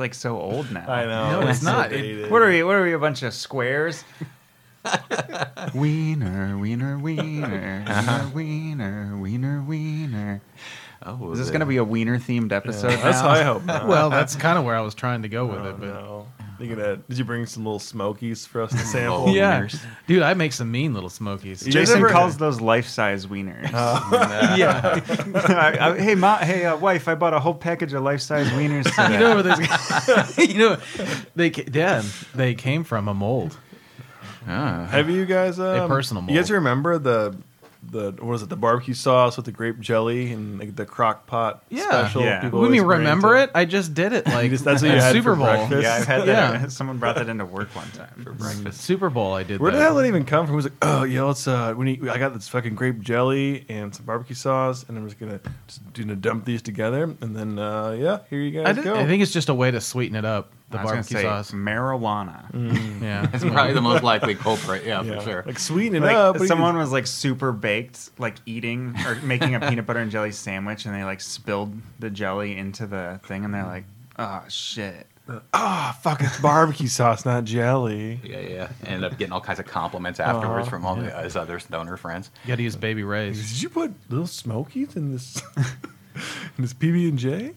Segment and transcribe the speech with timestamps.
[0.00, 0.06] please?
[0.06, 0.90] It's like so old now.
[0.90, 1.40] I know.
[1.40, 1.92] No, it's so not.
[1.92, 2.62] It- What are we?
[2.62, 2.92] What are we?
[2.92, 4.04] A bunch of squares?
[5.74, 8.30] wiener, wiener, wiener, Uh-huh.
[8.34, 10.40] wiener, wiener, wiener.
[11.02, 12.90] Oh, Is this going to be a wiener themed episode?
[12.90, 13.64] Yeah, that's how I hope.
[13.64, 13.88] Not.
[13.88, 15.80] Well, that's kind of where I was trying to go with oh, it.
[15.80, 16.26] But no.
[16.60, 17.08] Think of that.
[17.08, 19.30] Did you bring some little smokies for us to sample?
[19.30, 19.80] Oh, yeah, wieners.
[20.06, 21.62] dude, I make some mean little smokies.
[21.64, 23.72] Jason ever- calls those life-size wieners.
[23.72, 25.00] yeah,
[25.34, 28.84] I- I- hey, ma, hey, uh, wife, I bought a whole package of life-size wieners
[28.84, 29.14] today.
[29.14, 30.38] you know where this?
[30.38, 30.76] you know,
[31.34, 32.02] they yeah,
[32.34, 33.56] they came from a mold.
[34.46, 34.86] Ah.
[34.90, 35.58] Have you guys?
[35.58, 36.32] Um, personal mold?
[36.34, 36.56] You guys mold.
[36.56, 37.36] remember the
[37.82, 38.48] the what is it?
[38.50, 41.84] The barbecue sauce with the grape jelly and like, the crock pot Yeah.
[41.88, 42.22] special.
[42.22, 42.40] Yeah.
[42.42, 43.50] People What do you mean remember it?
[43.54, 45.46] I just did it like just- that's what you had Super for Bowl.
[45.46, 45.82] breakfast?
[45.82, 46.60] yeah, I've had that.
[46.60, 46.68] Yeah.
[46.68, 48.82] Someone brought that into work one time for breakfast.
[48.82, 49.78] Super Bowl, I did Where that.
[49.78, 50.54] the hell did it even come from?
[50.54, 53.64] It was like, oh yeah, let's uh, when you, I got this fucking grape jelly
[53.70, 57.58] and some barbecue sauce, and I'm just gonna just gonna dump these together, and then
[57.58, 58.94] uh, yeah, here you guys I, did- go.
[58.94, 60.52] I think it's just a way to sweeten it up.
[60.70, 61.50] The I was barbecue say sauce.
[61.50, 62.50] marijuana.
[62.52, 63.02] Mm.
[63.02, 64.84] Yeah, It's probably the most likely culprit.
[64.84, 65.42] Yeah, yeah, for sure.
[65.46, 66.38] like sweeten it Like up.
[66.46, 70.86] someone was like super baked, like eating or making a peanut butter and jelly sandwich,
[70.86, 73.84] and they like spilled the jelly into the thing, and they're like,
[74.18, 75.06] "Oh shit."
[75.54, 78.18] Oh fuck, it's barbecue sauce, not jelly.
[78.24, 78.68] Yeah, yeah.
[78.84, 81.96] Ended up getting all kinds of compliments afterwards Aw, from all the, his other stoner
[81.96, 82.30] friends.
[82.44, 83.52] you got to use Baby Ray's.
[83.52, 85.64] Did you put little smokies in this in
[86.58, 87.52] this PB and J?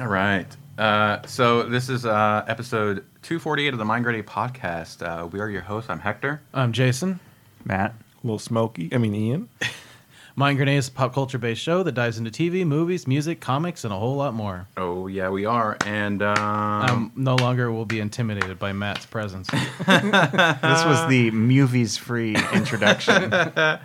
[0.00, 0.46] All right.
[0.78, 5.02] Uh, so this is uh, episode 248 of the Mind Grenade podcast.
[5.02, 5.88] Uh, we are your hosts.
[5.88, 6.42] I'm Hector.
[6.52, 7.18] I'm Jason.
[7.64, 8.90] Matt, little smoky.
[8.92, 9.48] I mean, Ian.
[10.38, 13.84] Mind Grenade is a pop culture based show that dives into TV, movies, music, comics,
[13.84, 14.68] and a whole lot more.
[14.76, 15.78] Oh yeah, we are.
[15.86, 19.48] And um, Um, no longer will be intimidated by Matt's presence.
[19.86, 23.32] this was the movies free introduction.
[23.32, 23.78] I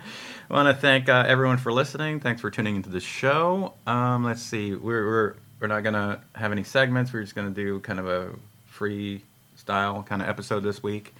[0.50, 2.20] want to thank uh, everyone for listening.
[2.20, 3.72] Thanks for tuning into the show.
[3.86, 7.12] Um, let's see, we're, we're we're not gonna have any segments.
[7.12, 8.30] We're just gonna do kind of a
[8.66, 9.22] free
[9.54, 11.14] style kind of episode this week.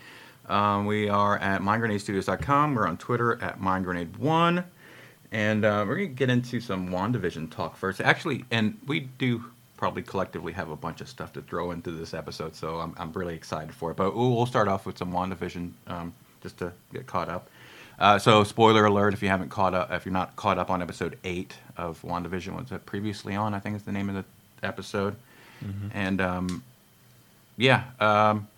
[0.49, 2.75] Um, we are at mindgrenadestudios.com.
[2.75, 4.65] We're on Twitter at mindgrenade1.
[5.31, 8.01] And uh, we're to get into some WandaVision talk first.
[8.01, 9.45] Actually, and we do
[9.77, 13.13] probably collectively have a bunch of stuff to throw into this episode, so I'm, I'm
[13.13, 13.97] really excited for it.
[13.97, 17.49] But we'll, we'll start off with some WandaVision um, just to get caught up.
[17.99, 20.83] Uh, so, spoiler alert: if you haven't caught up, if you're not caught up on
[20.83, 23.55] episode eight of WandaVision, was it previously on?
[23.55, 24.25] I think is the name of the
[24.67, 25.17] episode.
[25.95, 26.63] And um,
[27.57, 28.49] yeah, um,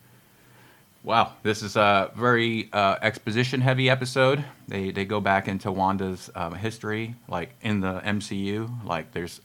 [1.02, 4.44] wow, this is a very uh, exposition-heavy episode.
[4.68, 8.84] They they go back into Wanda's um, history, like in the MCU.
[8.84, 9.40] Like there's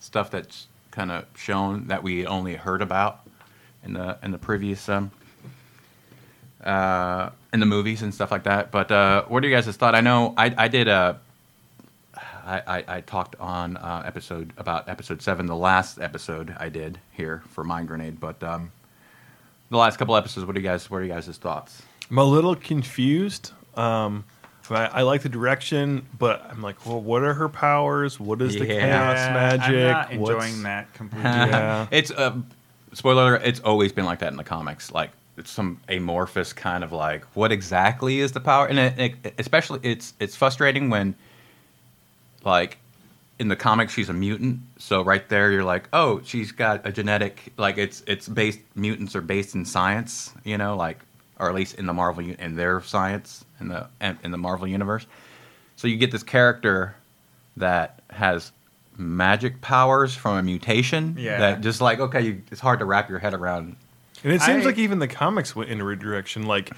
[0.00, 3.20] stuff that's kind of shown that we only heard about
[3.84, 5.10] in the in the previous um,
[6.64, 8.70] uh, in the movies and stuff like that.
[8.70, 9.94] But uh, what are you guys' thought?
[9.94, 11.18] I know I, I did a
[12.16, 16.98] I, I, I talked on uh, episode about episode seven, the last episode I did
[17.12, 18.18] here for Mind Grenade.
[18.20, 18.72] But um,
[19.70, 20.90] the last couple episodes, what are you guys?
[20.90, 21.82] What are you guys' thoughts?
[22.10, 23.52] I'm a little confused.
[23.76, 24.24] Um,
[24.70, 28.18] I, I like the direction, but I'm like, well, what are her powers?
[28.20, 29.74] What is the chaos magic?
[29.74, 31.30] I'm not What's- enjoying that completely.
[31.30, 31.86] Yeah.
[31.90, 32.36] It's uh,
[32.92, 33.36] spoiler.
[33.36, 34.90] It's always been like that in the comics.
[34.92, 39.34] Like it's some amorphous kind of like what exactly is the power, and it, it,
[39.38, 41.14] especially it's it's frustrating when
[42.44, 42.78] like
[43.38, 44.60] in the comics she's a mutant.
[44.78, 49.14] So right there you're like, oh, she's got a genetic like it's it's based mutants
[49.14, 50.98] are based in science, you know, like
[51.38, 55.06] or at least in the Marvel in their science in the in the Marvel universe.
[55.76, 56.96] So you get this character
[57.56, 58.52] that has
[58.96, 61.16] magic powers from a mutation.
[61.18, 61.38] Yeah.
[61.38, 63.76] That just like okay, you, it's hard to wrap your head around.
[64.24, 66.70] And it seems I- like even the comics went in a direction like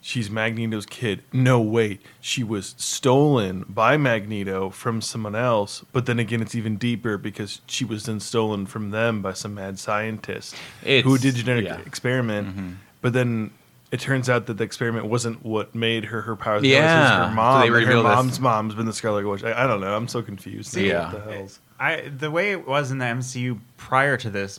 [0.00, 1.22] she's Magneto's kid.
[1.32, 5.84] No, wait, she was stolen by Magneto from someone else.
[5.92, 9.54] But then again, it's even deeper because she was then stolen from them by some
[9.54, 11.78] mad scientist who It's- did genetic yeah.
[11.84, 12.48] experiment.
[12.48, 12.68] Mm-hmm.
[13.00, 13.50] But then
[13.90, 16.62] it turns out that the experiment wasn't what made her her powers.
[16.62, 17.24] It was Yeah.
[17.24, 17.60] her So mom.
[17.60, 19.42] they and her reveal this- mom's mom's been the Scarlet Witch.
[19.44, 19.96] I, I don't know.
[19.96, 20.76] I'm so confused.
[20.76, 20.82] now.
[20.82, 21.12] Yeah.
[21.12, 21.60] What the hell's?
[21.80, 24.58] I the way it was in the MCU prior to this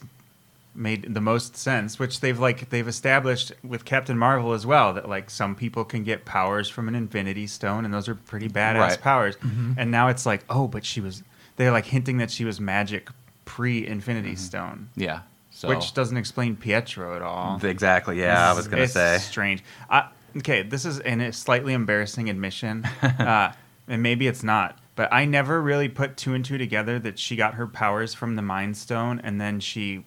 [0.80, 5.08] made the most sense, which they've like they've established with Captain Marvel as well that
[5.10, 8.80] like some people can get powers from an Infinity Stone, and those are pretty badass
[8.80, 9.02] Right.
[9.02, 9.36] powers.
[9.78, 11.24] And now it's like, oh, but she was
[11.58, 13.10] they're like hinting that she was magic
[13.46, 15.22] pre Infinity Stone, Yeah.
[15.52, 17.60] So which doesn't explain Pietro at all.
[17.64, 18.18] exactly.
[18.20, 19.18] Yeah, I was gonna It's say.
[19.18, 19.62] strange.
[19.90, 23.52] I, okay, this is an, a slightly embarrassing admission, uh,
[23.88, 24.78] and maybe it's not.
[24.96, 28.36] But I never really put two and two together that she got her powers from
[28.38, 30.06] the Mind Stone, and then she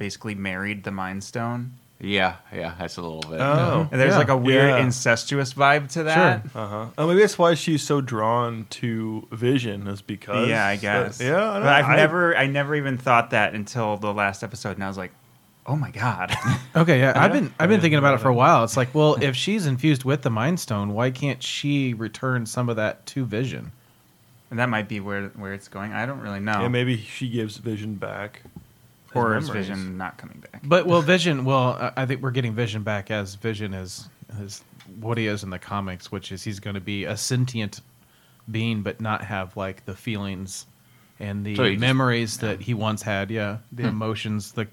[0.00, 1.74] basically married the Mind Stone.
[2.02, 3.38] Yeah, yeah, that's a little bit.
[3.40, 3.86] Oh.
[3.92, 4.18] And there's Yeah.
[4.18, 4.78] like a weird Yeah.
[4.78, 6.42] incestuous vibe to that.
[6.50, 6.62] Sure.
[6.62, 6.86] Uh huh.
[6.96, 10.48] Oh, maybe that's why she's so drawn to Vision, is because.
[10.48, 11.20] Yeah, I guess.
[11.20, 14.76] yeah, I but I've I- never, I never even thought that until the last episode,
[14.78, 15.12] and I was like,
[15.66, 16.34] oh my god.
[16.74, 18.64] Okay, yeah, I've been I've been thinking about it for a while.
[18.64, 22.68] It's like, well, if she's infused with the Mind Stone, why can't she return some
[22.70, 23.72] of that to Vision?
[24.50, 25.92] and that might be where where it's going.
[25.92, 26.62] I don't really know.
[26.62, 28.42] Yeah, maybe she gives Vision back.
[29.14, 29.68] Or is memories.
[29.68, 30.62] Vision not coming back?
[30.64, 31.44] But well, Vision.
[31.44, 34.08] Well, I- I think we're getting Vision back as Vision is
[34.40, 34.62] is
[35.00, 37.80] what he is in the comics, which is he's going to be a sentient
[38.50, 40.66] being, but not have like the feelings
[41.18, 43.30] and the So he just- memories that he once had.
[43.30, 43.88] Yeah, the hmm.
[43.90, 44.52] emotions.
[44.52, 44.66] The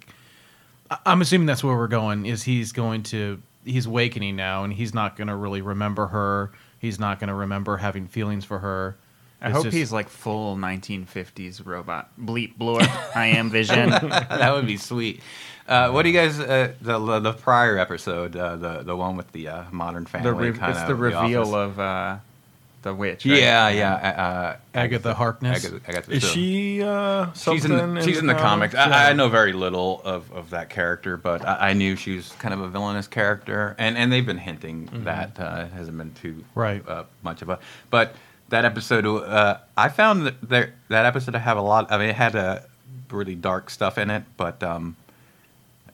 [0.89, 2.25] I- I'm assuming that's where we're going.
[2.25, 6.51] Is he's going to he's awakening now, and he's not going to really remember her.
[6.79, 8.95] He's not going to remember having feelings for her.
[9.41, 12.09] I hope just- he's like full 1950s robot.
[12.19, 12.87] Bleep blorp.
[13.15, 13.89] I am Vision.
[13.91, 15.21] that would be sweet.
[15.67, 16.39] Uh, what do you guys?
[16.39, 20.09] Uh, the, the the prior episode, uh, the the one with the uh, Modern the
[20.09, 21.53] Family, re- it's of the reveal office.
[21.53, 22.17] of uh,
[22.83, 23.25] the witch.
[23.25, 23.37] right?
[23.37, 23.93] Yeah, yeah.
[23.93, 25.65] Uh, Agatha Harkness.
[25.65, 28.75] Agatha, Agatha, Is so- she uh, She's something in the, she's in the comics.
[28.75, 28.87] Yeah.
[28.89, 32.31] I, I know very little of, of that character, but I, I knew she was
[32.39, 36.13] kind of a villainous character, and, and they've been hinting that uh, it hasn't been
[36.13, 36.87] too Right.
[36.87, 37.59] uh, much of a.
[37.89, 38.15] But
[38.49, 41.91] that episode, uh, I found that there, that episode to have a lot.
[41.91, 42.65] I mean, it had a
[43.11, 44.95] really dark stuff in it, but um,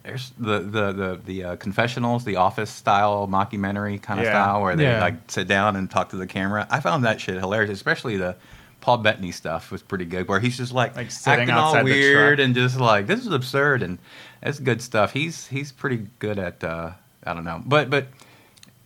[0.03, 4.31] there's the the the the uh, confessionals, the office style mockumentary kind of Yeah.
[4.43, 4.99] style, where they Yeah.
[5.01, 6.67] like sit down and talk to the camera.
[6.69, 8.35] I found that shit hilarious, especially the.
[8.81, 11.85] Paul Bettany stuff was pretty good, where he's just like, Like sitting acting all outside
[11.85, 12.45] the weird truck.
[12.45, 13.97] and just like this is absurd and
[14.41, 15.13] it's good stuff.
[15.13, 16.89] He's he's pretty good at uh,
[17.25, 18.07] I don't know, but but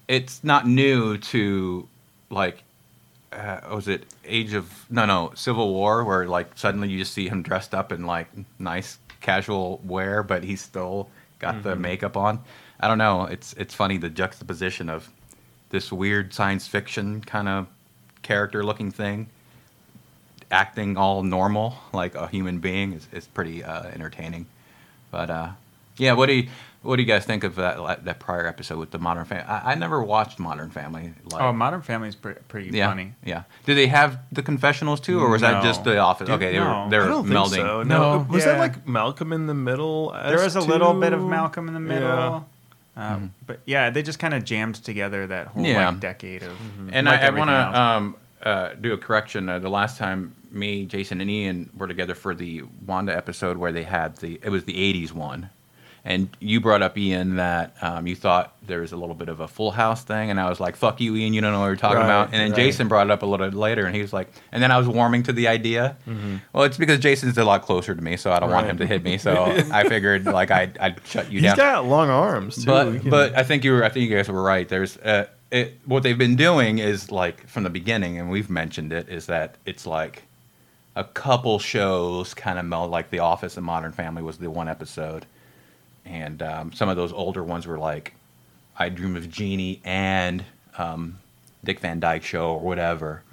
[0.08, 1.88] it's not new to
[2.30, 2.62] like
[3.32, 7.28] uh, was it Age of no no Civil War where like suddenly you just see
[7.28, 8.28] him dressed up in like
[8.60, 11.10] nice casual wear, but he's still
[11.40, 12.40] got the makeup on.
[12.80, 13.26] I don't know.
[13.26, 15.10] It's it's funny the juxtaposition of
[15.70, 17.68] this weird science fiction kind of
[18.22, 19.30] character looking thing
[20.52, 24.46] acting all normal like a human being is, is pretty uh, entertaining.
[25.12, 25.50] But uh,
[25.98, 26.50] yeah, what do you
[26.88, 29.44] what do you guys think of that that prior episode with the Modern Family?
[29.45, 31.13] I, I never watched Modern Family.
[31.31, 33.13] Like, Oh, Modern Family's pretty, pretty yeah, funny.
[33.24, 33.44] yeah.
[33.66, 36.28] Did they have the confessionals too, or was that just the Office?
[36.28, 36.86] Dude, okay, they no.
[36.86, 37.50] were they I don't melding.
[37.51, 37.84] think so.
[37.84, 38.18] No.
[38.19, 40.12] No, was that like Malcolm in the Middle?
[40.12, 42.07] There was a little bit of Malcolm in the Middle.
[42.07, 43.13] Yeah.
[43.16, 45.90] Um, But yeah, they just kind of jammed together that whole Yeah.
[45.90, 46.54] like decade of.
[46.92, 49.50] And like I, I want to um, uh, do a correction.
[49.50, 53.72] Uh, the last time me, Jason, and Ian were together for the Wanda episode where
[53.72, 55.50] they had the it was the '80s one,
[56.07, 59.39] and you brought up Ian that um, you thought there was a little bit of
[59.42, 61.68] a Full House thing, and I was like, "Fuck you, Ian, you don't know what
[61.68, 62.56] you're talking Right, about." And then right.
[62.56, 64.77] Jason brought it up a little bit later, and he was like, and then I
[64.77, 65.98] was warming to the idea.
[66.54, 68.88] Well, it's because Jason's a lot closer to me, so I don't want him to
[68.88, 69.18] hit me.
[69.18, 72.65] So I figured like I'd, I'd shut you He's down He's got long arms too.
[72.65, 74.68] But can- but I think you were I think you guys were right.
[74.68, 78.92] There's uh, it, what they've been doing is like from the beginning, and we've mentioned
[78.94, 80.24] it, is that it's like
[80.95, 84.68] a couple shows kind of meld like The Office and Modern Family was the one
[84.68, 85.25] episode,
[86.07, 88.14] and um, some of those older ones were like
[88.78, 90.44] I Dream of Jeannie and
[90.78, 91.19] um,
[91.64, 93.23] Dick Van Dyke Show or whatever,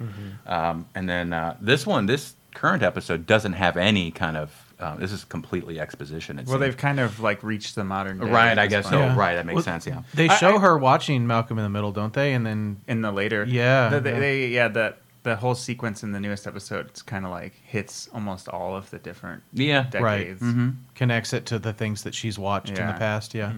[0.45, 4.61] um, and then uh, this one, this current episode doesn't have any kind of.
[4.77, 6.37] Uh, this is completely exposition.
[6.37, 6.59] It well, seems.
[6.59, 8.19] they've kind of like reached the modern.
[8.19, 8.93] Day Right, I guess point.
[8.95, 8.99] so.
[8.99, 9.15] Yeah.
[9.15, 9.87] Right, that makes Well, sense.
[9.87, 10.01] Yeah.
[10.13, 12.33] They I- show I- her watching Malcolm in the Middle, don't they?
[12.33, 14.19] And then In the later, Yeah, the, the- yeah.
[14.19, 18.07] they yeah that the whole sequence in the newest episode it's kind of like hits
[18.13, 19.85] almost all of the different Yeah.
[19.99, 20.19] Right.
[20.19, 20.39] decades.
[20.41, 22.97] hmm connects it to the things that she's watched in the Yeah.
[22.97, 23.33] past.
[23.33, 23.51] Yeah.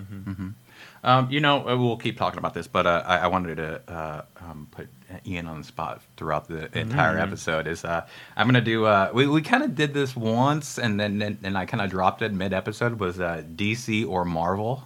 [1.04, 3.82] Um, you know, uh, we'll keep talking about this, but uh, I, I wanted to
[3.88, 4.88] uh, um, put
[5.26, 7.68] Ian on the spot throughout the entire episode.
[7.68, 8.06] Is uh,
[8.36, 8.86] I'm gonna do.
[8.86, 11.90] Uh, we we kind of did this once, and then then, then I kind of
[11.90, 13.00] dropped it mid episode.
[13.00, 14.84] Was uh, DC or Marvel?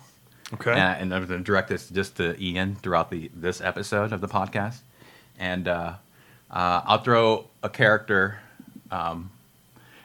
[0.54, 0.72] okay.
[0.74, 4.22] Uh, and I'm going to direct this just to Ian throughout the this episode of
[4.22, 4.80] the podcast.
[5.40, 5.68] And
[6.52, 8.40] uh, I'll throw a character.
[8.92, 9.32] Um,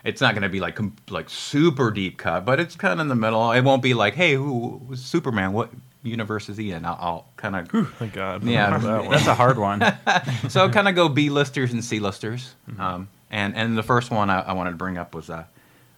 [0.04, 3.00] it's not going to be like com- like super deep cut, but it's kind of
[3.00, 3.50] in the middle.
[3.52, 5.52] It won't be like, hey, who who's Superman?
[5.52, 5.70] What
[6.04, 6.84] universe is he in?
[6.84, 8.44] I'll, I'll kind of Thank God.
[8.44, 8.78] Yeah.
[8.78, 9.10] that.
[9.10, 9.82] That's a hard one.
[10.48, 12.54] so kind of go B listers and C listers.
[12.78, 15.44] Um, and and the first one I, I wanted to bring up was uh,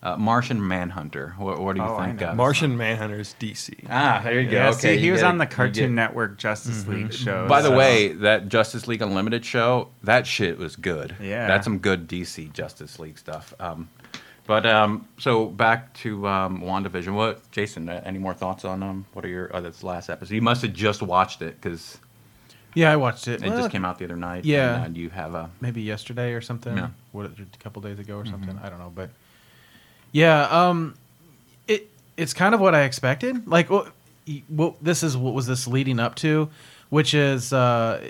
[0.03, 1.35] uh, Martian Manhunter.
[1.39, 2.21] What, what do you Oh, I think?
[2.21, 2.31] know.
[2.31, 3.75] Uh, Martian Manhunter's DC.
[3.91, 4.57] Ah, there you go.
[4.57, 7.47] yeah, okay, see, he was on the Cartoon get- Network Justice League show.
[7.49, 11.17] By the so- way, that Justice League Unlimited show, that shit was good.
[11.21, 11.47] Yeah.
[11.49, 13.53] that's some good DC Justice League stuff.
[13.59, 13.89] Um,
[14.47, 17.13] but um, so back to um, WandaVision.
[17.15, 17.89] What, Jason?
[17.89, 19.51] Uh, any more thoughts on um, what are your?
[19.55, 20.33] Oh, that's the last episode.
[20.35, 21.99] You must have just watched it because
[22.73, 23.43] Yeah, I watched it.
[23.43, 24.47] it Well, just came out the other night.
[24.47, 24.85] yeah.
[24.85, 26.77] and, uh, you have a maybe yesterday or something.
[26.79, 26.89] Yeah.
[27.13, 28.59] What a couple days ago or something.
[28.63, 29.11] I don't know, but
[30.13, 30.95] yeah, um,
[31.67, 33.47] it it's kind of what I expected.
[33.47, 33.89] Like, well,
[34.51, 36.49] well, this is what was this leading up to,
[36.91, 38.09] which is uh,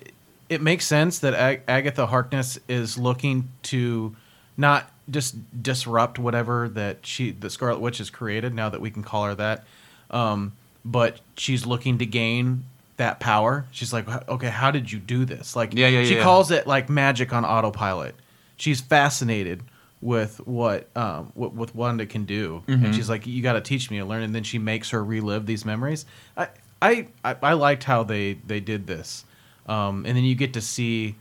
[0.49, 4.15] it makes sense that Ag- Agatha Harkness is looking to
[4.57, 8.55] not just disrupt whatever that she the Scarlet Witch has created.
[8.55, 9.65] Now that we can call her that,
[10.11, 10.53] um,
[10.85, 12.65] but she's looking to gain
[12.97, 13.65] that power.
[13.71, 15.55] She's like, okay, how did you do this?
[15.55, 16.23] Like, Yeah, yeah, she yeah.
[16.25, 18.17] calls it like magic on autopilot.
[18.57, 19.63] She's fascinated
[20.01, 22.85] with what um, what, what Wanda can do, Mm-hmm.
[22.87, 25.03] and she's like, "You got to teach me to learn." And then she makes her
[25.05, 26.07] relive these memories.
[26.37, 26.49] I
[26.81, 29.25] I I, I liked how they they did this,
[29.67, 31.17] um, and then you get to see.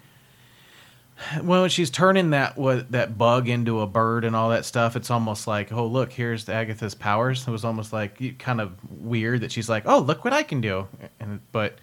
[1.42, 4.96] Well, she's turning that what that bug into a bird and all that stuff.
[4.96, 7.48] It's almost like, oh look, here's Agatha's powers.
[7.48, 10.62] It was almost like kind of weird that she's like, oh look what I can
[10.62, 10.88] do,
[11.20, 11.80] and but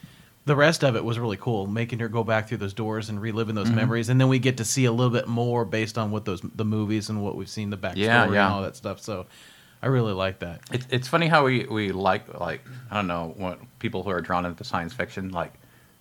[0.46, 3.20] the rest of it was really cool, making her go back through those doors and
[3.20, 3.64] reliving Mm-hmm.
[3.64, 6.24] those memories, and then we get to see a little bit more based on what
[6.24, 8.44] those the movies and what we've seen the backstory Yeah, yeah.
[8.46, 9.00] and all that stuff.
[9.00, 9.26] So
[9.82, 10.60] I really like that.
[10.72, 12.60] It's it's funny how we, we like like
[12.90, 15.52] I don't know what people who are drawn into science fiction like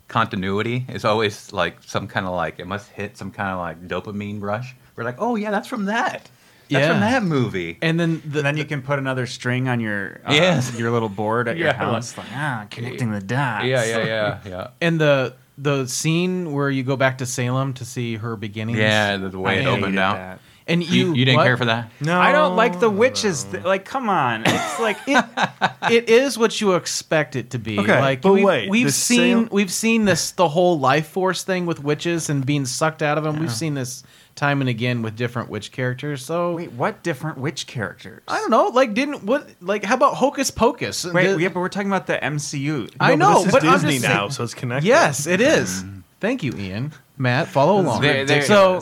[0.08, 3.88] continuity is always like some kind of like it must hit some kind of like
[3.88, 4.76] dopamine rush.
[4.96, 6.30] We're like, oh yeah, that's from that.
[6.70, 7.78] That's from that movie.
[7.82, 10.78] And then the, And then you can put another string on your uh, Yes.
[10.78, 13.66] your little board at your house, like ah, connecting the dots.
[13.66, 14.68] yeah, yeah, yeah, yeah.
[14.82, 18.80] and the the scene where you go back to Salem to see her beginnings.
[18.80, 20.16] Yeah, the, the way I it opened out.
[20.16, 20.40] that.
[20.66, 21.44] and you You, you didn't what?
[21.46, 21.92] care for that?
[22.02, 23.44] No, I don't like the witches.
[23.44, 25.24] Th- like, come on, it's like it,
[25.92, 27.78] it is what you expect it to be.
[27.78, 31.44] Okay, like but we've, wait, we've seen Salem- we've seen this the whole life force
[31.44, 33.40] thing with witches and being sucked out of them.
[33.40, 34.02] We've seen this
[34.36, 36.26] time and again with different witch characters.
[36.26, 38.24] So wait, what different witch characters?
[38.28, 38.68] I don't know.
[38.68, 41.06] Like didn't what like how about Hocus Pocus?
[41.06, 42.90] Wait, The- yeah, but we're talking about the MCU.
[43.00, 44.88] I No, know, this is but I'm Disney just now, saying- so it's connected.
[44.88, 45.84] yes, it is.
[46.20, 46.94] Thank you, Ian.
[47.18, 48.02] Matt, follow along.
[48.02, 48.82] There- there- so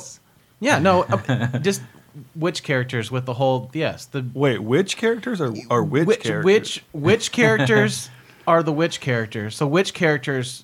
[0.60, 1.82] yeah, no, uh, just
[2.36, 6.44] witch characters with the whole yes the Wait, which characters are are which, which characters?
[6.46, 8.10] which which characters
[8.48, 9.56] are the witch characters?
[9.56, 10.64] So which characters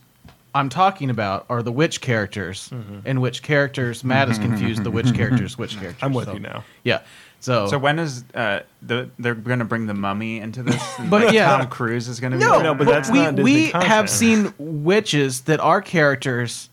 [0.57, 2.99] I'm talking about are the witch characters, Mm-hmm.
[3.05, 6.03] and which characters Matt is confused the witch characters, which characters.
[6.03, 6.63] I'm with So, you now.
[6.83, 7.01] Yeah.
[7.39, 10.81] So, So when is uh, the they're going to bring the mummy into this?
[11.09, 11.57] But Like, yeah.
[11.57, 12.43] Tom Cruise is going to be.
[12.43, 13.91] no, No, but but that's we not Disney we content.
[13.91, 16.69] have seen witches that are characters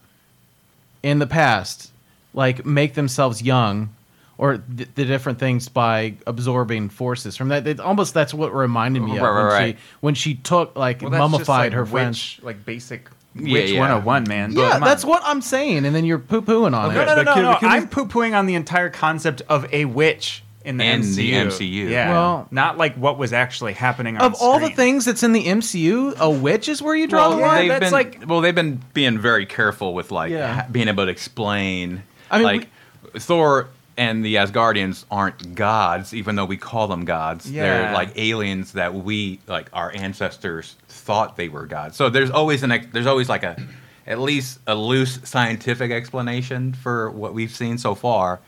[1.03, 1.93] in the past,
[2.33, 3.95] like make themselves young.
[4.37, 7.69] Or th- the different things by absorbing forces from that.
[7.69, 9.77] It, almost that's what reminded me of Right, right, when right.
[9.79, 12.41] she when she took like Well, that's just mummified like her witch, friends.
[12.43, 13.81] like basic Yeah, witch yeah.
[13.81, 14.53] 101, man.
[14.53, 14.89] Yeah, Come on.
[14.89, 17.07] that's what I'm saying, and then you're poo pooing on Okay, it.
[17.07, 17.35] no, no, But no.
[17.35, 17.57] can- no.
[17.57, 21.01] can we- I'm poo pooing on the entire concept of a witch in the In
[21.03, 21.17] MCU.
[21.17, 21.89] the MCU.
[21.91, 22.11] Yeah.
[22.11, 25.47] Well- not like what was actually happening on Of all the things that's in the
[25.47, 27.67] MCU, a witch is where you draw the line.
[27.67, 30.65] yeah, that's been like- well, they've been being very careful with like Yeah.
[30.73, 32.03] being able to explain.
[32.31, 32.69] I mean, like
[33.19, 37.51] Thor and the Asgardians aren't gods, even though we call them gods.
[37.51, 37.63] Yeah.
[37.63, 41.97] They're like aliens that we like our ancestors thought they were gods.
[41.97, 43.57] So there's always an there's always like a
[44.07, 48.41] at least a loose scientific explanation for what we've seen so far.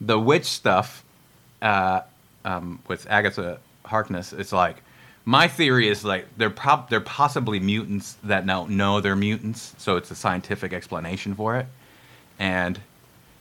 [0.00, 1.04] The witch stuff
[1.62, 2.02] uh,
[2.44, 4.76] um, with Agatha Harkness, it's like
[5.24, 9.96] my theory is like they're prob- they're possibly mutants that don't know they're mutants, so
[9.96, 11.66] it's a scientific explanation for it.
[12.38, 12.78] And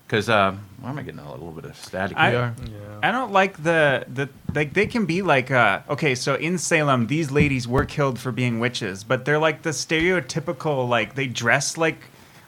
[0.07, 2.17] because uh, why am I getting a little bit of static?
[2.17, 2.55] I, are.
[3.03, 7.07] I don't like the the like they can be like uh okay so in Salem
[7.07, 11.77] these ladies were killed for being witches but they're like the stereotypical like they dress
[11.77, 11.97] like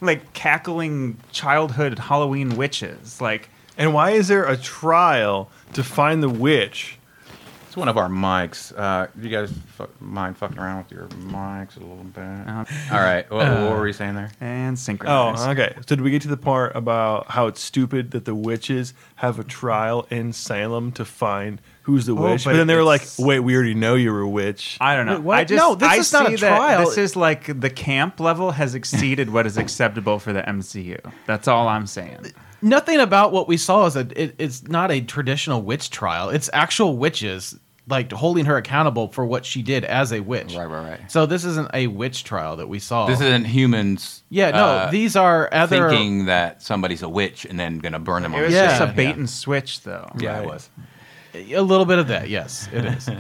[0.01, 6.29] like cackling childhood Halloween witches like And why is there a trial to find the
[6.29, 6.96] witch?
[7.77, 8.73] It's one of our mics.
[8.75, 12.23] Uh, you guys fu- mind fucking around with your mics a little bit?
[12.23, 14.31] uh, All right, what, what were we saying there?
[14.41, 15.39] and synchronize.
[15.45, 15.73] Oh, okay.
[15.87, 19.37] So did we get to the part about how it's stupid that the witches have
[19.37, 22.45] a trial in Salem to find who's the Oh, witch?
[22.45, 25.05] but But, then they were like, "Wait, we already know you're a witch." I don't
[25.05, 25.19] know.
[25.19, 25.37] Wait.
[25.37, 26.83] I just No, this I is not a see trial.
[26.85, 30.99] This is like the camp level has exceeded what is acceptable for the MCU.
[31.27, 32.33] That's all I'm saying.
[32.59, 34.07] Nothing about what we saw is a.
[34.19, 36.29] It, it's not a traditional witch trial.
[36.29, 37.57] It's actual witches
[37.89, 40.53] like holding her accountable for what she did as a witch.
[40.55, 41.11] Right, right, right.
[41.11, 43.05] So this isn't a witch trial that we saw.
[43.07, 44.23] This isn't humans.
[44.29, 44.57] yeah, no.
[44.65, 45.89] uh, these are other.
[45.89, 48.33] thinking that somebody's a witch and then gonna burn them.
[48.33, 48.67] It on was the Yeah.
[48.67, 48.95] just a stake.
[48.95, 50.09] bait and switch, though.
[50.19, 50.43] Yeah, Right.
[50.43, 50.69] it was.
[51.53, 52.29] a little bit of that.
[52.29, 53.09] Yes, it is.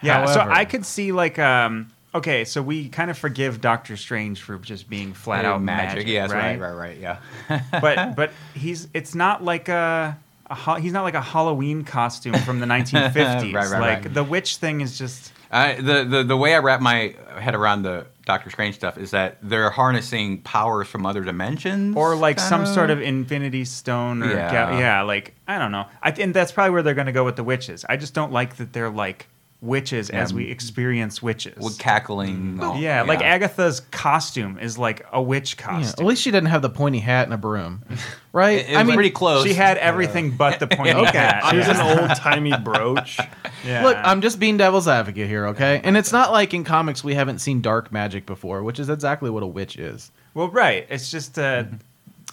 [0.00, 4.40] Yeah, so I could see like um okay, so we kind of forgive Doctor Strange
[4.40, 6.06] for just being flat out magic.
[6.06, 6.58] Yes, right?
[6.58, 6.98] right, right, right.
[6.98, 7.60] Yeah.
[7.80, 12.34] But but he's it's not like a, a ho- he's not like a Halloween costume
[12.34, 13.14] from the 1950s.
[13.16, 14.14] Right, right, like right.
[14.14, 17.82] the witch thing is just I, the, the the way I wrap my head around
[17.82, 22.60] the Doctor Strange stuff is that they're harnessing powers from other dimensions, or like some
[22.64, 22.74] kinda?
[22.74, 24.52] sort of Infinity Stone or Yeah.
[24.52, 25.86] yeah, yeah like I don't know.
[26.02, 27.86] I and that's probably where they're going to go with the witches.
[27.88, 29.28] I just don't like that they're like
[29.60, 31.56] witches as we experience witches.
[31.62, 32.60] With cackling.
[32.62, 36.04] all- yeah, like Agatha's costume is like a witch Yeah, costume.
[36.04, 37.82] at least she didn't have the pointy hat and a broom,
[38.32, 38.58] right?
[38.60, 39.44] It, it was pretty close.
[39.44, 41.18] She had everything but the pointy Okay.
[41.18, 41.50] hat.
[41.50, 43.18] She was an old timey brooch.
[43.66, 43.82] Yeah.
[43.84, 45.80] Look, I'm just being devil's advocate here, okay?
[45.82, 49.30] And it's not like in comics we haven't seen dark magic before, which is exactly
[49.30, 50.12] what a witch is.
[50.32, 50.86] Well, right.
[50.88, 51.80] It's just uh, in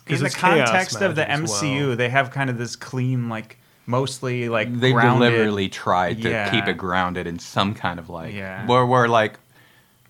[0.06, 1.96] 'Cause the it's chaos context of the MCU, well.
[1.98, 6.50] they have kind of this clean, like mostly like they grounded- deliberately tried to Yeah.
[6.52, 8.66] keep it grounded in some kind of like Yeah.
[8.66, 9.40] where where like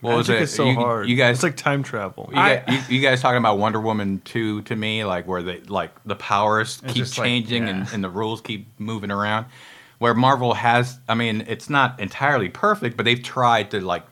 [0.01, 0.43] what was Magic it?
[0.43, 1.09] is so you, hard.
[1.09, 2.29] You guys it's like time travel.
[2.31, 5.41] you, I- guys, you, you guys talking about Wonder Woman 2 to me, like where
[5.41, 7.69] they like the powers keep just like, changing yeah.
[7.69, 9.47] and, and the rules keep moving around.
[9.97, 14.03] Where Marvel has, I mean, it's not entirely perfect, but they've tried to like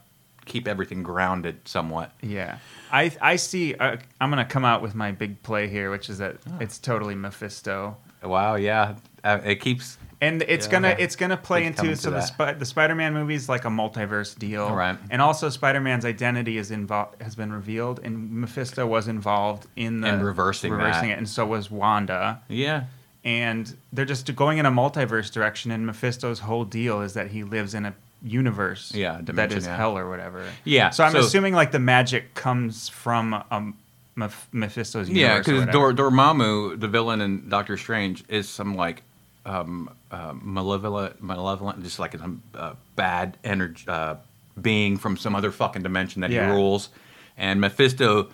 [0.45, 2.11] keep everything grounded somewhat.
[2.21, 2.57] Yeah.
[2.91, 3.75] I I see.
[3.75, 6.53] Uh, I'm gonna come out with my big play here, which is that Oh.
[6.59, 10.71] it's totally Mephisto, Wow, yeah, uh, it keeps and it's Yeah.
[10.71, 10.95] gonna Yeah.
[10.99, 12.21] it's gonna play Keeps into to so the.
[12.23, 14.97] Sp- the Spider-Man movie is like a multiverse deal, Right.
[15.09, 20.07] And also Spider-Man's identity is involved has been revealed, and Mephisto was involved in the
[20.09, 21.15] and reversing reversing that.
[21.15, 22.41] it, and so was Wanda.
[22.47, 22.83] yeah.
[23.25, 27.41] and they're just going in a multiverse direction and mephisto's whole deal is that he
[27.45, 29.77] lives in a universe Yeah, that is yeah.
[29.77, 33.75] hell or whatever Yeah, so i'm so- assuming like the magic comes from um,
[34.51, 35.73] mephisto's universe Yeah, because.
[35.73, 39.03] Dor- Dormammu, the villain in Doctor Strange, is some like
[39.45, 44.15] um, uh, malevolent, malevolent, just like some uh, bad energy uh,
[44.61, 46.47] being from some other fucking dimension that Yeah.
[46.47, 46.89] he rules.
[47.37, 48.29] And Mephisto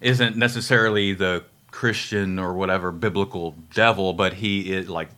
[0.00, 5.08] isn't necessarily the Christian or whatever biblical devil, but he is like.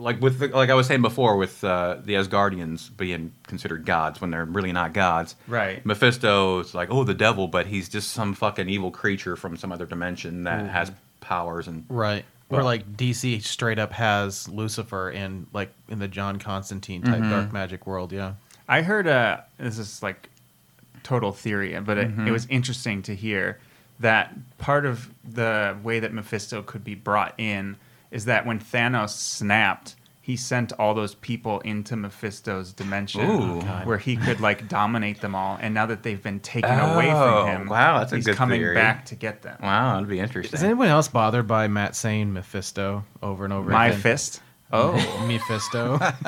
[0.00, 4.20] Like with the, like I was saying before, with uh, the Asgardians being considered gods
[4.20, 5.84] when they're really not gods, Right.
[5.84, 9.72] Mephisto is like, oh, the devil, but he's just some fucking evil creature from some
[9.72, 10.68] other dimension that Mm-hmm.
[10.68, 12.24] has powers and Right.
[12.50, 17.30] Or like DC straight up has Lucifer in like in the John Constantine type Mm-hmm.
[17.30, 18.34] dark magic world, yeah.
[18.68, 20.28] i heard uh this is like
[21.02, 22.26] total theory but it, Mm-hmm.
[22.28, 23.58] it was interesting to hear
[24.00, 27.76] that part of the way that mephisto could be brought in
[28.10, 29.94] is that when thanos snapped
[30.28, 33.60] he sent all those people into Mephisto's dimension Ooh.
[33.84, 35.56] where he could like dominate them all.
[35.58, 38.36] And now that they've been taken away Oh, from him, wow, that's a he's good
[38.36, 38.74] coming theory.
[38.74, 39.56] back to get them.
[39.62, 40.54] wow, that'd be interesting.
[40.54, 44.00] Is anyone else bothered by Matt saying Mephisto over and over My again?
[44.00, 44.42] fist.
[44.70, 44.92] Oh,
[45.26, 45.98] Mephisto.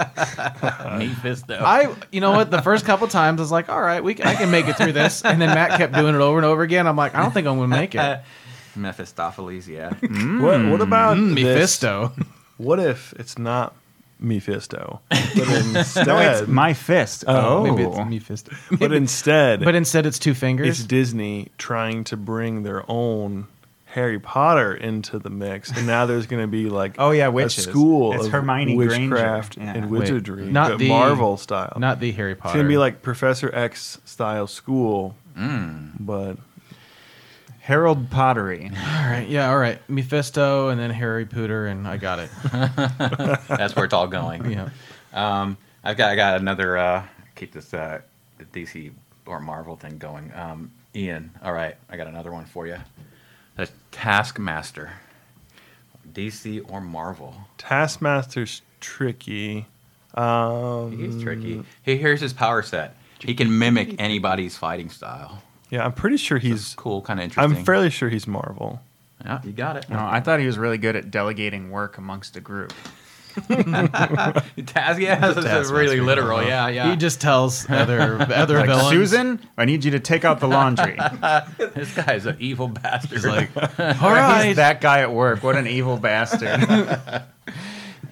[0.99, 1.63] Mephisto.
[1.63, 2.51] I, you know what?
[2.51, 4.77] The first couple times I was like, all right, we can, I can make it
[4.79, 6.87] through this, and then Matt kept doing it over and over again.
[6.87, 8.21] I'm like, I don't think I'm going to make it.
[8.77, 9.91] Mephistopheles, yeah.
[9.91, 11.45] What, what about Mm, this?
[11.45, 12.13] Mephisto.
[12.57, 13.75] What if it's not
[14.21, 17.25] Mephisto, but instead, no, it's my fist.
[17.27, 18.53] Oh, Maybe it's Mephisto.
[18.79, 20.69] but instead, But instead, it's two fingers.
[20.81, 20.85] it's.
[20.85, 23.47] Disney trying to bring their own
[23.87, 27.51] Harry Potter into the mix, and now there's going to be like Oh, yeah, a
[27.51, 29.15] school It's of Hermione Granger.
[29.15, 29.73] witchcraft Yeah.
[29.75, 31.77] and Wait, wizardry, not but the- Marvel style.
[31.79, 32.51] Not the Harry Potter.
[32.51, 35.93] it's going to be like Professor X style school, Mm.
[35.99, 36.37] but
[37.71, 38.69] Harold Pottery.
[38.75, 39.79] all right, yeah, all right.
[39.89, 42.29] Mephisto, and then Harry Pooter, and I got it.
[43.49, 44.51] That's where it's all going.
[44.51, 44.71] Yeah.
[45.13, 47.07] Um, I've got I got another uh,
[47.37, 48.01] keep this uh,
[48.53, 48.91] DC
[49.25, 50.33] or Marvel thing going.
[50.35, 52.77] Um, Ian, all right, I got another one for you.
[53.55, 54.91] The Taskmaster,
[56.13, 57.37] DC or Marvel.
[57.57, 59.67] Taskmaster's tricky.
[60.15, 61.63] Um, He's tricky.
[61.85, 62.97] He here's his power set.
[63.21, 65.41] He can mimic anybody's fighting style.
[65.71, 66.75] Yeah, I'm pretty sure It's he's.
[66.75, 67.57] cool, kind of interesting.
[67.59, 68.81] I'm fairly sure he's Marvel.
[69.25, 69.89] Yeah, you got it.
[69.91, 72.73] No, I thought he was really good at delegating work amongst a group.
[73.37, 76.03] Taz, yeah, that's Taskmaster, really yeah.
[76.03, 76.43] literal.
[76.43, 76.91] Yeah, yeah.
[76.91, 78.89] He just tells other other Like, villains.
[78.89, 80.99] Susan, I need you to take out the laundry.
[81.59, 83.13] this guy's an evil bastard.
[83.13, 83.51] He's like,
[84.03, 85.45] all He's that guy at work.
[85.45, 86.49] What an evil bastard.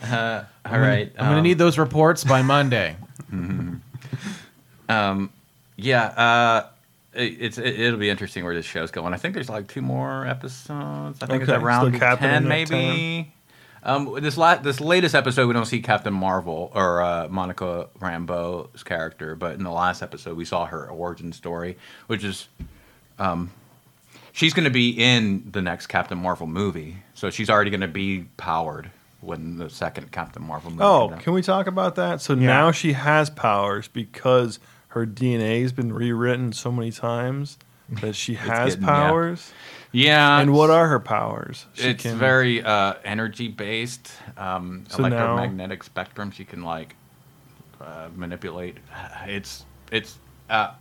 [0.09, 0.45] all
[0.79, 1.11] right.
[1.19, 2.97] I'm gonna um, need those reports by Monday.
[4.89, 5.31] Um,
[5.77, 6.71] yeah, uh, it,
[7.25, 9.13] it's it, it'll be interesting where this show's going.
[9.15, 11.23] I think there's like two more episodes.
[11.23, 13.33] I think Okay, it's around so ten, maybe.
[13.83, 18.83] Um, this la- this latest episode, we don't see Captain Marvel or uh, Monica Rambeau's
[18.83, 21.79] character, but in the last episode, we saw her origin story,
[22.09, 22.49] which is,
[23.21, 23.53] um,
[24.33, 27.89] she's going to be in the next Captain Marvel movie, so she's already going to
[27.89, 30.83] be powered when the second Captain Marvel movie.
[30.83, 31.23] Oh, comes out.
[31.25, 32.21] can we talk about that?
[32.21, 32.47] So Yeah.
[32.47, 37.59] now she has powers because her DNA has been rewritten so many times
[38.01, 39.53] that she has getting- powers.
[39.93, 41.67] yeah, And what are her powers?
[41.75, 46.97] She it's can- very uh, energy based um, So now- electromagnetic spectrum she can like
[47.81, 48.77] uh, manipulate
[49.27, 50.19] it's it's
[50.51, 50.73] uh,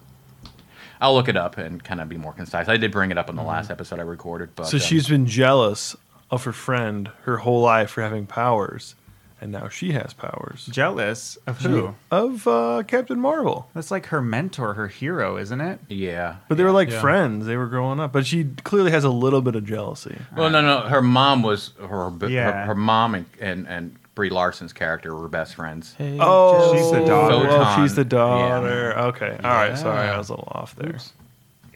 [0.99, 3.29] i'll look it up and kind of be more concise i did bring it up
[3.29, 4.77] in the last episode i recorded but Mm-hmm.
[4.77, 5.95] So um, she's been jealous
[6.31, 8.95] of her friend her whole life for having powers.
[9.39, 10.67] And now she has powers.
[10.71, 11.95] Jealous of who?
[12.11, 13.69] Of uh, Captain Marvel.
[13.73, 15.79] That's like her mentor, her hero, isn't it?
[15.89, 16.37] Yeah.
[16.49, 17.01] But they were like Yeah.
[17.01, 17.45] friends.
[17.45, 18.11] They were growing up.
[18.11, 20.17] But she clearly has a little bit of jealousy.
[20.35, 20.81] Well, no, no.
[20.81, 22.09] Her mom was her.
[22.09, 22.65] her, Yeah.
[22.65, 25.93] her mom and, and and Brie Larson's character were best friends.
[25.95, 27.47] Hey, Oh, She's the daughter.
[27.47, 28.63] Well, she's the Photon.
[28.63, 28.97] daughter.
[28.99, 29.37] Okay.
[29.43, 29.77] All right.
[29.77, 30.97] Sorry, I was a little off there.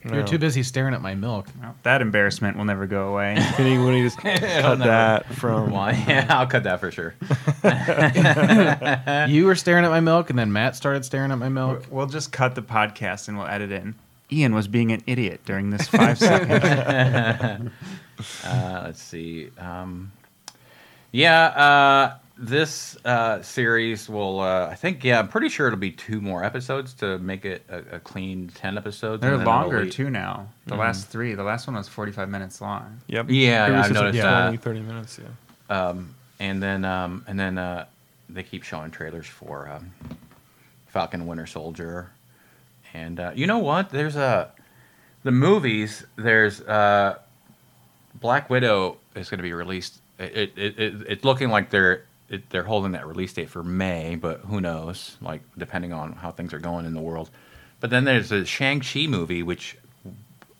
[0.04, 0.12] Oops.
[0.14, 1.46] You're too busy staring at my milk.
[1.60, 3.36] Well, that embarrassment will never go away.
[3.54, 4.40] Can you, when you just cut
[4.80, 5.70] that from?
[5.70, 7.14] Well, yeah, I'll cut that for sure.
[9.28, 11.84] you were staring at my milk, and then Matt started staring at my milk.
[11.90, 13.94] we'll just cut the podcast and we'll edit in.
[14.32, 16.64] Ian was being an idiot during this five seconds.
[18.44, 19.50] Uh, let's see.
[19.58, 20.10] Um,
[21.12, 24.40] yeah, uh, this uh, series will.
[24.40, 25.04] Uh, I think.
[25.04, 28.50] Yeah, I'm pretty sure it'll be two more episodes to make it a, a clean
[28.54, 29.20] ten episodes.
[29.20, 30.48] They're and then it'll longer be- too now.
[30.66, 31.34] The last three.
[31.34, 33.00] The last one was 45 minutes long.
[33.06, 33.26] Yep.
[33.30, 35.20] Yeah, Previous I've was like noticed 20, 30 minutes.
[35.70, 35.88] Yeah.
[35.88, 37.86] Um, and then um, and then uh,
[38.28, 39.92] they keep showing trailers for um,
[40.88, 42.10] Falcon Winter Soldier,
[42.92, 43.90] and uh, you know what?
[43.90, 44.50] There's a
[45.22, 46.04] the movies.
[46.16, 47.18] There's uh,
[48.20, 50.00] Black Widow is going to be released.
[50.18, 52.02] It, it, it it's looking like they're
[52.32, 55.16] it, they're holding that release date for May, but who knows?
[55.20, 57.30] Like depending on how things are going in the world.
[57.78, 59.76] But then there's the Shang Chi movie, which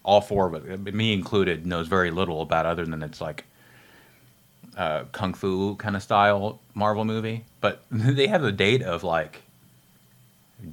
[0.05, 3.45] all four of it, me included, knows very little about other than it's like
[4.77, 9.43] uh, kung fu kind of style Marvel movie, but they have a date of like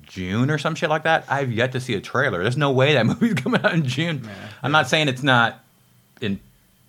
[0.01, 1.25] June or some shit like that.
[1.29, 2.41] I've yet to see a trailer.
[2.43, 4.27] There's no way that movie's coming out in June.
[4.61, 5.63] I'm not saying it's not
[6.19, 6.41] in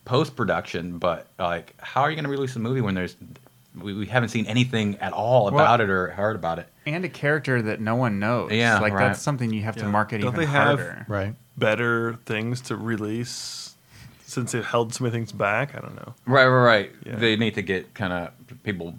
[0.05, 3.15] post production, but like, how are you going to release a movie when there's
[3.79, 6.69] we, we haven't seen anything at all Well- about it or heard about it?
[6.87, 8.51] And a character that no one knows.
[8.53, 9.09] Yeah, Like, right.
[9.09, 11.05] that's something you have to market Don't even they have- harder.
[11.09, 11.35] Right.
[11.57, 13.77] Better things to release
[14.27, 15.75] since it held so many things back.
[15.77, 16.15] I don't know.
[16.27, 16.93] Right, right, right.
[17.05, 17.17] Yeah.
[17.17, 18.31] They need to get kind of
[18.65, 18.95] people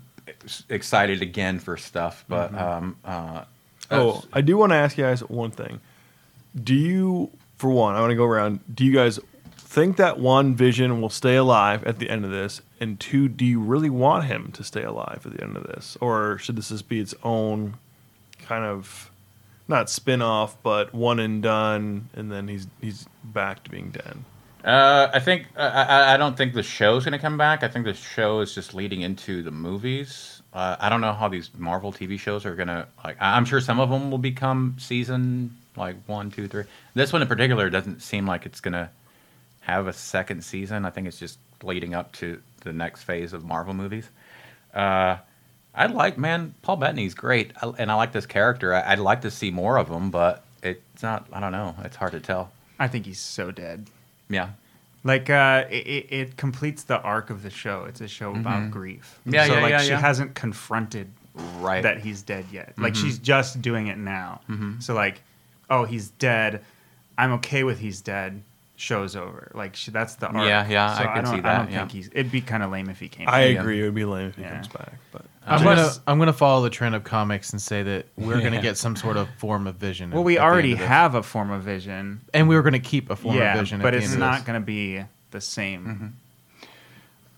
[0.70, 2.58] excited again for stuff, but Mm-hmm.
[2.64, 3.44] um, uh,
[3.90, 5.82] Oh, I do want to ask you guys one thing.
[6.64, 8.62] Do you, for one, I want to go around.
[8.74, 9.20] Do you guys
[9.72, 12.62] think that one Vision will stay alive at the end of this?
[12.82, 15.98] And two, do you really want him to stay alive at the end of this,
[16.02, 17.76] or should this just be its own
[18.40, 19.10] kind of
[19.70, 24.18] not spin off, but one and done, and then he's he's back to being dead?
[24.66, 27.64] Uh, I think I, I, don't think the show's going to come back.
[27.64, 30.44] I think the show is just leading into the movies.
[30.54, 33.16] Uh, I don't know how these Marvel TV shows are going to like.
[33.22, 36.66] I'm sure some of them will become season like one, two, three.
[36.94, 38.90] This one in particular doesn't seem like it's going to
[39.62, 40.86] have a second season.
[40.86, 44.10] I think it's just leading up to the next phase of Marvel movies.
[44.74, 45.18] Uh,
[45.74, 48.74] I like man, Paul Bettany's great, I, and I like this character.
[48.74, 51.28] I, I'd like to see more of him, but it's not.
[51.32, 51.76] I don't know.
[51.84, 52.52] It's hard to tell.
[52.80, 53.88] I think he's so dead.
[54.30, 54.50] Yeah.
[55.04, 57.86] Like uh, it, it, completes the arc of the show.
[57.86, 59.20] It's a show about grief.
[59.22, 59.34] Mm-hmm.
[59.34, 60.00] Yeah, so yeah, like yeah, she yeah.
[60.00, 61.78] hasn't confronted Right.
[61.78, 61.84] Mm-hmm.
[61.84, 62.74] that he's dead yet.
[62.78, 64.42] Like she's just doing it now.
[64.80, 65.22] So like,
[65.70, 66.64] oh, he's dead.
[67.18, 68.42] I'm okay with he's dead.
[68.82, 69.52] Show's over.
[69.54, 70.48] Like she, that's the arc.
[70.48, 71.78] Yeah, yeah, So I can don't, see I that, don't yeah.
[71.80, 72.08] think he's.
[72.08, 73.28] It'd be kind of lame if he came.
[73.28, 73.36] Back.
[73.36, 73.62] I back.
[73.62, 73.80] agree.
[73.80, 74.54] It would be lame if he Yeah.
[74.56, 77.84] comes back, but I'm Just- gonna I'm gonna follow the trend of comics and say
[77.84, 80.10] that we're gonna get some sort of form of vision.
[80.10, 82.22] Well, we at the end already have a form of vision.
[82.34, 83.82] and we were gonna keep a form yeah, of vision.
[83.82, 84.44] at but the it's end of not this.
[84.48, 86.16] going to be the same.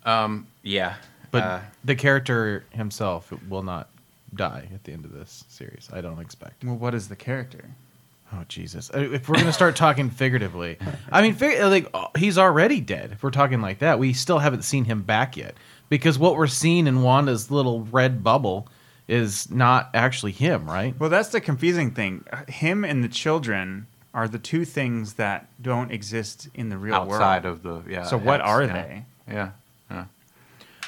[0.06, 0.96] Um, yeah.
[1.32, 3.90] But Uh, the character himself will not
[4.36, 5.90] die at the end of this series.
[5.92, 6.64] I don't expect.
[6.64, 7.66] Well, what is the character?
[8.36, 8.90] Oh Jesus!
[8.94, 10.78] Uh, If we're gonna start talking figuratively,
[11.12, 13.12] I mean, fig- like uh, he's already dead.
[13.12, 15.56] If we're talking like that, we still haven't seen him back yet
[15.90, 18.68] because what we're seeing in Wanda's little red bubble
[19.08, 20.98] is not actually him, right?
[21.00, 22.26] Well, that's the confusing thing.
[22.48, 27.14] Him and the children are the two things that don't exist in the real world.
[27.22, 27.58] outside world.
[27.66, 28.04] of the yeah.
[28.04, 28.74] so what X, are yeah.
[28.74, 29.06] they?
[29.28, 29.50] Yeah.
[29.92, 30.06] yeah.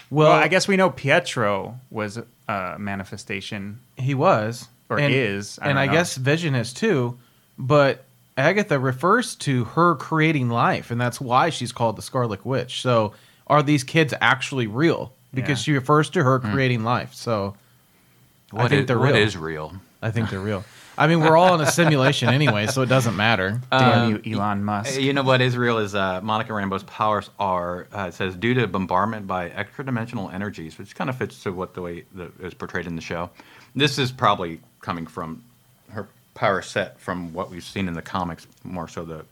[0.10, 3.80] Well, I guess we know Pietro was a manifestation.
[3.98, 5.92] he was Or is, I and I know.
[5.94, 7.18] guess Vision is too.
[7.58, 8.04] But
[8.38, 12.82] Agatha refers to her creating life, and that's why she's called the Scarlet Witch.
[12.82, 13.14] So,
[13.48, 15.14] are these kids actually real?
[15.34, 15.64] Because Yeah.
[15.64, 17.14] she refers to her creating life.
[17.14, 17.56] So,
[18.54, 19.24] I think is- they're what real.
[19.24, 19.74] is real?
[20.02, 20.64] I think they're real.
[20.98, 23.60] I mean, we're all in a simulation anyway, so it doesn't matter.
[23.70, 24.98] Damn you, Elon Musk.
[25.00, 27.88] You know what is real is uh, Monica Rambeau's powers are.
[27.94, 31.74] Uh, it says due to bombardment by extra-dimensional energies, which kind of fits to what
[31.74, 33.30] the way that is portrayed in the show.
[33.76, 35.44] This is probably coming from
[36.36, 39.26] her power set from what we've seen in the comics, more so the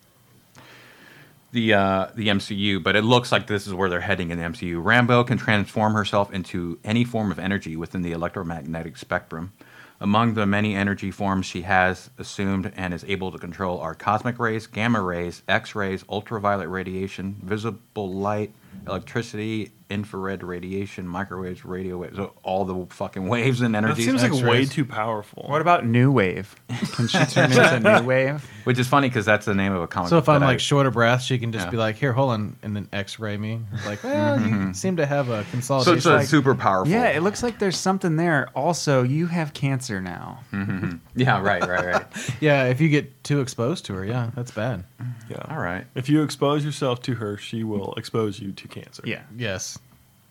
[1.52, 4.44] the uh, the MCU, but it looks like this is where they're heading in the
[4.44, 4.84] MCU.
[4.84, 9.54] Rambeau can transform herself into any form of energy within the electromagnetic spectrum.
[10.02, 14.39] Among the many energy forms she has assumed and is able to control are cosmic
[14.39, 18.52] rays, gamma rays, X rays, ultraviolet radiation, visible light,
[18.88, 24.06] electricity, infrared radiation, microwaves, radio waves, all the fucking waves and That energies.
[24.06, 24.69] seems like way X-rays.
[24.72, 25.46] too powerful.
[25.48, 26.56] What about New Wave?
[26.93, 28.50] Can she turn into New Wave?
[28.63, 30.10] which is funny because that's the name of a comic.
[30.10, 31.72] So if book I'm that I- like short of breath, she can just Yeah.
[31.72, 33.60] be like, "Here, hold on," and then X-ray me.
[33.86, 34.72] Like, well, you mm-hmm.
[34.72, 35.98] seem to have a so consolidation.
[35.98, 36.91] it's a like- super powerful.
[36.91, 38.50] Yeah, it looks like there's something there.
[38.56, 40.39] Also, you have cancer now.
[40.54, 40.98] Mm-hmm.
[41.15, 42.06] yeah, right, right, right.
[42.41, 44.86] yeah, if you get too exposed to her, yeah, that's bad.
[45.30, 45.38] Yeah.
[45.50, 45.86] all right.
[45.96, 49.04] If you expose yourself to her, she will expose you to cancer.
[49.06, 49.24] Yeah.
[49.38, 49.78] Yes.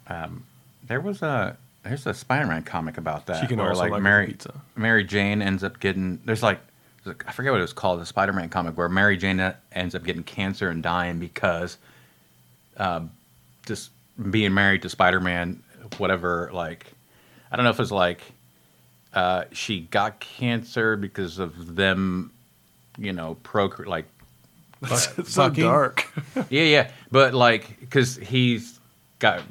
[0.09, 0.45] Um,
[0.87, 3.41] there was a there's a Spider-Man comic about that.
[3.41, 4.61] She can where also like like Mary pizza.
[4.77, 6.61] Mary Jane ends up getting there's like
[7.27, 10.23] I forget what it was called the Spider-Man comic where Mary Jane ends up getting
[10.23, 11.77] cancer and dying because
[12.77, 13.11] um,
[13.67, 13.91] just
[14.31, 15.63] being married to Spider-Man
[15.99, 16.87] whatever like
[17.51, 18.21] I don't know if it's like
[19.15, 22.31] uh, she got cancer because of them
[22.99, 24.07] you know procre like
[24.83, 26.09] it's so Fucking- dark.
[26.51, 28.79] yeah, yeah, but like because he's
[29.23, 29.43] got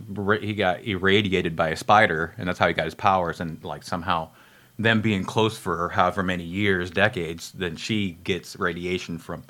[0.42, 3.40] he got irradiated by a spider, and that's how he got his powers.
[3.40, 4.30] And like somehow,
[4.78, 9.44] them being close for however many years, decades, then she gets radiation from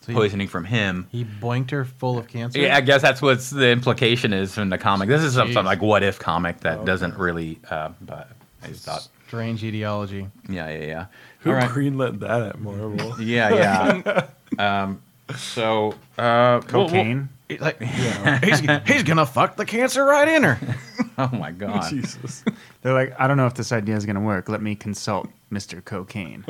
[0.00, 1.06] So you- poisoning from him.
[1.12, 2.58] He boinked her full of cancer.
[2.60, 5.08] Yeah, I guess that's what the implication is from the comic.
[5.08, 6.84] This is some, some like what if comic that Okay.
[6.86, 8.28] doesn't really, uh, but
[8.62, 10.26] I just thought, Strange etiology.
[10.48, 11.06] yeah, yeah, yeah.
[11.40, 11.68] Who All right.
[11.70, 13.14] greenlit that at Marvel?
[13.20, 14.26] Yeah, yeah.
[14.82, 15.00] um,
[15.36, 18.40] so uh, we'll- we'll- Cocaine.
[18.40, 20.58] He's like, he's, he's gonna fuck the cancer right in her.
[21.18, 21.88] oh my god.
[21.90, 22.44] Jesus.
[22.82, 24.48] They're like, I don't know if this idea is going to work.
[24.48, 25.84] Let me consult Mr.
[25.84, 26.44] Cocaine.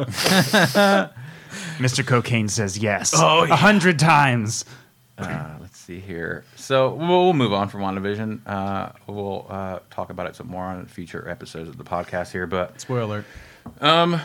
[1.78, 2.06] Mr.
[2.06, 3.14] Cocaine says yes.
[3.16, 4.64] Oh, a hundred times.
[5.16, 6.44] Uh, let's see here.
[6.54, 8.40] So we'll, we'll move on from WandaVision.
[8.46, 12.46] Uh, we'll uh, talk about it some more on future episodes of the podcast here.
[12.46, 13.24] But Spoiler.
[13.80, 14.20] um,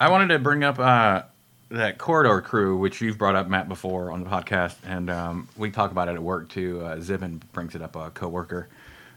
[0.00, 1.22] I wanted to bring up uh,
[1.70, 5.70] that Corridor Crew, which you've brought up, Matt, before on the podcast, and um, we
[5.70, 6.80] talk about it at work too.
[6.84, 8.68] Uh, Zivin brings it up, a coworker,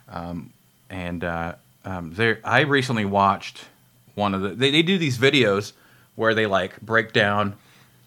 [0.10, 0.52] um,
[0.90, 2.40] and uh, um, there.
[2.44, 3.66] I recently watched
[4.16, 4.50] one of the.
[4.50, 5.74] They, they do these videos
[6.16, 7.56] where they like break down.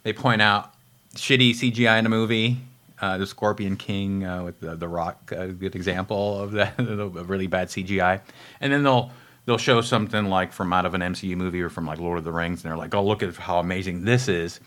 [0.03, 0.75] They point out
[1.15, 2.59] shitty CGI in a movie.
[3.01, 7.29] Uh, the Scorpion King uh, with the, the Rock, a good example of that, of
[7.29, 8.21] really bad CGI.
[8.61, 9.11] And then they'll
[9.47, 12.25] they'll show something like from out of an MCU movie or from like Lord of
[12.25, 14.61] the Rings, and they're like, "Oh, look at how amazing this is."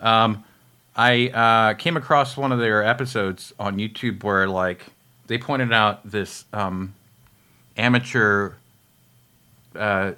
[0.00, 0.44] Um,
[0.96, 4.84] I uh, came across one of their episodes on YouTube where like
[5.26, 6.94] they pointed out this um,
[7.76, 8.52] amateur
[9.74, 10.12] uh, uh,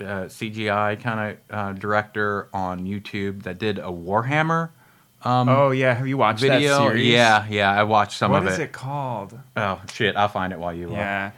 [0.00, 4.70] CGI kind of uh, director on YouTube that did a Warhammer
[5.24, 6.68] um, Oh yeah, have you watched video.
[6.84, 7.06] that series?
[7.08, 8.46] Yeah, yeah, I watched some What of it.
[8.46, 9.38] What is it called?
[9.56, 10.90] Oh shit, I'll find it while you.
[10.90, 11.30] uh, Yeah.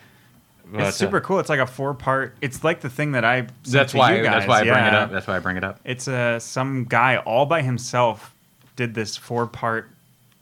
[0.73, 1.39] But, it's super uh, cool.
[1.41, 2.35] It's like a four part.
[2.41, 3.49] It's like the thing that I.
[3.65, 4.17] That's to why.
[4.17, 4.47] You guys.
[4.47, 5.11] That's why I bring it up.
[5.11, 5.81] That's why I bring it up.
[5.85, 8.35] It's uh, some guy all by himself
[8.77, 9.91] did this four part,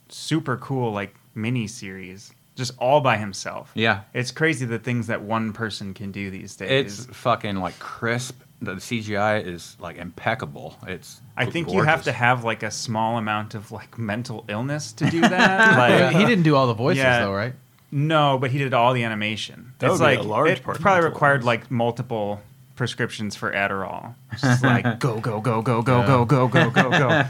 [0.08, 3.70] super cool like mini series, just all by himself.
[3.74, 7.00] Yeah, It's crazy the things that one person can do these days.
[7.00, 8.40] it's fucking like crisp.
[8.60, 10.76] The CGI is like impeccable.
[10.86, 11.20] It's.
[11.36, 15.08] I think you have to have like a small amount of like mental illness to
[15.08, 15.78] do that.
[16.12, 17.20] like, he didn't do all the voices Yeah.
[17.20, 17.54] though, right?
[17.90, 19.72] No, but he did all the animation.
[19.78, 22.40] That it's would be like a large it part probably required like multiple
[22.76, 24.14] prescriptions for Adderall.
[24.32, 27.24] It's just like go go go go go go go go go go.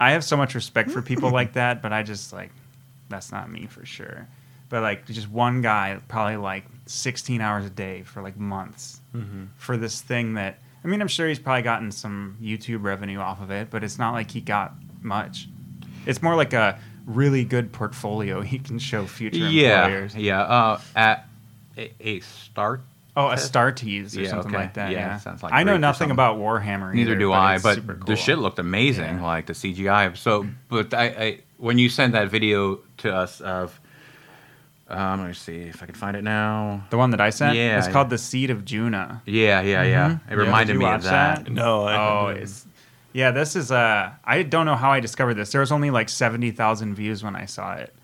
[0.00, 2.50] I have so much respect for people like that, but I just like
[3.08, 4.26] that's not me for sure.
[4.68, 9.44] But like just one guy, probably like 16 hours a day for like months Mm-hmm.
[9.56, 13.40] for this thing that I mean, I'm sure he's probably gotten some YouTube revenue off
[13.40, 15.48] of it, but it's not like he got much.
[16.04, 20.14] It's more like a really good portfolio he can show future Yeah, employers.
[20.16, 20.42] yeah.
[20.42, 21.26] Uh, at
[21.76, 22.80] a, a start.
[23.16, 23.76] Oh, a test?
[23.76, 24.58] Tease or Yeah, something okay.
[24.64, 24.90] like that.
[24.90, 26.92] Yeah, Yeah, sounds like I know Greek or nothing about Warhammer.
[26.94, 29.22] Neither either, do but I, it's but super the shit looked amazing, Yeah.
[29.24, 30.16] like the CGI.
[30.16, 33.78] So, but I, I when you sent that video to us of,
[34.88, 36.84] um, let me see if I can find it now.
[36.90, 37.56] The one that I sent.
[37.56, 37.92] Yeah, it's yeah.
[37.92, 39.22] called the Seed of Juna.
[39.26, 40.12] Yeah, yeah, yeah.
[40.12, 40.34] It Yeah.
[40.34, 41.44] reminded Did you me of that.
[41.44, 41.52] that?
[41.52, 42.66] No, I Oh, it's
[43.14, 43.30] yeah.
[43.30, 45.50] This is uh, I don't know how I discovered this.
[45.52, 47.94] There was only like seventy thousand views when I saw it.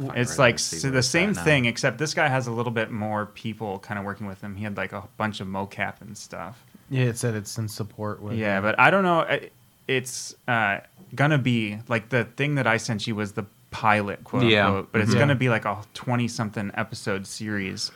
[0.00, 1.44] Fuck, It's like let's see s- where the same at now.
[1.44, 4.54] thing, except this guy has a little bit more people kind of working with him.
[4.54, 6.62] He had like a bunch of mocap and stuff.
[6.90, 8.36] Yeah, it said it's in support with.
[8.38, 9.20] Yeah, but I don't know.
[9.22, 9.50] I-
[9.88, 10.80] It's uh,
[11.14, 14.66] gonna be like the thing that I sent you was the pilot, quote Yeah.
[14.66, 14.92] unquote.
[14.92, 15.18] But it's Mhm.
[15.18, 17.90] gonna be like a twenty-something episode series.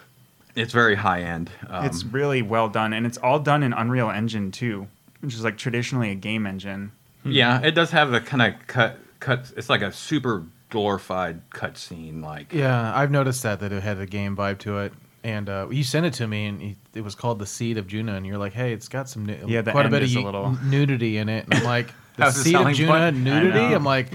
[0.55, 1.51] It's very high end.
[1.69, 4.87] Um, it's really well done, and it's all done in Unreal Engine too,
[5.23, 6.93] which is like traditionally a game engine.
[7.25, 8.99] yeah, it does have the kind of cut.
[9.21, 9.53] Cut.
[9.57, 12.21] It's like a super glorified cut scene.
[12.23, 15.69] Like Yeah, I've noticed that that it had a game vibe to it, and uh,
[15.71, 18.27] you sent it to me, and you- it was called the Seed of Juna, and
[18.27, 20.25] you're like, hey, it's got some nu- Yeah, quite a bit of is a u-
[20.27, 21.45] little- nudity in it.
[21.45, 23.17] And I'm like, the Seed of selling Juna point?
[23.19, 23.59] nudity.
[23.61, 23.77] I know.
[23.77, 24.09] I'm like,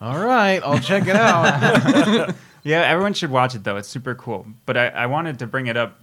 [0.00, 2.34] all right, I'll check it out.
[2.62, 3.76] Yeah, everyone should watch it though.
[3.76, 4.44] It's super cool.
[4.66, 6.00] But I, I wanted to bring it up.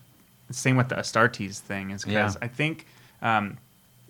[0.49, 2.39] Same with the Astartes thing is because Yeah.
[2.41, 2.87] I think
[3.21, 3.57] um, n-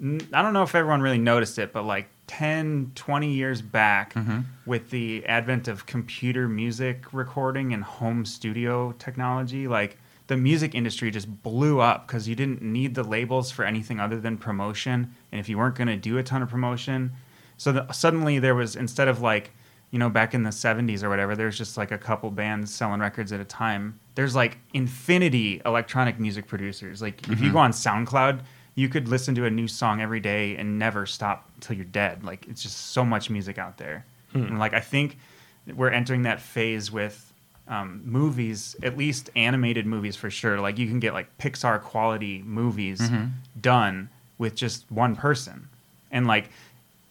[0.01, 4.39] I don't know if everyone really noticed it, but like 10, 20 years back, Mm-hmm.
[4.65, 11.11] with the advent of computer music recording and home studio technology, like the music industry
[11.11, 15.13] just blew up because you didn't need the labels for anything other than promotion.
[15.31, 17.11] And if you weren't going to do a ton of promotion,
[17.57, 19.51] so the, suddenly there was instead of like
[19.91, 22.99] you know back in the 70s or whatever there's just like a couple bands selling
[22.99, 27.71] records at a time there's like infinity electronic music producers like if you go on
[27.71, 28.39] soundcloud
[28.75, 32.23] you could listen to a new song every day and never stop until you're dead.
[32.23, 34.05] Like it's just so much music out there.
[34.47, 35.17] And like i think
[35.75, 37.31] we're entering that phase with
[37.67, 40.59] um, movies at least animated movies for sure.
[40.59, 42.99] Like you can get like pixar quality movies
[43.61, 45.69] done with just one person.
[46.11, 46.49] And like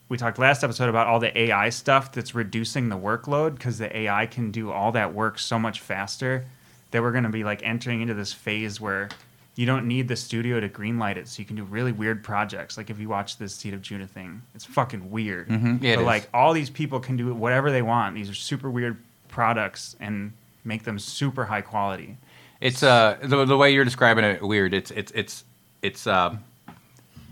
[0.09, 3.97] we talked last episode about all the AI stuff that's reducing the workload because the
[3.97, 6.45] AI can do all that work so much faster
[6.91, 9.09] that we're going to be like entering into this phase where
[9.55, 12.77] you don't need the studio to greenlight it, so you can do really weird projects.
[12.79, 15.49] Like if you watch this Seed of Judah thing, it's fucking weird.
[15.49, 18.15] Mhm, yeah, but like all these people can do whatever they want.
[18.15, 18.97] These are super weird
[19.29, 20.33] products and
[20.65, 22.17] make them super high quality.
[22.61, 24.73] It's uh the, the way you're describing it weird.
[24.73, 25.45] It's it's it's
[25.83, 26.37] it's uh,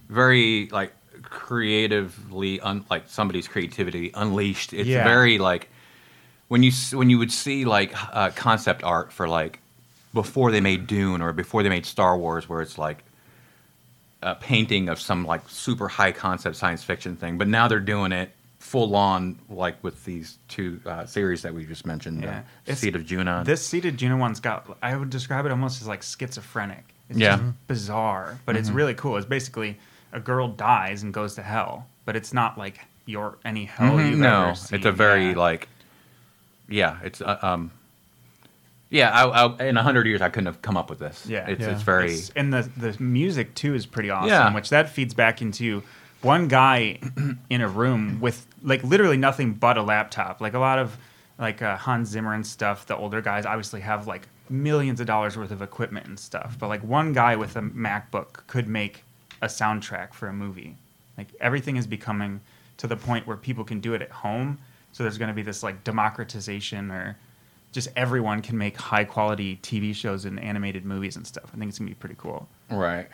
[0.09, 4.73] very like creatively un, like somebody's creativity unleashed.
[4.73, 5.05] It's Yeah.
[5.05, 5.69] very like
[6.49, 9.61] when you when you would see like uh, concept art for like
[10.13, 13.05] before they made Dune or before they made Star Wars, where it's like
[14.23, 18.13] a painting of some like super high concept science fiction thing, but now they're doing
[18.13, 22.43] it full on like with these two uh, series that we just mentioned, Yeah.
[22.69, 23.43] uh, Seed of Juno.
[23.45, 24.77] This Seed of Juno one's got.
[24.83, 26.85] I would describe it almost as like schizophrenic.
[27.09, 27.39] It's Yeah.
[27.39, 29.17] just bizarre, but it's really cool.
[29.17, 29.79] It's basically
[30.13, 34.11] a girl dies and goes to hell, but it's not like your any hell Mhm,
[34.11, 35.37] you've no, ever it's a very Yeah.
[35.39, 35.69] like,
[36.69, 37.71] yeah, it's uh, um,
[38.91, 39.11] yeah.
[39.11, 41.25] I, I, in a hundred years, I couldn't have come up with this.
[41.27, 41.47] Yeah.
[41.49, 41.71] it's Yeah.
[41.71, 44.29] it's very It's- and the the music too is pretty awesome.
[44.29, 44.55] Yeah.
[44.55, 45.83] Which that feeds back into
[46.23, 46.99] one guy
[47.51, 50.41] in a room with like literally nothing but a laptop.
[50.41, 50.97] Like a lot of
[51.39, 52.85] like uh, Hans Zimmer and stuff.
[52.87, 56.57] The older guys obviously have like millions of dollars worth of equipment and stuff.
[56.59, 59.05] But like one guy with a MacBook could make
[59.41, 60.77] a soundtrack for a movie.
[61.17, 62.41] Like everything is becoming
[62.79, 64.59] to the point where people can do it at home.
[64.93, 67.17] So there's going to be this like democratization or
[67.73, 71.51] just everyone can make high quality TV shows and animated movies and stuff.
[71.55, 72.49] I think it's gonna be pretty cool.
[72.71, 73.07] right.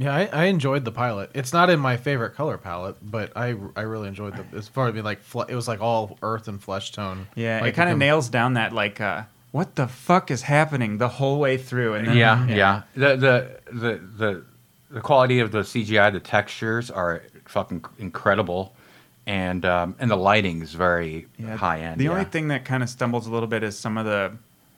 [0.00, 1.30] Yeah, I, I enjoyed the pilot.
[1.34, 4.56] It's not in my favorite color palette, but I, I really enjoyed the.
[4.56, 7.26] As far as being like, fle- it was like all earth and flesh tone.
[7.34, 10.42] Yeah, like it kind of com- nails down that like, uh, what the fuck is
[10.42, 12.82] happening the whole way through, and then, Yeah, yeah.
[12.94, 14.44] The, the the the
[14.90, 18.76] the quality of the CGI, the textures are fucking incredible,
[19.28, 22.00] and um, and the lighting is very Yeah, high end.
[22.00, 22.10] The yeah.
[22.10, 24.32] only thing that kind of stumbles a little bit is some of the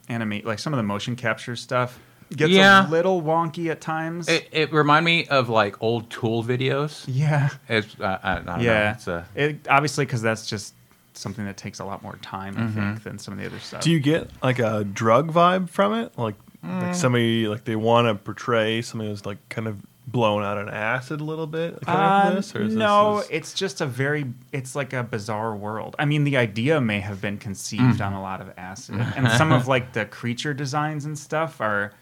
[0.09, 1.97] animate, like some of the motion capture stuff
[2.35, 2.87] gets Yeah.
[2.87, 4.27] a little wonky at times.
[4.29, 7.03] it, it remind me of like old Tool videos.
[7.07, 8.57] yeah, It's uh, I, I don't know.
[8.59, 8.93] yeah.
[8.93, 10.73] It's a it obviously because that's just
[11.13, 12.73] something that takes a lot more time, I Mm-hmm.
[12.93, 13.81] think, than some of the other stuff.
[13.81, 16.17] Do you get like a drug vibe from it?
[16.17, 16.35] Like,
[16.65, 16.79] Mm.
[16.83, 19.77] like somebody like they want to portray somebody who's like kind of
[20.11, 23.21] blown out on acid a little bit, kind of Uh, this, or is no, this
[23.23, 25.95] just- it's just a very, it's like a bizarre world.
[25.99, 28.07] I mean, the idea may have been conceived Mm.
[28.07, 31.93] on a lot of acid, and some of like the creature designs and stuff are,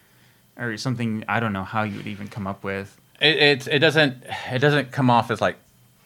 [0.57, 2.99] or something I don't know how you would even come up with.
[3.21, 5.57] it, it's it doesn't it doesn't come off as like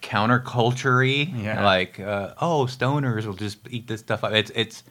[0.01, 1.31] counterculture-y.
[1.35, 1.63] Yeah.
[1.65, 4.33] Like uh, oh, stoners will just eat this stuff up.
[4.33, 4.83] It's it's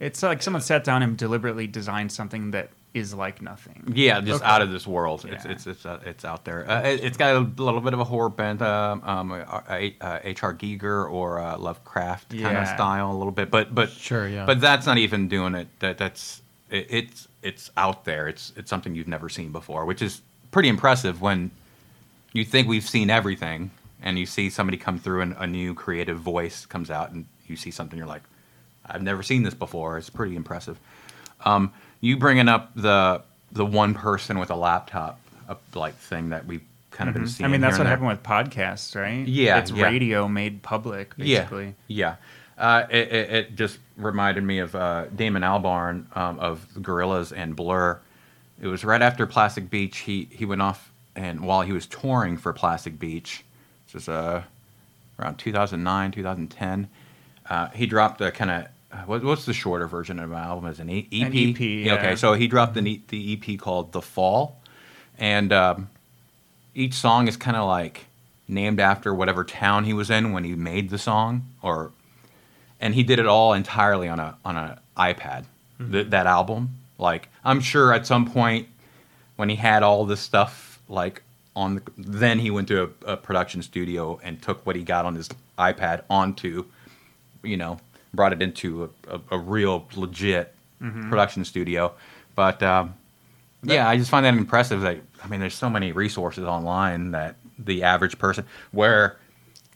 [0.00, 3.92] It's like someone sat down and deliberately designed something that is like nothing.
[3.94, 4.50] yeah, just Okay.
[4.52, 5.24] out of this world.
[5.26, 5.50] It's Yeah.
[5.52, 6.70] it's it's uh, it's out there.
[6.70, 10.54] Uh, it, it's got a little bit of a horror bent, um, um, uh, H.R.
[10.54, 12.62] Giger or uh, Lovecraft kind Yeah.
[12.62, 14.44] of style a little bit, but but Sure, yeah.
[14.44, 15.68] But that's not even doing it.
[15.80, 18.28] That that's it, it's it's out there.
[18.28, 20.20] It's it's something you've never seen before, which is
[20.50, 21.50] pretty impressive when
[22.34, 23.70] you think we've seen everything
[24.02, 27.56] and you see somebody come through and a new creative voice comes out and you
[27.56, 28.22] see something you're like
[28.86, 30.78] i've never seen this before it's pretty impressive
[31.44, 33.22] um, you bringing up the
[33.52, 37.28] the one person with a laptop uh, like thing that we've kind of been Mhm.
[37.28, 39.26] seeing I mean, that's what happened with podcasts, right?
[39.26, 39.84] Yeah, it's yeah.
[39.84, 41.74] radio made public, basically.
[41.88, 42.16] Yeah,
[42.58, 42.64] yeah.
[42.64, 47.56] Uh, it, it, it just reminded me of uh, Damon Albarn um, of Gorillaz and
[47.56, 47.98] Blur.
[48.60, 49.98] It was right after Plastic Beach.
[49.98, 53.44] He he went off and while he was touring for Plastic Beach,
[53.86, 54.42] this was uh,
[55.18, 56.88] around 2009, 2010.
[57.50, 58.66] Uh, he dropped a kind of
[59.06, 60.70] what, what's the shorter version of an album?
[60.70, 61.26] Is an E- EP?
[61.26, 61.94] An EP, yeah.
[61.94, 64.60] Okay, so he dropped the E- the EP called The Fall,
[65.18, 65.88] and um,
[66.74, 68.06] each song is kind of like
[68.48, 71.90] named after whatever town he was in when he made the song or
[72.80, 75.44] and he did it all entirely on a on an iPad.
[75.90, 78.68] Th- that album, like I'm sure at some point
[79.36, 81.22] when he had all this stuff like
[81.56, 85.06] on the, then he went to a, a production studio and took what he got
[85.06, 85.28] on his
[85.58, 86.64] iPad onto,
[87.42, 87.78] you know,
[88.14, 90.54] brought it into a, a, a real legit
[91.08, 91.92] production studio.
[92.34, 92.94] But um,
[93.62, 94.80] yeah, I just find that impressive.
[94.82, 99.18] That I mean, there's so many resources online that the average person, where,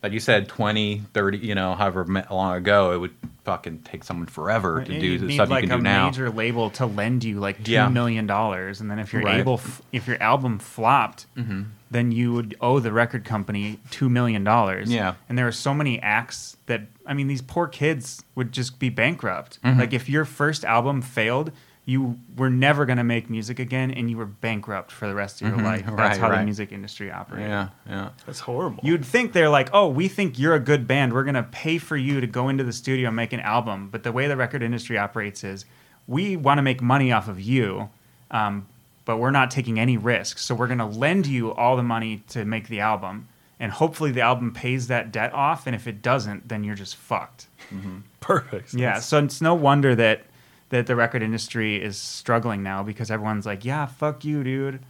[0.02, 3.14] like you said, 20, 30, you know, however long ago, it would
[3.44, 6.06] fucking take someone forever to do the stuff like you can a do now.
[6.06, 7.88] major label to lend you like two Yeah.
[7.88, 9.38] million dollars, and then if you're Right.
[9.38, 9.60] able,
[9.92, 11.62] if your album flopped, Mm-hmm.
[11.90, 14.90] Then you would owe the record company two million dollars.
[14.92, 15.14] Yeah.
[15.28, 18.88] and there are so many acts that I mean, these poor kids would just be
[18.88, 19.60] bankrupt.
[19.62, 19.78] Mm-hmm.
[19.80, 21.52] Like if your first album failed.
[21.88, 25.40] You were never going to make music again, and you were bankrupt for the rest
[25.40, 25.82] of your life.
[25.86, 25.94] That's Mm-hmm.
[26.00, 27.46] Right, how the music industry operates.
[27.48, 28.08] Yeah, yeah.
[28.26, 28.80] That's horrible.
[28.82, 31.12] You'd think they're like, oh, we think you're a good band.
[31.12, 33.88] We're going to pay for you to go into the studio and make an album.
[33.92, 35.64] But the way the record industry operates is
[36.08, 37.88] we want to make money off of you,
[38.32, 38.66] um,
[39.06, 40.44] but we're not taking any risks.
[40.44, 43.28] So we're going to lend you all the money to make the album.
[43.58, 45.66] And hopefully the album pays that debt off.
[45.66, 47.46] And if it doesn't, then you're just fucked.
[48.20, 48.74] Perfect.
[48.74, 48.98] Yeah.
[48.98, 50.24] So it's no wonder that,
[50.68, 54.80] that the record industry is struggling now because everyone's like, yeah, fuck you, dude.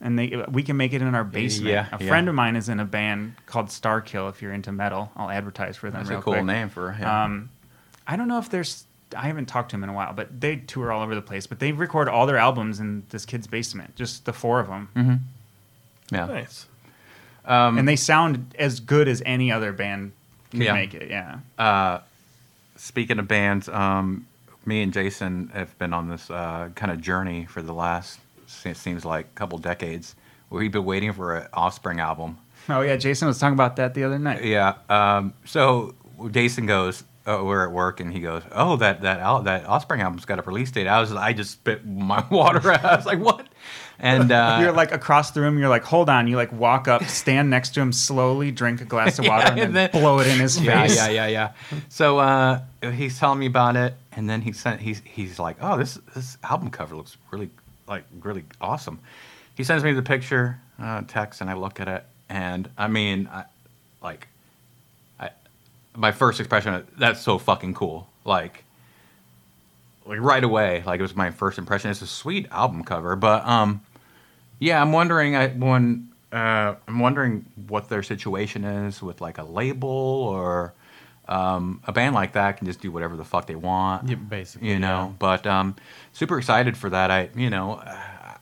[0.00, 1.70] And they, we can make it in our basement.
[1.70, 2.08] Yeah, a yeah.
[2.08, 4.28] friend of mine is in a band called Starkill.
[4.30, 6.00] If you're into metal, I'll advertise for them.
[6.00, 6.44] That's real a cool quick.
[6.46, 7.06] name for him.
[7.06, 7.50] Um,
[8.06, 8.84] I don't know if there's.
[9.16, 11.46] I haven't talked to him in a while, but they tour all over the place.
[11.46, 14.88] But they record all their albums in this kid's basement, just the four of them,
[14.96, 15.14] Mm-hmm.
[16.14, 16.26] yeah.
[16.26, 16.66] Nice.
[17.44, 20.12] Um, and they sound as good as any other band
[20.50, 20.72] can Yeah.
[20.74, 21.08] make it.
[21.10, 21.38] Yeah.
[21.58, 22.00] uh,
[22.76, 24.26] speaking of bands, um,
[24.66, 28.20] me and Jason have been on this uh, kind of journey for the last,
[28.64, 30.14] it seems like, couple decades.
[30.50, 32.38] We've been waiting for an Offspring album.
[32.68, 34.44] Oh yeah, Jason was talking about that the other night.
[34.44, 34.74] Yeah.
[34.88, 35.94] Um, so
[36.30, 40.00] Jason goes, oh, we're at work, and he goes, "Oh, that that al- that Offspring
[40.00, 42.84] album's got a release date." I was, I just spit my water out.
[42.84, 43.46] I was like, "What?"
[43.98, 45.58] And uh, you're like across the room.
[45.58, 46.26] You're like, hold on.
[46.26, 49.48] You like walk up, stand next to him, slowly drink a glass of water, Yeah,
[49.48, 50.96] and, then and then- blow it in his face.
[50.96, 51.26] yeah, yeah, yeah,
[51.70, 51.78] yeah.
[51.90, 52.60] So uh,
[52.92, 56.38] he's telling me about it, and then he sent he's he's like, "Oh, this this
[56.44, 57.50] album cover looks really
[57.86, 58.98] like really awesome."
[59.56, 63.28] He sends me the picture, uh, text, and I look at it, and I mean,
[63.30, 63.44] I,
[64.02, 64.26] like,
[66.00, 68.64] my first expression that's so fucking cool, like.
[70.06, 71.90] Like right away, like it was my first impression.
[71.90, 73.82] It's a sweet album cover, but um,
[74.58, 75.36] yeah, I'm wondering.
[75.36, 80.72] I when uh, I'm wondering what their situation is with like a label or
[81.28, 84.08] um, a band like that can just do whatever the fuck they want.
[84.08, 85.14] Yeah, basically, you know.
[85.18, 85.76] But um,
[86.12, 87.10] super excited for that.
[87.12, 87.98] I, you know, uh,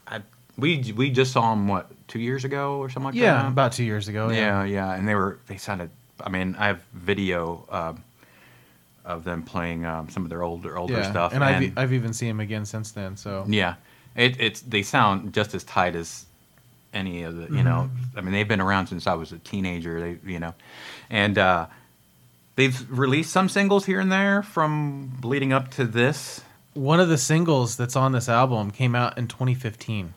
[0.07, 0.21] I,
[0.57, 3.43] we we just saw them what two years ago or something like Yeah, that.
[3.43, 4.31] Yeah about two years ago.
[4.31, 5.91] yeah, yeah, and they were they sounded.
[6.21, 7.65] I mean, I have video.
[7.71, 8.05] Um,
[9.09, 11.11] of them playing um, some of their older older yeah.
[11.11, 13.17] stuff, And, I've, I've even seen them again since then.
[13.17, 13.77] So yeah,
[14.15, 16.27] it, it's they sound just as tight as
[16.93, 17.91] any of the you know.
[17.91, 18.19] Mm-hmm.
[18.19, 19.99] I mean, they've been around since I was a teenager.
[19.99, 20.55] They you know,
[21.09, 21.67] and uh,
[22.57, 26.43] they've released some singles here and there from leading up to this.
[26.75, 30.15] one of the singles that's on this album came out in 2015.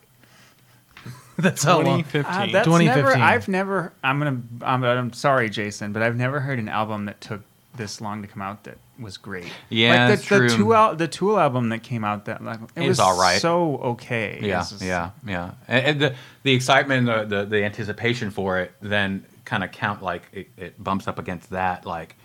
[1.44, 2.04] that's how long.
[2.04, 2.24] 2015.
[2.26, 2.96] Uh, that's 2015.
[2.96, 3.16] never.
[3.16, 3.94] I've never.
[4.04, 4.42] I'm gonna.
[4.62, 7.42] I'm, I'm sorry, Jason, but I've never heard an album that took
[7.76, 9.48] this long to come out that was great.
[9.70, 10.58] Yeah, like that's the, the true.
[10.58, 13.20] Tool, al- the Tool album that came out that like it It was was all
[13.20, 13.40] right.
[13.42, 14.40] So okay.
[14.42, 15.52] Yeah, just- yeah, yeah.
[15.68, 20.04] And, and the the excitement, the, the the anticipation for it, then kind of count
[20.04, 21.86] like it, it bumps up against that.
[21.86, 22.16] Like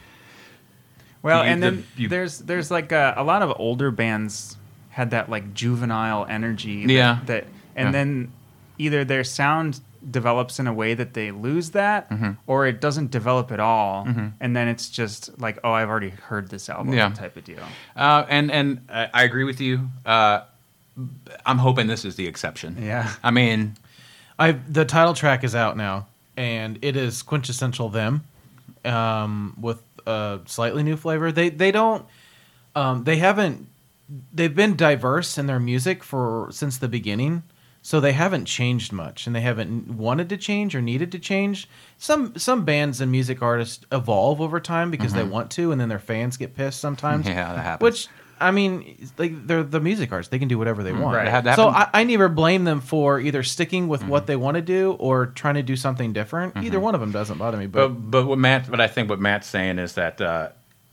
[1.23, 4.57] Well, You- and the- then you- there's there's like a, a lot of older bands
[4.91, 6.87] had that like juvenile energy.
[6.87, 7.19] That, Yeah.
[7.27, 7.45] That
[7.75, 7.93] and Yeah.
[7.93, 8.33] then
[8.79, 12.33] either their sound develops in a way that they lose that, Mm-hmm.
[12.47, 14.07] or it doesn't develop at all,
[14.41, 17.11] and then it's just like, oh, I've already heard this album, Yeah.
[17.11, 17.63] type of deal.
[17.97, 19.89] Uh, and and I I agree with you.
[20.05, 20.41] Uh,
[21.45, 22.77] I'm hoping this is the exception.
[22.81, 23.11] Yeah.
[23.23, 23.77] I mean,
[24.39, 26.07] I the title track is out now,
[26.37, 28.23] and it is quintessential them,
[28.85, 31.33] um, with a slightly new flavor.
[31.33, 32.05] They they don't,
[32.75, 33.67] um, they haven't,
[34.33, 37.43] they've been diverse in their music for since the beginning,
[37.87, 41.69] so they haven't changed much, and they haven't wanted to change or needed to change.
[41.99, 45.89] Some some bands and music artists evolve over time because they want to, and then
[45.89, 47.27] their fans get pissed sometimes.
[47.29, 47.83] Yeah, that happens.
[47.83, 48.09] Which
[48.41, 51.15] I mean, like they're the music artists; they can do whatever they want.
[51.17, 51.27] Right.
[51.27, 54.11] That- that So I, I never blame them for either sticking with Mm-hmm.
[54.11, 56.57] what they want to do or trying to do something different.
[56.57, 57.67] Either one of them doesn't bother me.
[57.67, 60.49] But, but but what Matt, but I think what Matt's saying is that uh,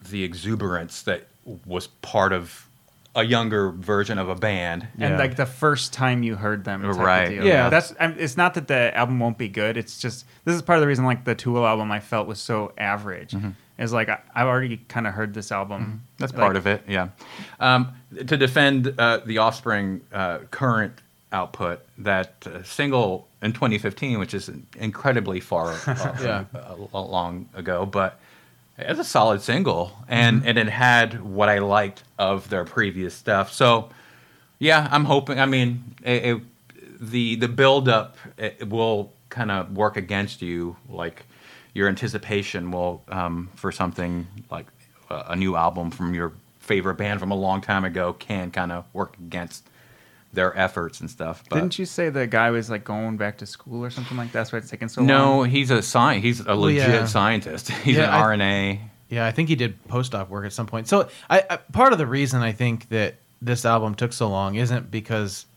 [0.09, 1.27] the exuberance that
[1.65, 2.67] was part of
[3.15, 4.87] a younger version of a band.
[4.97, 5.07] Yeah.
[5.09, 7.45] And like the first time you heard them, type of Right, deal.
[7.45, 7.69] yeah.
[7.69, 7.93] That's.
[7.99, 9.77] I'm, it's not that the album won't be good.
[9.77, 12.39] It's just this is part of the reason like the Tool album I felt was
[12.39, 13.31] so average.
[13.33, 13.51] Mm-hmm.
[13.79, 16.03] Is like I, I've already kind of heard this album.
[16.17, 17.09] That's Like, part of it, yeah.
[17.59, 20.93] Um, to defend uh, the Offspring uh, current
[21.31, 26.45] output, that uh, single in 2015, which is incredibly far uh, Yeah.
[26.55, 28.19] uh, long ago, but
[28.77, 33.53] it's a solid single, and and it had what I liked of their previous stuff.
[33.53, 33.89] So,
[34.59, 35.39] yeah, I'm hoping.
[35.39, 36.41] I mean, it, it,
[36.99, 38.17] the the build up
[38.65, 41.25] will kind of work against you, like
[41.73, 44.67] your anticipation will um, for something like
[45.09, 48.71] a, a new album from your favorite band from a long time ago can kind
[48.71, 49.67] of work against
[50.33, 51.43] their efforts and stuff.
[51.49, 54.31] But Didn't you say the guy was like going back to school or something like
[54.31, 54.39] that?
[54.39, 55.49] That's why it's taking so no, long.
[55.49, 57.05] he's a sci- He's a legit yeah.
[57.05, 57.69] scientist.
[57.83, 58.79] He's Yeah, an I- RNA.
[59.09, 60.87] Yeah, I think he did postdoc work at some point.
[60.87, 64.55] So I, I part of the reason I think that this album took so long
[64.55, 65.52] isn't because they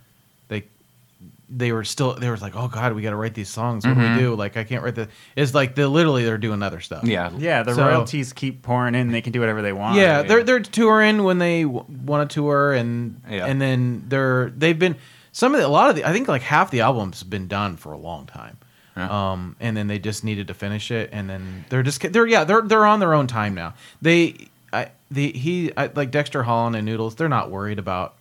[1.48, 3.86] they were still they were like, oh god, we got to write these songs.
[3.86, 4.34] What do we do?
[4.34, 5.08] Like I can't write the.
[5.36, 7.04] It's like they literally they're doing other stuff.
[7.04, 9.12] Yeah, Yeah, the So- royalties keep pouring in.
[9.12, 9.96] They can do whatever they want.
[9.96, 13.46] Yeah, they're they're touring when they w- want to tour, and Yeah.
[13.46, 14.96] and then they're they've been
[15.32, 17.76] some of the, a lot of the I think like half the album's been done
[17.76, 18.56] for a long time,
[18.96, 19.32] Yeah.
[19.32, 22.42] um, and then they just needed to finish it, and then they're just they're yeah
[22.44, 23.74] they're they're on their own time now.
[24.02, 28.15] They I the he I, like Dexter Holland and Noodles, they're not worried about.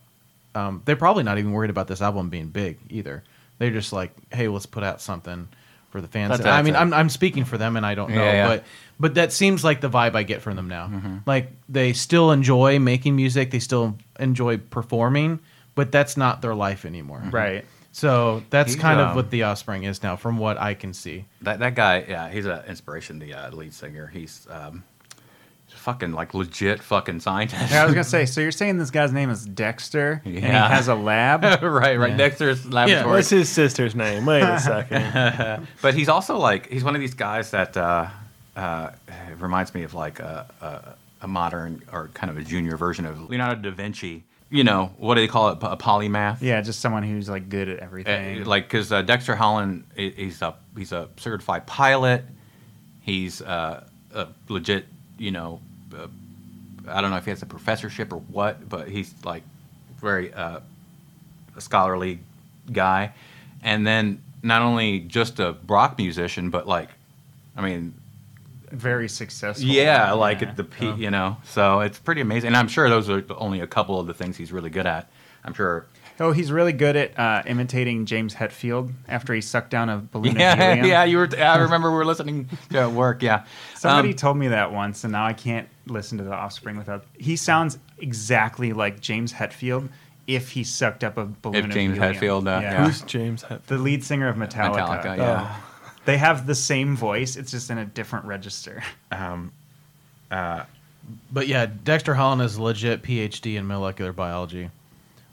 [0.55, 3.23] Um, they're probably not even worried about this album being big either.
[3.59, 5.47] They're just like, hey, let's put out something
[5.91, 6.37] for the fans.
[6.37, 6.75] That's- I mean.
[6.75, 8.47] I'm I'm speaking for them, and I don't know, Yeah, yeah.
[8.47, 8.63] but
[8.99, 10.87] but that seems like the vibe I get from them now.
[10.87, 11.17] Mm-hmm.
[11.25, 15.39] Like they still enjoy making music, they still enjoy performing,
[15.75, 17.23] but that's not their life anymore.
[17.31, 17.65] right.
[17.91, 20.93] So that's He's, kind of um, what the Offspring is now, from what I can
[20.93, 21.23] see.
[21.43, 23.19] That that guy, yeah, he's an inspiration.
[23.19, 24.94] The uh, lead singer, he's um, he's a
[25.85, 27.71] fucking like legit fucking scientist.
[27.71, 28.25] Yeah, I was gonna say.
[28.25, 31.43] So you're saying this guy's name is Dexter, and he has a lab?
[31.63, 32.09] right, right.
[32.11, 32.17] Yeah.
[32.17, 33.09] Dexter's laboratory.
[33.15, 34.25] What's his sister's name?
[34.25, 34.59] Wait a
[34.89, 35.67] second.
[35.81, 38.07] but he's also like he's one of these guys that uh,
[38.55, 38.89] uh,
[39.39, 40.45] reminds me of like a,
[41.21, 44.23] a, a modern or kind of a junior version of Leonardo da Vinci.
[44.49, 45.57] You know what do they call it?
[45.61, 46.37] A polymath.
[46.41, 48.43] yeah, just someone who's like good at Uh, everything.
[48.45, 52.23] like because uh, Dexter Holland, he's a he's a certified pilot.
[53.01, 53.83] He's uh,
[54.13, 54.85] a legit,
[55.17, 55.59] you know,
[55.95, 56.07] uh,
[56.87, 59.43] I don't know if he has a professorship or what, but he's like
[59.99, 60.59] very uh,
[61.55, 62.19] a scholarly
[62.71, 63.13] guy.
[63.63, 66.89] And then not only just a rock musician, but like,
[67.57, 67.93] I mean,
[68.71, 69.65] very successful.
[69.67, 70.49] yeah, like Yeah.
[70.49, 71.37] at the peak, you know.
[71.45, 72.47] So it's pretty amazing.
[72.49, 75.09] And I'm sure those are only a couple of the things he's really good at.
[75.43, 75.85] I'm sure.
[76.19, 80.37] Oh, he's really good at uh, imitating James Hetfield after he sucked down a balloon
[80.39, 80.85] Yeah, of helium.
[80.85, 81.03] yeah.
[81.03, 81.29] You were.
[81.37, 83.21] I remember we were listening to it at work.
[83.21, 83.43] Yeah.
[83.75, 87.05] Somebody Um, told me that once, and now I can't listen to The Offspring without.
[87.17, 89.89] He sounds exactly like James Hetfield
[90.27, 92.15] if he sucked up a balloon If of James helium.
[92.15, 92.85] Hetfield, uh, yeah.
[92.85, 93.65] Who's James Hetfield?
[93.67, 95.01] The lead singer of Metallica.
[95.03, 95.17] Metallica.
[95.17, 95.55] Yeah.
[96.05, 98.83] They have the same voice, it's just in a different register.
[99.11, 99.51] Um.
[100.31, 100.63] Uh,
[101.31, 104.69] But yeah, Dexter Holland is a legit PhD in molecular biology.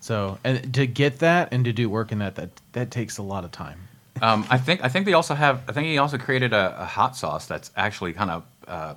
[0.03, 3.23] So and to get that and to do work in that that that takes a
[3.23, 3.79] lot of time.
[4.21, 5.63] Um, I think I think they also have.
[5.69, 8.95] I think he also created a, a hot sauce that's actually kind of uh,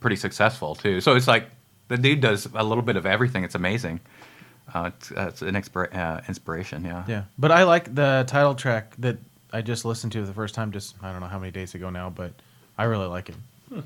[0.00, 1.00] pretty successful too.
[1.00, 1.48] So it's like
[1.88, 3.44] the dude does a little bit of everything.
[3.44, 4.00] It's amazing.
[4.74, 6.84] Uh, it's, uh, it's an inspira- uh, inspiration.
[6.84, 7.04] Yeah.
[7.08, 9.16] Yeah, but I like the title track that
[9.52, 10.72] I just listened to the first time.
[10.72, 12.32] Just I don't know how many days ago now, but
[12.76, 13.36] I really like it.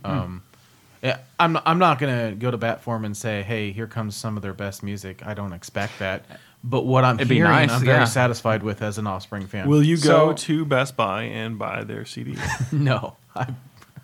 [0.04, 0.53] Um, yeah,
[1.38, 4.16] I'm not, I'm not gonna go to bat for 'em and say, hey, here comes
[4.16, 5.24] some of their best music.
[5.26, 6.24] I don't expect that,
[6.62, 8.04] but what I'm It'd be hearing, nice, I'm very yeah.
[8.04, 9.68] satisfied with as an Offspring fan.
[9.68, 12.36] Will you go So- to Best Buy and buy their CD?
[12.72, 13.48] no, I,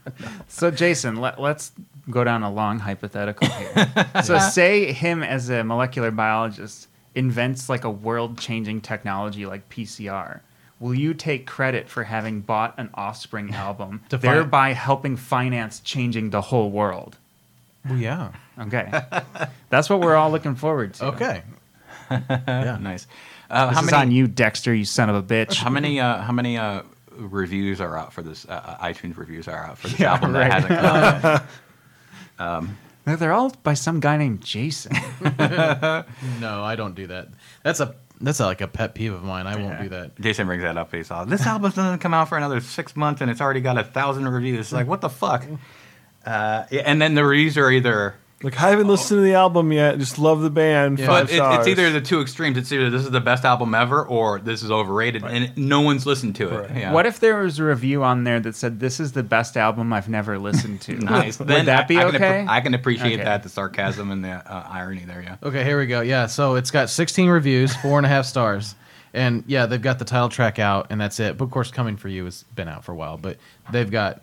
[0.49, 1.73] So, Jason, let, let's
[2.11, 3.89] go down a long hypothetical here.
[4.25, 10.41] so, say him as a molecular biologist invents like a world changing technology like PCR.
[10.81, 16.31] Will you take credit for having bought an Offspring album, To thereby helping finance changing
[16.31, 17.17] the whole world?
[17.89, 18.91] well, yeah, Okay.
[19.71, 21.07] That's what we're all looking forward to.
[21.07, 21.43] okay,
[22.11, 22.79] yeah.
[22.81, 23.07] Nice.
[23.49, 23.97] Uh, This how is many?
[24.03, 25.57] on you, Dexter, you son of a bitch.
[25.57, 25.99] How many?
[26.01, 26.83] Uh, how many uh,
[27.17, 28.47] reviews are out for this?
[28.49, 30.51] Uh, iTunes reviews are out for this Yeah, album right.
[30.51, 30.81] that hasn't
[32.41, 32.69] come out.
[33.07, 34.93] No, They're all by some guy named Jason.
[35.23, 37.29] No, I don't do that.
[37.63, 39.47] That's a that's like a pet peeve of mine.
[39.47, 40.21] I won't do that.
[40.21, 40.95] Jason brings that up.
[40.95, 43.79] He's all, this album doesn't come out for another six months, and it's already got
[43.79, 44.61] a thousand reviews.
[44.61, 45.45] It's like, what the fuck?
[46.25, 49.71] Uh, yeah, and then the reviews are either, like I haven't listened to the album
[49.71, 49.99] yet.
[49.99, 50.99] Just love the band.
[50.99, 51.07] Yeah.
[51.07, 51.59] Five but it, stars.
[51.59, 52.57] it's either the two extremes.
[52.57, 56.07] It's either this is the best album ever, or this is overrated, and no one's
[56.07, 56.61] listened to it.
[56.61, 56.77] Right.
[56.77, 56.93] Yeah.
[56.93, 59.93] What if there was a review on there that said, This is the best album
[59.93, 60.95] I've never listened to?
[61.01, 61.39] Nice.
[61.39, 62.25] Would Then that be I, I can okay?
[62.45, 63.25] appre- I can appreciate Okay.
[63.25, 65.21] that the sarcasm and the uh, irony there.
[65.23, 65.37] Yeah.
[65.43, 66.01] Okay, here we go.
[66.01, 68.75] Yeah, so it's got 16 reviews, four and a half stars,
[69.13, 71.37] and yeah, they've got the title track out, and that's it.
[71.37, 73.37] But of course, "Coming for You" has been out for a while, but
[73.73, 74.23] they've got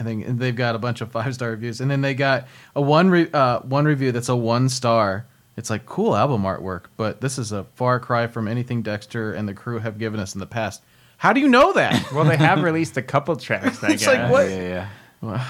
[0.00, 2.46] I think and they've got a bunch of five star reviews, and then they got
[2.76, 5.26] a one re- uh, one review that's a one star.
[5.56, 9.48] It's like cool album artwork, but this is a far cry from anything Dexter and
[9.48, 10.82] the crew have given us in the past.
[11.16, 12.12] How do you know that?
[12.12, 13.82] Well, they have released a couple tracks.
[13.82, 14.30] I It's like, guess.
[14.30, 14.48] what?
[14.48, 14.88] Yeah,
[15.22, 15.44] yeah.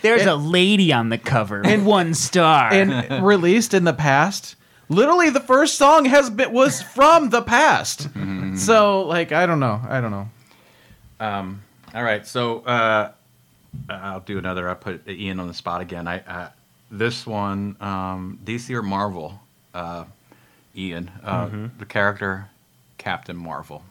[0.00, 2.72] There's And- a lady on the cover, and one star.
[2.72, 4.56] and released in the past.
[4.88, 8.08] Literally, the first song has been was from the past.
[8.56, 9.80] So, like, I don't know.
[9.86, 10.28] I don't know.
[11.20, 11.62] Um,
[11.94, 13.12] all right, so uh,
[13.88, 14.68] I'll do another.
[14.68, 16.06] I put Ian on the spot again.
[16.08, 16.48] I uh,
[16.90, 19.40] this one, um, DC or Marvel,
[19.74, 20.04] uh,
[20.76, 21.48] Ian, uh,
[21.78, 22.48] the character
[22.98, 23.82] Captain Marvel.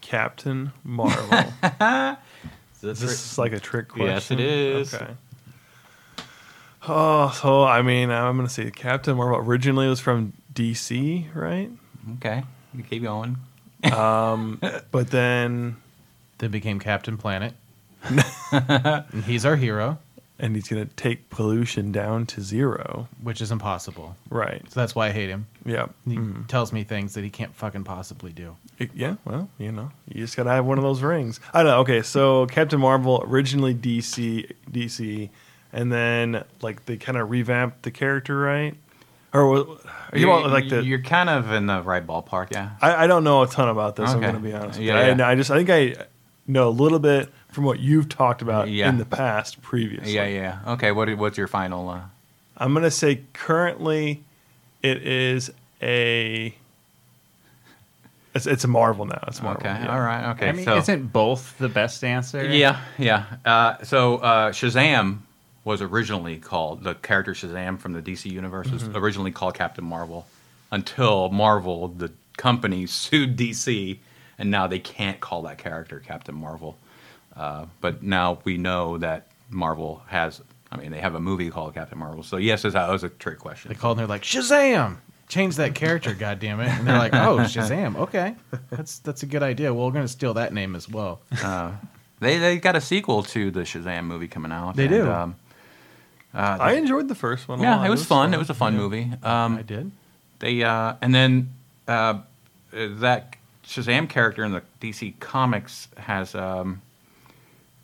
[0.00, 1.52] Captain Marvel.
[2.82, 4.08] This is like a trick question?
[4.08, 4.94] Yes, it is.
[4.94, 5.12] Okay.
[6.88, 11.70] Oh, so I mean, I'm gonna say Captain Marvel originally was from DC, right?
[12.16, 12.42] Okay,
[12.74, 13.36] you keep going.
[14.90, 15.76] But then,
[16.38, 17.52] Then became Captain Planet.
[18.52, 19.98] and he's our hero,
[20.38, 24.16] and he's gonna take pollution down to zero, which is impossible.
[24.30, 24.62] right?
[24.70, 25.46] So that's why I hate him.
[25.64, 25.86] Yeah.
[26.06, 26.46] He Mhm.
[26.46, 28.56] tells me things that he can't fucking possibly do.
[28.78, 29.16] It- yeah.
[29.24, 31.40] Well, you know, you just gotta have one of those rings.
[31.52, 31.78] I don't know.
[31.80, 35.30] Okay, so Captain Marvel originally DC, DC,
[35.72, 38.74] and then like they kind of revamped the character, right?
[39.32, 39.58] Or wa-
[40.12, 40.82] are you You're, about, like the?
[40.82, 42.70] you're kind of in the right ballpark, yeah.
[42.80, 44.10] I, I don't know a ton about this.
[44.10, 44.26] I'm Okay.
[44.26, 44.78] gonna be honest.
[44.78, 45.16] with Yeah, you.
[45.18, 45.26] yeah.
[45.26, 46.04] I, I just I think I
[46.48, 48.88] know a little bit from what you've talked about Yeah.
[48.88, 50.14] in the past previously.
[50.14, 50.58] Yeah, yeah.
[50.74, 51.88] Okay, what what's your final?
[51.88, 52.00] Uh,
[52.56, 54.22] I'm gonna say currently,
[54.82, 55.50] it is
[55.82, 56.54] a.
[58.32, 59.24] It's, it's a Marvel now.
[59.26, 59.60] It's Marvel.
[59.66, 59.92] okay, yeah.
[59.92, 60.48] all right, okay.
[60.50, 62.46] I mean, so, isn't both the best answer?
[62.46, 63.24] Yeah, yeah.
[63.44, 65.18] Uh, so uh, Shazam
[65.64, 68.96] was originally called the character Shazam from the DC universe was Mm-hmm.
[68.96, 70.26] originally called Captain Marvel
[70.70, 73.98] until Marvel, the company, sued DC,
[74.38, 76.78] and now they can't call that character Captain Marvel.
[77.40, 80.42] Uh, but now we know that Marvel has.
[80.70, 82.22] I mean, they have a movie called Captain Marvel.
[82.22, 83.70] So yes, that was a trick question.
[83.70, 84.98] They called and they're like, Shazam!
[85.26, 86.68] Change that character, goddammit.
[86.68, 87.96] And they're like, oh, Shazam.
[87.96, 88.34] Okay.
[88.68, 89.72] That's that's a good idea.
[89.72, 91.22] Well, we're going to steal that name as well.
[91.42, 91.72] Uh,
[92.20, 94.76] they they got a sequel to the Shazam movie coming out.
[94.76, 95.10] They and, do.
[95.10, 95.36] Um,
[96.34, 97.60] uh, I enjoyed the first one.
[97.60, 97.86] a yeah, lot.
[97.86, 98.34] it was fun.
[98.34, 99.10] It was a fun movie.
[99.22, 99.90] Um, I did.
[100.40, 101.54] They uh, and then
[101.88, 102.18] uh, uh,
[102.72, 106.82] that Shazam character in the DC comics has um,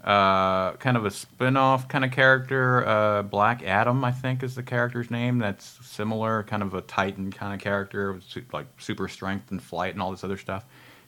[0.06, 2.86] uh, kind of a spin-off kind of character.
[2.86, 5.38] Uh, Black Adam, I think, is the character's name.
[5.38, 9.60] That's similar, kind of a Titan kind of character, with su- like super strength and
[9.62, 10.64] flight and all this other stuff.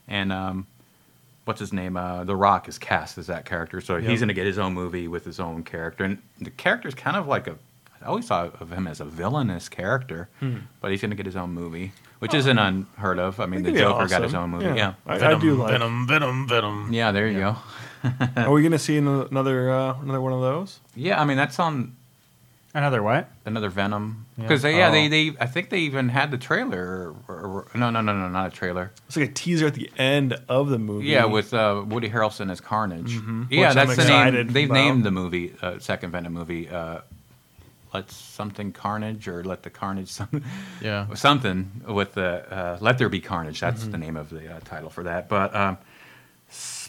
[0.09, 0.67] And um,
[1.45, 1.97] what's his name?
[1.97, 4.75] Uh, the Rock is cast as that character, so he's going to get his own
[4.75, 6.03] movie with his own character.
[6.05, 7.57] And the character's kind of like a.
[8.03, 10.29] I always thought of him as a villainous character,
[10.81, 13.39] but he's going to get his own movie, which isn't unheard of.
[13.41, 14.67] I mean, the That'd be Joker got his own movie.
[14.67, 15.73] Yeah, I, I do like.
[15.73, 16.93] Venom, Venom, Venom.
[16.93, 17.11] yeah.
[17.13, 17.57] there you go.
[18.37, 20.81] Are we gonna see another uh, another one of those?
[20.95, 21.95] Yeah, I mean that's on
[22.75, 23.29] Another what?
[23.47, 24.43] another Venom Yeah.
[24.45, 24.93] because they, yeah, Oh.
[24.93, 27.15] they, they I think they even had the trailer.
[27.27, 28.93] Or, or, no, no, no, no, not a trailer.
[29.07, 31.07] It's like a teaser at the end of the movie.
[31.07, 33.15] Yeah, with uh, Woody Harrelson as Carnage.
[33.17, 33.47] Mhm.
[33.51, 34.13] Yeah, Which that's I'm the name.
[34.21, 34.75] excited They've about.
[34.85, 36.69] named the movie uh, second Venom movie.
[36.69, 37.01] Uh,
[37.95, 40.43] Let's something Carnage or Let the Carnage some,
[40.83, 41.07] Yeah.
[41.15, 43.61] something with the uh, Let There Be Carnage.
[43.61, 43.91] That's Mm-hmm.
[43.93, 45.31] the name of the uh, title for that.
[45.31, 45.79] But um,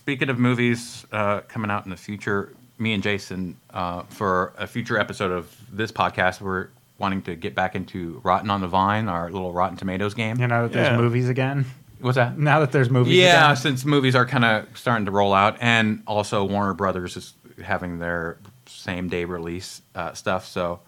[0.09, 4.65] speaking of movies uh, coming out in the future, me and Jason uh, for a
[4.65, 9.07] future episode of this podcast, we're wanting to get back into Rotten on the Vine,
[9.07, 10.39] our little Rotten Tomatoes game.
[10.39, 10.97] You know that there's Yeah.
[10.97, 11.65] movies again.
[11.99, 12.39] What's that?
[12.39, 13.13] Now that there's movies.
[13.19, 13.55] Yeah, again.
[13.57, 17.33] since movies are kind of starting to roll out, and also Warner Brothers is
[17.63, 20.47] having their same day release uh, stuff.
[20.47, 20.79] So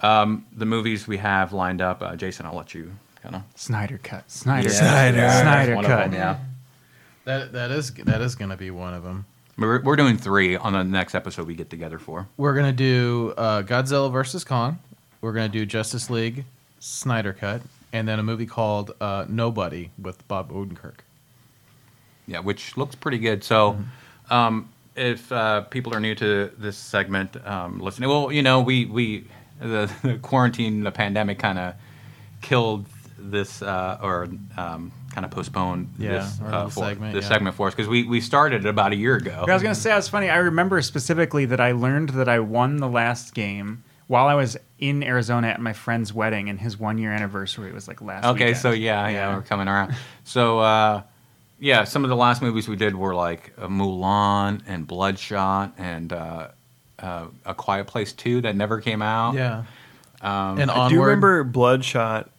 [0.00, 3.98] um, the movies we have lined up, uh, Jason, I'll let you kind of Snyder
[4.00, 4.30] cut.
[4.30, 4.68] Snyder.
[4.68, 5.16] Snyder.
[5.16, 5.22] Cut.
[5.24, 6.10] Yeah, Snyder one cut.
[6.12, 6.38] Them, yeah,
[7.24, 9.24] That that is that is going to be one of them.
[9.56, 12.28] we're, we're doing three on the next episode we get together for.
[12.36, 14.78] We're gonna do uh, Godzilla versus Kong.
[15.20, 16.44] We're gonna do Justice League,
[16.80, 17.62] Snyder Cut,
[17.92, 20.96] and then a movie called uh, Nobody with Bob Odenkirk.
[22.26, 23.44] Yeah, which looks pretty good.
[23.44, 23.78] So,
[24.30, 28.86] um, if uh, people are new to this segment, um, listening, well, you know, we
[28.86, 29.24] we
[29.60, 31.74] the, the quarantine, the pandemic, kind of
[32.42, 32.86] killed
[33.18, 37.28] this uh, or um, kind of postponed Yeah, this uh, little for, segment, this yeah.
[37.28, 39.44] segment for us because we we started it about a year ago.
[39.48, 40.28] I was gonna say it was funny.
[40.28, 44.56] I remember specifically that I learned that I won the last game while I was
[44.78, 48.24] in Arizona at my friend's wedding, and his one year anniversary was like last.
[48.26, 48.56] Okay, weekend.
[48.58, 49.94] so yeah, yeah, we're coming around.
[50.24, 51.02] So uh,
[51.60, 56.12] yeah, some of the last movies we did were like uh, Mulan and Bloodshot and
[56.12, 56.48] uh,
[56.98, 59.34] uh, A Quiet Place Two that never came out.
[59.36, 59.62] Yeah,
[60.20, 60.90] Um, and I onward.
[60.90, 62.30] do remember Bloodshot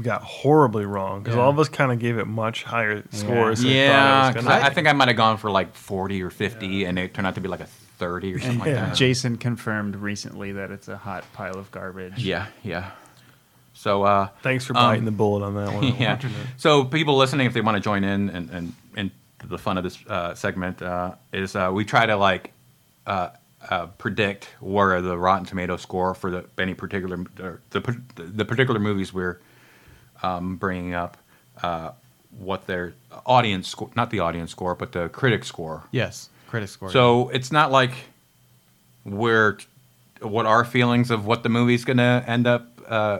[0.00, 1.42] got horribly wrong because Yeah.
[1.42, 3.60] all of us kind of gave it much higher scores.
[3.62, 5.74] than yeah, thought it 'cause was I, I think I might have gone for like
[5.74, 7.66] 40 or 50, and it turned out to be like a
[7.98, 8.94] thirty or something like that.
[8.96, 12.24] Jason confirmed recently that it's a hot pile of garbage.
[12.24, 12.90] Yeah, yeah.
[13.74, 15.96] So uh, Thanks for Um, biting the bullet on that one.
[15.98, 16.18] yeah.
[16.56, 19.10] So people listening, if they want to join in and and, and
[19.46, 22.52] the fun of this uh, segment uh, is uh, we try to like
[23.06, 23.28] uh,
[23.70, 27.80] uh, predict where the Rotten Tomato score for the any particular or the
[28.16, 29.38] the particular movies we're
[30.24, 31.16] um, bringing up,
[31.62, 31.90] uh,
[32.38, 32.94] what their
[33.26, 35.84] audience score, not the audience score, but the critic score.
[35.92, 36.90] Yes, critic score.
[36.90, 37.92] So it's not like
[39.04, 39.58] we're
[40.20, 43.18] what our feelings of what the movie's going to end up, uh,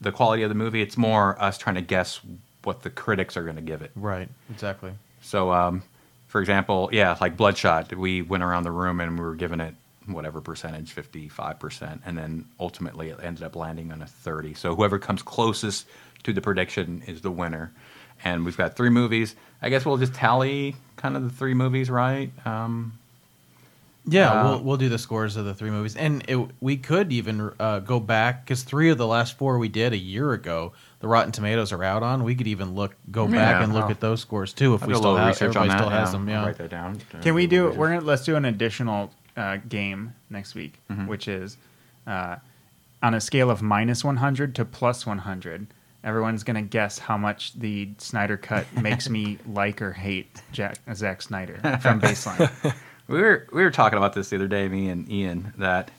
[0.00, 0.82] the quality of the movie.
[0.82, 2.20] It's more us trying to guess
[2.64, 3.90] what the critics are going to give it.
[3.96, 4.92] right, exactly.
[5.22, 5.82] So, um,
[6.28, 9.74] for example, yeah, like Bloodshot, we went around the room and we were giving it
[10.06, 14.54] whatever percentage, fifty-five percent, and then ultimately it ended up landing on a thirty.
[14.54, 15.86] So whoever comes closest
[16.24, 17.72] to the prediction is the winner.
[18.24, 19.34] And we've got three movies.
[19.60, 22.30] I guess we'll just tally kind of the three movies, right?
[22.46, 22.92] Um,
[24.04, 27.12] Yeah, Uh, we'll we'll do the scores of the three movies, and it, we could
[27.12, 30.72] even uh, go back because three of the last four we did a year ago,
[30.98, 32.24] the Rotten Tomatoes are out on.
[32.24, 34.88] We could even look go back and look I'll- at those scores too if I'll
[34.88, 35.78] we still have research on everybody that.
[35.78, 36.12] still has yeah.
[36.12, 36.28] them.
[36.28, 36.98] I'll Yeah, write that down.
[37.22, 37.66] Can we do?
[37.66, 37.78] Research.
[37.78, 41.06] We're gonna let's do an additional uh, game next week, Mhm.
[41.06, 41.56] which is
[42.08, 42.36] uh,
[43.04, 45.68] on a scale of minus 100 to plus 100.
[46.04, 51.22] Everyone's gonna guess how much the Snyder cut makes me like or hate Jack, Zack
[51.22, 52.74] Snyder from Baseline.
[53.08, 55.90] We were we were talking about this the other day, me and Ian, that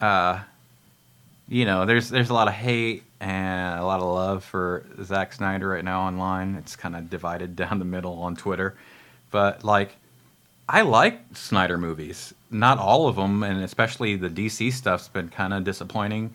[0.00, 0.40] uh,
[1.48, 5.32] you know, there's there's a lot of hate and a lot of love for Zack
[5.32, 6.56] Snyder right now online.
[6.56, 8.74] It's kind of divided down the middle on Twitter,
[9.30, 9.94] but like,
[10.68, 12.34] I like Snyder movies.
[12.50, 16.34] Not all of them, and especially the DC stuff's been kind of disappointing.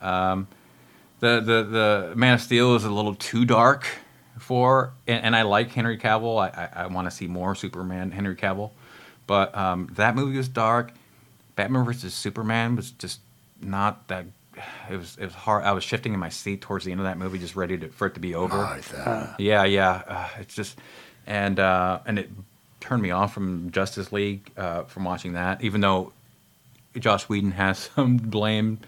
[0.00, 0.48] Um,
[1.22, 3.86] the the the Man of Steel is a little too dark
[4.40, 6.38] for, and, and I like Henry Cavill.
[6.42, 8.72] I I, I want to see more Superman Henry Cavill,
[9.28, 10.92] but um, that movie was dark.
[11.54, 13.20] Batman versus Superman was just
[13.60, 14.26] not that.
[14.90, 15.62] It was it was hard.
[15.62, 17.88] I was shifting in my seat towards the end of that movie, just ready to,
[17.88, 18.56] for it to be over.
[19.38, 20.02] Yeah, yeah.
[20.06, 20.76] Uh, it's just
[21.26, 22.30] and uh, and it
[22.80, 26.12] turned me off from Justice League uh, from watching that, even though
[26.98, 28.80] Joss Whedon has some blame.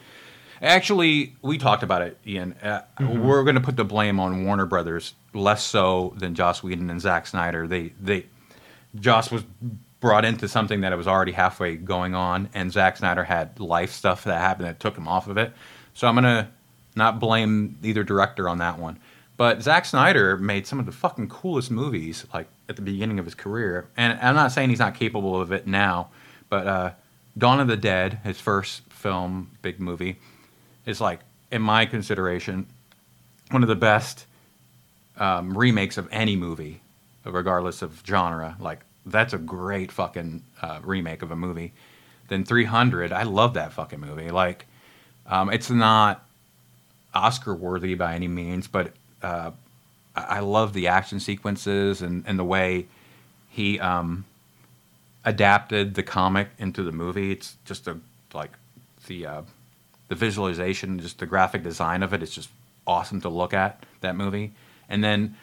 [0.65, 2.55] Actually, we talked about it, Ian.
[2.55, 6.89] Uh, We're going to put the blame on Warner Brothers less so than Joss Whedon
[6.89, 7.67] and Zack Snyder.
[7.67, 8.25] They they
[8.99, 9.43] Joss was
[10.01, 13.93] brought into something that it was already halfway going on, and Zack Snyder had life
[13.93, 15.53] stuff that happened that took him off of it.
[15.93, 16.51] So I'm gonna
[16.97, 18.99] not blame either director on that one.
[19.37, 23.27] But Zack Snyder made some of the fucking coolest movies, like at the beginning of
[23.27, 23.89] his career.
[23.97, 26.09] And I'm not saying he's not capable of it now,
[26.49, 26.91] but uh,
[27.37, 30.19] Dawn of the Dead, his first film, big movie,
[30.87, 31.21] is like,
[31.51, 32.67] in my consideration,
[33.51, 34.27] one of the best
[35.17, 36.81] um, remakes of any movie,
[37.25, 38.57] regardless of genre.
[38.59, 41.73] Like that's a great fucking uh, remake of a movie.
[42.29, 44.31] Then 300, I love that fucking movie.
[44.31, 44.67] Like,
[45.27, 46.25] um, it's not
[47.15, 49.51] Oscar worthy by any means, but uh,
[50.17, 52.87] I I love the action sequences and, and the way
[53.51, 54.25] he um,
[55.25, 57.33] adapted the comic into the movie.
[57.33, 57.99] It's just a
[58.33, 58.51] like
[59.07, 59.43] the uh,
[60.09, 62.51] the visualization, just the graphic design of it, it is just
[62.87, 64.53] awesome to look at that movie.
[64.89, 65.37] And then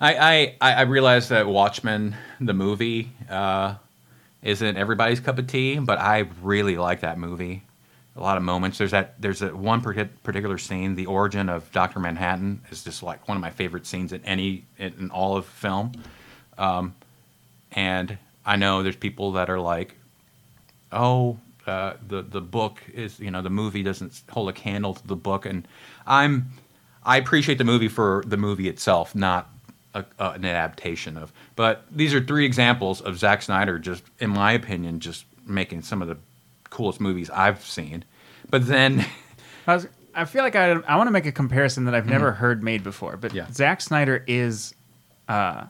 [0.00, 3.74] I I, I realized that Watchmen, the movie, uh,
[4.42, 7.62] isn't everybody's cup of tea, but I really like that movie.
[8.14, 8.78] A lot of moments.
[8.78, 9.20] There's that.
[9.20, 10.94] There's that one particular scene.
[10.94, 14.64] The origin of Doctor Manhattan is just like one of my favorite scenes in any
[14.78, 15.92] in all of film.
[16.56, 16.94] Um,
[17.72, 19.96] and I know there's people that are like,
[20.92, 25.06] oh, uh, the the book is you know the movie doesn't hold a candle to
[25.06, 25.66] the book, and
[26.06, 26.50] I'm
[27.04, 29.48] I appreciate the movie for the movie itself, not
[29.94, 31.32] a, a, an adaptation of.
[31.54, 36.02] But these are three examples of Zack Snyder, just in my opinion, just making some
[36.02, 36.16] of the
[36.70, 38.04] coolest movies I've seen.
[38.50, 39.06] But then,
[39.66, 42.32] I, was, I feel like I, I want to make a comparison that I've never
[42.32, 43.46] heard made before, but Yeah.
[43.52, 44.74] Zack Snyder is
[45.28, 45.64] uh,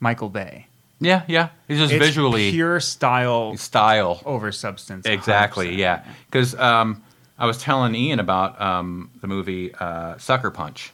[0.00, 0.66] Michael Bay.
[1.00, 4.20] Yeah, yeah, it's just It's visually pure style style.
[4.24, 5.06] over substance.
[5.06, 5.78] Exactly, 100%.
[5.78, 6.04] yeah.
[6.26, 7.02] Because um,
[7.38, 10.92] I was telling Ian about um, the movie uh, Sucker Punch.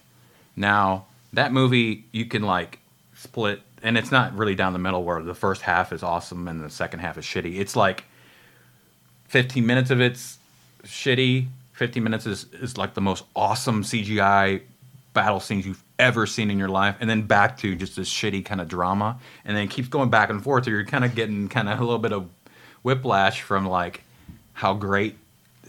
[0.56, 2.78] Now that movie you can like
[3.16, 6.62] split, and it's not really down the middle where the first half is awesome and
[6.62, 7.58] the second half is shitty.
[7.58, 8.04] It's like
[9.28, 10.38] fifteen minutes of it's
[10.84, 11.46] shitty.
[11.72, 14.62] Fifteen minutes is is like the most awesome CGI
[15.12, 18.44] battle scenes you've ever seen in your life, and then back to just this shitty
[18.44, 20.64] kind of drama, and then it keeps going back and forth.
[20.64, 22.28] So you're kind of getting kind of a little bit of
[22.82, 24.02] whiplash from like
[24.54, 25.16] how great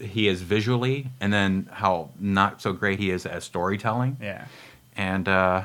[0.00, 4.16] he is visually, and then how not so great he is as storytelling.
[4.20, 4.44] Yeah.
[4.96, 5.62] And uh,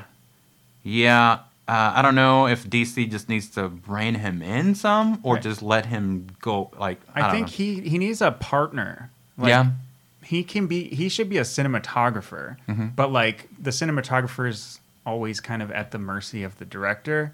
[0.83, 5.35] yeah, uh, I don't know if DC just needs to rein him in some or
[5.35, 5.43] Right.
[5.43, 6.71] just let him go.
[6.77, 7.53] Like I, I, think know.
[7.53, 9.09] he he needs a partner.
[9.37, 9.67] Like, yeah,
[10.31, 12.87] he can be he should be a cinematographer Mm-hmm.
[12.95, 17.33] but like the cinematographer is always kind of at the mercy of the director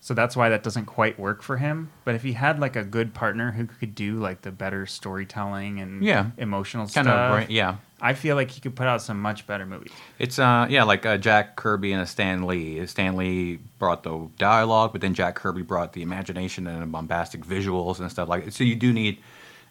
[0.00, 2.84] so that's why that doesn't quite work for him but if he had like a
[2.84, 6.30] good partner who could do like the better storytelling and Yeah.
[6.36, 7.50] emotional kind stuff of.
[7.50, 10.82] Yeah, i feel like he could put out some much better movies It's uh yeah
[10.84, 12.84] like uh, Jack Kirby and a Stan Lee.
[12.86, 17.40] Stan Lee brought the dialogue, but then Jack Kirby brought the imagination and the bombastic
[17.54, 18.44] visuals and stuff like.
[18.44, 19.18] that So you do need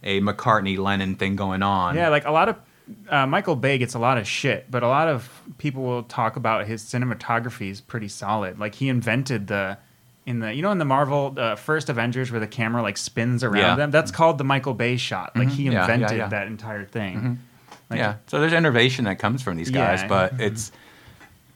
[0.04, 1.96] a McCartney Lennon thing going on.
[1.96, 2.56] yeah like a lot of
[3.10, 6.36] uh, michael bay gets a lot of shit but a lot of people will talk
[6.36, 9.78] about his cinematography is pretty solid like he invented the
[10.26, 13.44] in the you know in the marvel uh, first avengers where the camera like spins
[13.44, 13.76] around Yeah.
[13.76, 16.28] them that's called the michael bay shot like he Yeah, yeah, invented yeah.
[16.28, 17.40] that entire thing
[17.90, 18.16] Like, yeah.
[18.28, 20.72] So there's innovation that comes from these guys, but it's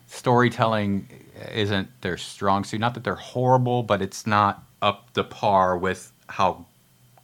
[0.07, 1.07] storytelling
[1.53, 2.79] isn't their strong suit.
[2.79, 6.65] Not that they're horrible, but it's not up to par with how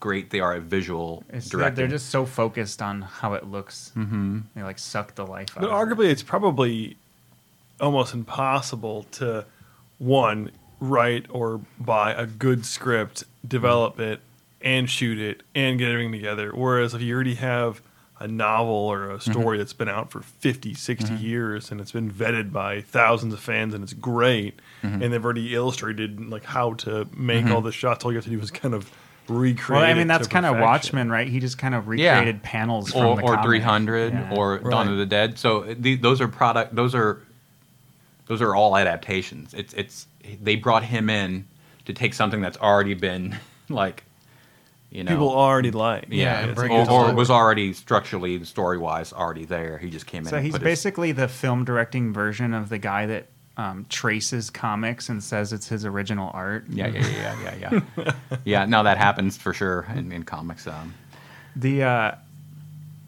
[0.04, 1.76] great they are at visual It's, they're, directing.
[1.78, 3.94] they're just so focused on how it looks.
[3.96, 4.40] Mm-hmm.
[4.54, 5.62] They like suck the life out.
[5.62, 5.72] But of it.
[5.72, 6.98] But arguably, it's probably
[7.80, 9.46] almost impossible to
[10.00, 10.52] one
[10.82, 14.20] write or buy a good script, develop it,
[14.62, 16.52] and shoot it, and get everything together.
[16.54, 17.82] Whereas if you already have
[18.20, 19.58] a novel or a story mm-hmm.
[19.60, 21.24] that's been out for 50, 60 mm-hmm.
[21.24, 25.02] years and it's been vetted by thousands of fans and it's great, mm-hmm.
[25.02, 28.30] and they've already illustrated like how to make all the shots, all you have to
[28.30, 28.92] do is kind of
[29.28, 29.82] recreate.
[29.82, 30.58] Well, I mean, that's kind of.
[30.60, 31.28] Watchmen, right?
[31.28, 32.14] He just kind of Yeah.
[32.18, 34.34] recreated panels from or, the or 300 Yeah.
[34.36, 35.38] or Dawn of the Dead.
[35.40, 36.76] So the, those are product.
[36.76, 37.22] Those are
[38.28, 39.54] those are all adaptations.
[39.54, 40.08] It's it's
[40.42, 41.46] they brought him in
[41.86, 43.38] to take something that's already been
[43.70, 44.04] like
[44.92, 46.06] you know people already like.
[46.10, 49.78] yeah, and bring a it or, or was already structurally story wise already there.
[49.78, 50.30] He just came in.
[50.30, 53.86] So and he's put his- basically the film directing version of the guy that um,
[53.90, 56.66] traces comics and says it's his original art.
[56.70, 58.12] yeah yeah yeah yeah yeah yeah.
[58.46, 60.66] yeah, no, that happens for sure in, in comics.
[60.68, 60.94] Um,
[61.56, 62.16] The uh,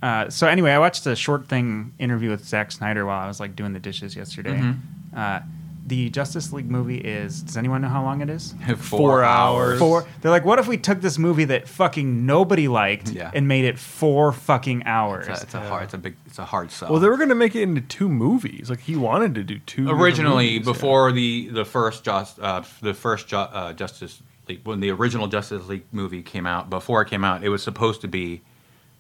[0.04, 3.40] uh, so anyway, I watched a short thing interview with Zack Snyder while I was
[3.40, 4.58] like doing the dishes yesterday.
[4.58, 5.18] Mm-hmm.
[5.18, 5.40] Uh,
[5.88, 7.44] the Justice League movie is.
[7.44, 8.56] Does anyone know how long it is?
[8.78, 9.78] Four hours.
[9.78, 10.06] Four.
[10.22, 13.30] They're like, what if we took this movie that fucking nobody liked Yeah.
[13.34, 15.28] and made it four fucking hours?
[15.28, 15.84] It's a, it's a hard.
[15.84, 16.16] It's a big.
[16.26, 16.90] It's a hard sell.
[16.90, 18.70] Well, they were going to make it into two movies.
[18.70, 19.90] Like he wanted to do two.
[19.90, 20.74] originally movies, yeah.
[20.74, 25.28] before the the first just uh, the first ju- uh, Justice League when the original
[25.28, 28.42] Justice League movie came out before it came out it was supposed to be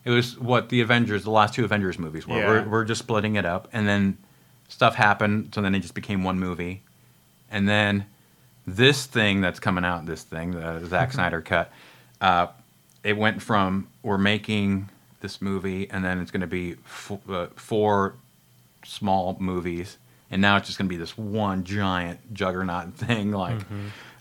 [0.03, 2.47] it was what the Avengers the last two Avengers movies were Yeah.
[2.47, 4.17] we're, we're just splitting it up and then
[4.67, 6.81] stuff happened so then it just became one movie
[7.51, 8.05] and then
[8.67, 11.71] this thing that's coming out this thing the Zack Snyder cut
[12.21, 12.47] uh,
[13.03, 14.89] it went from we're making
[15.21, 18.15] this movie and then it's going to be f- uh, four
[18.83, 19.97] small movies,
[20.31, 23.31] and now it's just going to be this one giant juggernaut thing.
[23.31, 23.59] Like,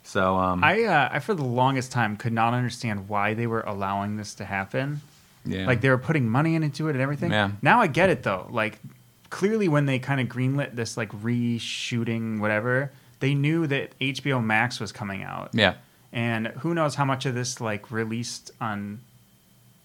[0.02, 3.60] so um, I, uh, I for the longest time could not understand why they were
[3.60, 5.00] allowing this to happen.
[5.44, 5.66] yeah.
[5.66, 7.30] Like they were putting money into it and everything.
[7.30, 7.50] Yeah.
[7.62, 8.46] Now I get it though.
[8.50, 8.78] Like
[9.34, 11.10] clearly when they kind of greenlit this like
[11.58, 15.50] reshooting whatever, they knew that HBO Max was coming out.
[15.52, 15.74] yeah,
[16.12, 19.00] And who knows how much of this like released on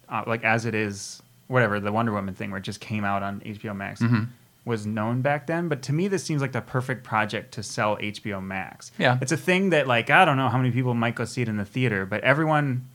[0.07, 3.23] uh, like as it is whatever the Wonder Woman thing where it just came out
[3.23, 4.27] on HBO Max Mhm.
[4.65, 5.67] was known back then.
[5.67, 8.91] But to me, this seems like the perfect project to sell HBO Max.
[8.99, 9.17] Yeah.
[9.21, 11.47] it's a thing that like I don't know how many people might go see it
[11.49, 12.85] in the theater, but everyone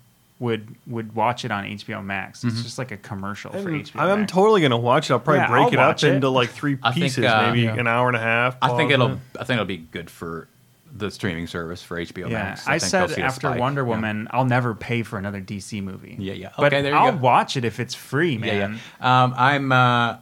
[0.40, 2.40] would would watch it on HBO Max.
[2.40, 2.48] Mm-hmm.
[2.48, 4.00] It's just like a commercial for I'm, HBO.
[4.00, 4.32] I'm Max.
[4.32, 5.12] totally going to watch it.
[5.14, 6.04] I'll probably Yeah, break I'll it up it.
[6.04, 7.74] into like three I think, pieces, uh, maybe Yeah.
[7.76, 8.56] an hour and a half.
[8.60, 9.18] I think it'll it.
[9.38, 10.48] I think it'll be good for
[10.96, 12.66] the streaming service for HBO Yeah, Max.
[12.68, 13.58] I, think said they'll see a after spike.
[13.60, 13.88] Wonder Yeah.
[13.88, 16.16] Woman, I'll never pay for another DC movie.
[16.18, 16.50] Yeah, yeah.
[16.56, 17.18] But there you I'll go.
[17.18, 18.48] watch it if it's free, man.
[18.48, 19.24] Yeah, yeah.
[19.24, 20.16] Um, I'm uh,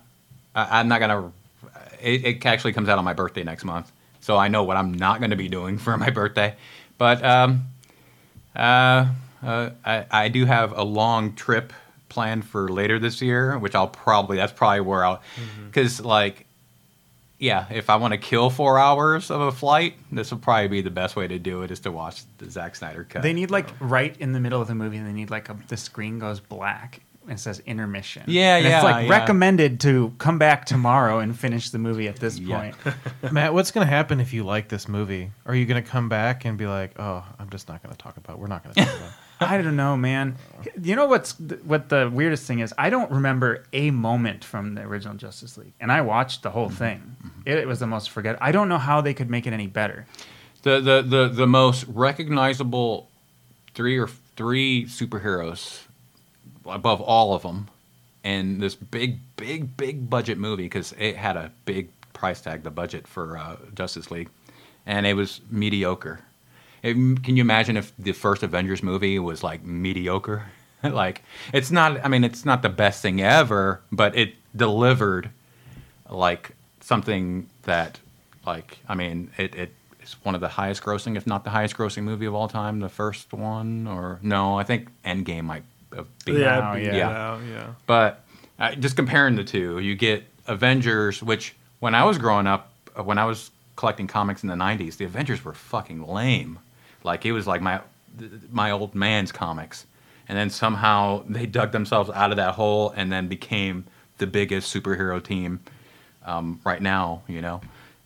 [0.54, 1.32] I- I'm not gonna.
[2.02, 3.90] It, it actually comes out on my birthday next month,
[4.20, 6.54] so I know what I'm not gonna be doing for my birthday.
[6.98, 7.66] But um,
[8.56, 9.06] uh,
[9.42, 11.72] uh, I, I do have a long trip
[12.08, 15.22] planned for later this year, which I'll probably that's probably where I'll
[15.66, 16.46] because like.
[17.38, 20.80] Yeah, if I want to kill four hours of a flight, this will probably be
[20.80, 23.22] the best way to do it is to watch the Zack Snyder cut.
[23.22, 25.76] They need like right in the middle of the movie, they need like a, the
[25.76, 28.22] screen goes black and it says intermission.
[28.28, 29.10] Yeah, And yeah, It's like yeah.
[29.18, 32.60] recommended to come back tomorrow and finish the movie at this Yeah.
[32.60, 32.76] point.
[33.32, 35.32] Matt, what's going to happen if you like this movie?
[35.44, 37.98] Are you going to come back and be like, "Oh, I'm just not going to
[38.00, 38.38] talk about.
[38.38, 39.10] We're not going to talk about."
[39.42, 40.36] It." I don't know, man.
[40.80, 41.32] You know what's
[41.64, 42.72] what the weirdest thing is?
[42.78, 46.68] I don't remember a moment from the original Justice League, and I watched the whole
[46.68, 46.76] Mm-hmm.
[46.76, 47.16] thing.
[47.44, 48.38] It, was the most forget.
[48.40, 50.06] I don't know how they could make it any better.
[50.62, 53.08] the the the the most recognizable
[53.74, 55.82] three or three superheroes
[56.66, 57.68] above all of them
[58.22, 62.70] in this big big big budget movie because it had a big price tag the
[62.70, 64.28] budget for uh, justice league
[64.86, 66.20] and it was mediocre.
[66.82, 70.46] Can you imagine if the first Avengers movie was like mediocre?
[70.82, 71.22] like
[71.52, 72.04] it's not.
[72.04, 75.30] I mean, it's not the best thing ever, but it delivered
[76.10, 78.00] like something that,
[78.44, 81.76] like, I mean, it it is one of the highest grossing, if not the highest
[81.76, 82.80] grossing movie of all time.
[82.80, 85.62] The first one, or no, I think Endgame might
[85.94, 86.96] have beat Yeah, beat yeah.
[86.96, 87.40] Yeah.
[87.48, 87.66] yeah.
[87.86, 88.24] but
[88.58, 93.04] uh, just comparing the two, you get Avengers, which when I was growing up, uh,
[93.04, 96.58] when I was collecting comics in the '90s, the Avengers were fucking lame.
[97.04, 97.80] Like it was like my
[98.50, 99.86] my old man's comics,
[100.28, 103.84] and then somehow they dug themselves out of that hole and then became
[104.18, 105.60] the biggest superhero team
[106.24, 107.22] um, right now.
[107.26, 107.60] You know,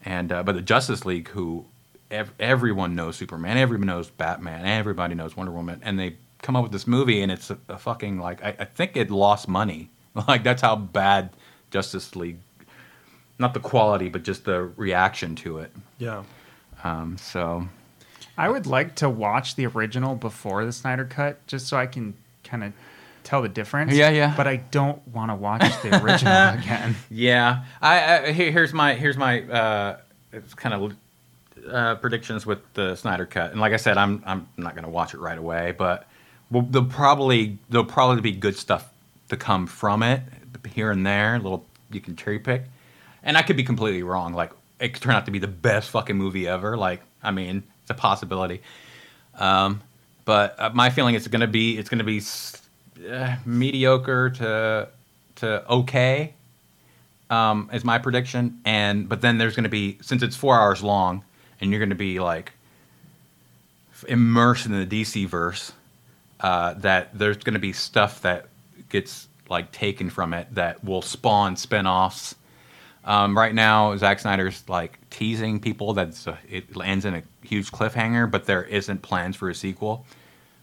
[0.05, 1.65] and uh, but the Justice League, who
[2.11, 6.63] ev- everyone knows Superman, everyone knows Batman, everybody knows Wonder Woman, and they come up
[6.63, 9.91] with this movie, and it's a, a fucking like I, I think it lost money.
[10.29, 11.29] Like that's how bad
[11.71, 12.39] Justice League,
[13.39, 15.71] not the quality, but just the reaction to it.
[15.99, 16.23] Yeah.
[16.85, 17.69] Um, so
[18.37, 22.15] I would like to watch the original before the Snyder Cut, just so I can
[22.45, 22.73] kind of
[23.25, 23.93] tell the difference.
[23.93, 24.35] Yeah, yeah.
[24.37, 26.97] But I don't want to watch the original again.
[27.11, 29.99] yeah, I, I here, here's my here's my uh,
[30.57, 30.97] kind of
[31.71, 35.15] uh, predictions with the Snyder Cut, and like I said, I'm I'm not gonna watch
[35.15, 36.07] it right away, but
[36.51, 38.89] well, there'll probably there'll probably be good stuff
[39.29, 40.21] to come from it
[40.73, 41.35] here and there.
[41.35, 42.63] A little you can cherry pick,
[43.23, 44.33] and I could be completely wrong.
[44.33, 46.77] Like it could turn out to be the best fucking movie ever.
[46.77, 48.63] Like I mean, it's a possibility.
[49.39, 49.81] Um,
[50.25, 52.21] but uh, my feeling is going to be it's going to be
[53.09, 54.89] uh, mediocre to
[55.37, 56.35] to okay
[57.31, 58.61] um, is my prediction.
[58.65, 61.25] And but then there's going to be since it's four hours long,
[61.61, 62.53] and you're going to be like
[64.09, 65.73] immersed in the DC verse.
[66.41, 68.47] Uh, that there's going to be stuff that
[68.91, 72.35] gets like taken from it that will spawn spin-offs.
[73.07, 77.71] Um, right now, Zack Snyder's like teasing people that it's it lands in a huge
[77.71, 80.05] cliffhanger, but there isn't plans for a sequel,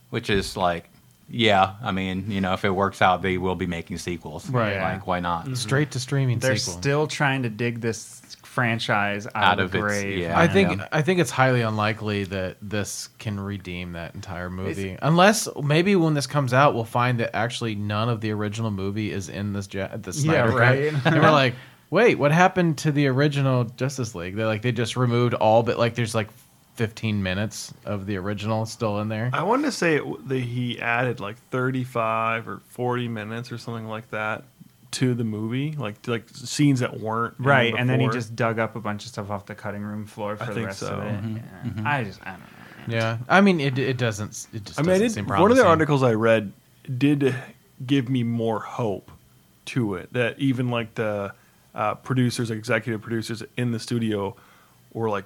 [0.10, 0.90] which is like,
[1.30, 4.78] yeah, I mean, you know, if it works out, they will be making sequels, Right.
[4.80, 5.56] Like, why not?
[5.58, 6.80] Straight to streaming They're sequel.
[6.82, 10.18] still trying to dig this franchise out, Out of of the its- grave.
[10.20, 10.38] yeah.
[10.38, 10.88] I think Yeah.
[10.92, 16.14] I think it's highly unlikely that this can redeem that entire movie, unless maybe when
[16.14, 19.68] this comes out, we'll find that actually none of the original movie is in this
[19.74, 20.58] ja- the Snyder Cut.
[20.60, 20.94] right.
[21.06, 21.56] and we're like,
[21.94, 24.36] wait, what happened to the original Justice League?
[24.36, 26.28] They like they just removed all, but like there's like
[26.76, 29.30] 15 minutes of the original still in there.
[29.32, 33.88] I wanted to say it, that he added like 35 or 40 minutes or something
[33.88, 34.44] like that
[34.94, 38.76] to the movie, like like scenes that weren't Right, and then he just dug up
[38.76, 40.96] a bunch of stuff off the cutting room floor for I the think rest so.
[40.96, 41.24] of it.
[41.24, 41.80] Mm-hmm.
[41.80, 41.92] Yeah.
[41.92, 42.46] I just, I don't know.
[42.96, 43.78] Yeah, I mean it.
[43.78, 44.48] It doesn't.
[44.52, 44.80] It just.
[44.80, 46.52] I mean, doesn't did, seem one of the articles I read
[46.98, 47.34] did
[47.86, 49.10] give me more hope
[49.68, 50.12] to it.
[50.14, 51.34] That even like the
[51.76, 54.36] uh, producers, executive producers in the studio,
[54.94, 55.26] were like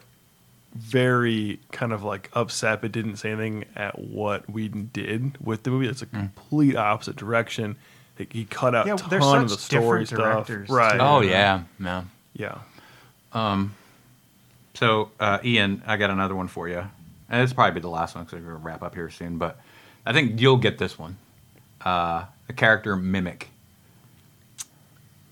[0.76, 5.72] very kind of like upset, but didn't say anything at what Whedon did with the
[5.72, 5.88] movie.
[5.88, 7.76] It's a complete opposite direction.
[8.20, 10.20] Like, He cut out Yeah, a they're ton of the story stuff.
[10.20, 10.93] directors, Right.
[10.93, 11.00] too.
[11.00, 12.04] Oh yeah, yeah.
[12.34, 12.58] Yeah.
[14.76, 16.84] So, uh, Ian, I got another one for you.
[17.30, 19.38] And it's probably be the last one because we're going to wrap up here soon.
[19.39, 19.60] But
[20.06, 21.18] I think you'll get this one.
[21.84, 23.50] Uh, the character Mimic.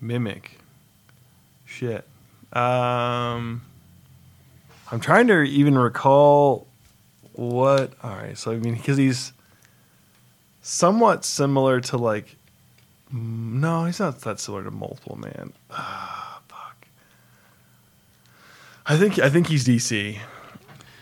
[0.02, 0.55] Mimic.
[1.76, 2.08] Shit.
[2.54, 3.62] Um,
[4.92, 6.68] I'm trying to even recall
[7.34, 7.92] what.
[8.02, 9.34] All right, so I mean, because he's
[10.62, 12.38] somewhat similar to like.
[13.12, 15.52] No, he's not that similar to Multiple Man.
[15.70, 16.88] Ah, fuck.
[18.86, 20.18] I think I think he's DC.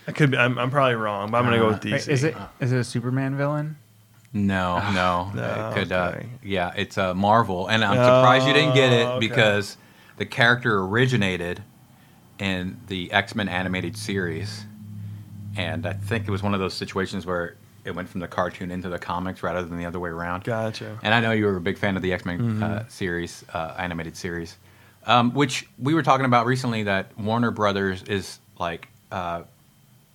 [0.08, 0.32] I could.
[0.32, 2.08] Be, I'm, I'm probably wrong, but I'm gonna go with DC.
[2.08, 3.76] Is it is it a Superman villain?
[4.32, 5.30] No, no.
[5.36, 6.26] No, it could, uh, okay.
[6.42, 7.68] yeah, it's uh, Marvel.
[7.68, 9.28] And I'm surprised you didn't get it Oh, okay.
[9.28, 9.76] because
[10.16, 11.62] the character originated
[12.38, 14.64] in the X Men animated series.
[15.56, 18.70] And I think it was one of those situations where it went from the cartoon
[18.70, 20.42] into the comics rather than the other way around.
[20.44, 20.98] Gotcha.
[21.02, 22.62] And I know you were a big fan of the X Men Mm-hmm.
[22.62, 24.56] uh, series, uh, animated series,
[25.06, 26.82] um, which we were talking about recently.
[26.84, 29.42] That Warner Brothers is like uh,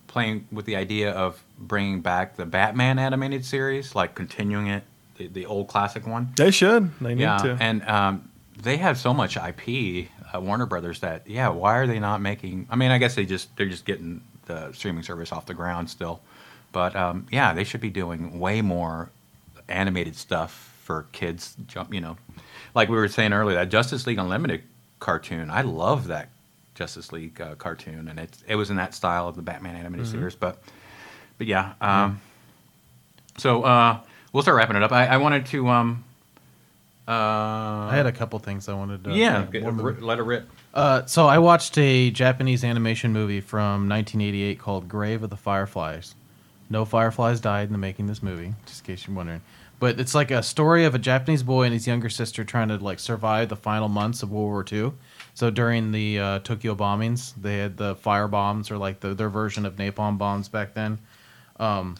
[0.08, 4.82] playing with the idea of bringing back the Batman animated series, like continuing it,
[5.16, 6.32] the, the old classic one.
[6.36, 6.90] They should.
[7.00, 7.56] They need Yeah, to.
[7.60, 8.29] and um,
[8.62, 12.66] they have so much IP, uh, Warner Brothers, that yeah, why are they not making?
[12.70, 15.88] I mean, I guess they just they're just getting the streaming service off the ground
[15.90, 16.20] still,
[16.72, 19.10] but um, yeah, they should be doing way more
[19.68, 21.56] animated stuff for kids.
[21.66, 22.16] Jump, you know,
[22.74, 24.62] like we were saying earlier, that Justice League Unlimited
[24.98, 25.50] cartoon.
[25.50, 26.28] I love that
[26.74, 30.06] Justice League uh, cartoon, and it it was in that style of the Batman animated
[30.08, 30.62] series, but
[31.38, 31.72] but yeah.
[31.80, 32.20] Um,
[33.38, 34.00] So uh,
[34.32, 34.92] we'll start wrapping it up.
[34.92, 36.04] I, I wanted to um,
[37.08, 37.12] Uh,
[37.90, 39.10] I had a couple things I wanted to.
[39.12, 40.48] yeah, get- ri- let it rip.
[40.72, 46.14] Uh, so I watched a Japanese animation movie from 1988 called Grave of the Fireflies.
[46.68, 49.40] No fireflies died in the making of this movie, just in case you're wondering.
[49.80, 52.76] But it's like a story of a Japanese boy and his younger sister trying to
[52.76, 54.92] like survive the final months of World War II.
[55.34, 59.30] So during the uh, Tokyo bombings, they had the fire bombs or like the, their
[59.30, 60.98] version of napalm bombs back then.
[61.58, 61.96] Um,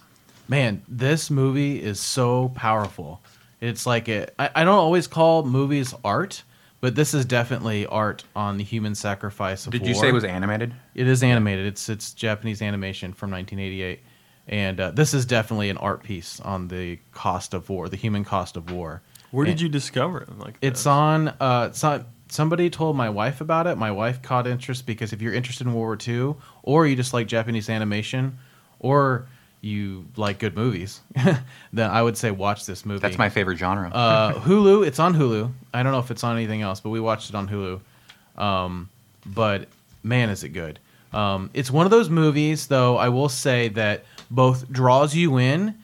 [0.47, 3.23] man, this movie is so powerful.
[3.61, 4.35] It's like it.
[4.39, 6.43] I, I don't always call movies art,
[6.81, 9.89] but this is definitely art on the human sacrifice of Did war.
[9.89, 10.75] you say it was animated?
[10.95, 11.67] It is animated.
[11.67, 14.01] It's it's Japanese animation from 1988,
[14.49, 18.25] and uh, this is definitely an art piece on the cost of war, the human
[18.25, 19.03] cost of war.
[19.31, 20.39] Where did you discover it?
[20.39, 20.87] Like It's this?
[20.87, 21.29] on.
[21.29, 23.77] Uh, it's on- somebody told my wife about it.
[23.77, 27.13] My wife caught interest because if you're interested in World War II, or you just
[27.13, 28.39] like Japanese animation,
[28.81, 29.29] or
[29.61, 31.01] you like good movies,
[31.73, 33.01] then I would say watch this movie.
[33.01, 33.91] That's my favorite genre.
[33.93, 34.87] Uh, Hulu.
[34.87, 35.51] It's on Hulu.
[35.75, 37.81] I don't know if it's on anything else, but we watched it on Hulu.
[38.43, 38.89] Um,
[39.27, 39.69] but
[40.03, 40.79] man, is it good!
[41.13, 42.97] Um, it's one of those movies, though.
[42.97, 45.75] I will say that both draws you in,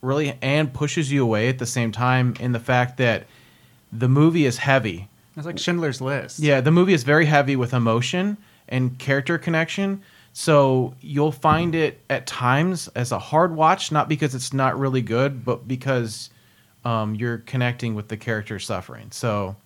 [0.00, 2.34] really, and pushes you away at the same time.
[2.40, 3.26] In the fact that
[3.92, 5.08] the movie is heavy.
[5.36, 6.38] It's like Schindler's List.
[6.38, 8.36] Yeah, the movie is very heavy with emotion
[8.68, 10.02] and character connection.
[10.32, 15.02] So you'll find it at times as a hard watch, not because it's not really
[15.02, 16.30] good, but because
[16.84, 19.10] um, you're connecting with the character suffering.
[19.10, 19.56] So,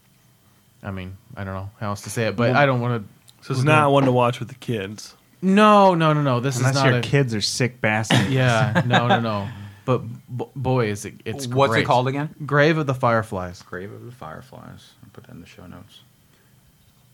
[0.82, 3.46] I mean, I don't know how else to say it, but I don't want to.
[3.46, 5.14] So it's not one to watch with the kids.
[5.42, 6.40] No, no, no, no.
[6.40, 7.02] This Unless is not your a.
[7.02, 8.30] kids are sick bastards.
[8.30, 9.48] Yeah, no, no, no.
[9.84, 9.98] But
[10.34, 11.16] b- boy, is it!
[11.26, 11.82] It's What's great.
[11.82, 12.34] it called again?
[12.46, 13.60] Grave of the Fireflies.
[13.60, 14.92] Grave of the Fireflies.
[15.02, 16.00] I'll put that in the show notes.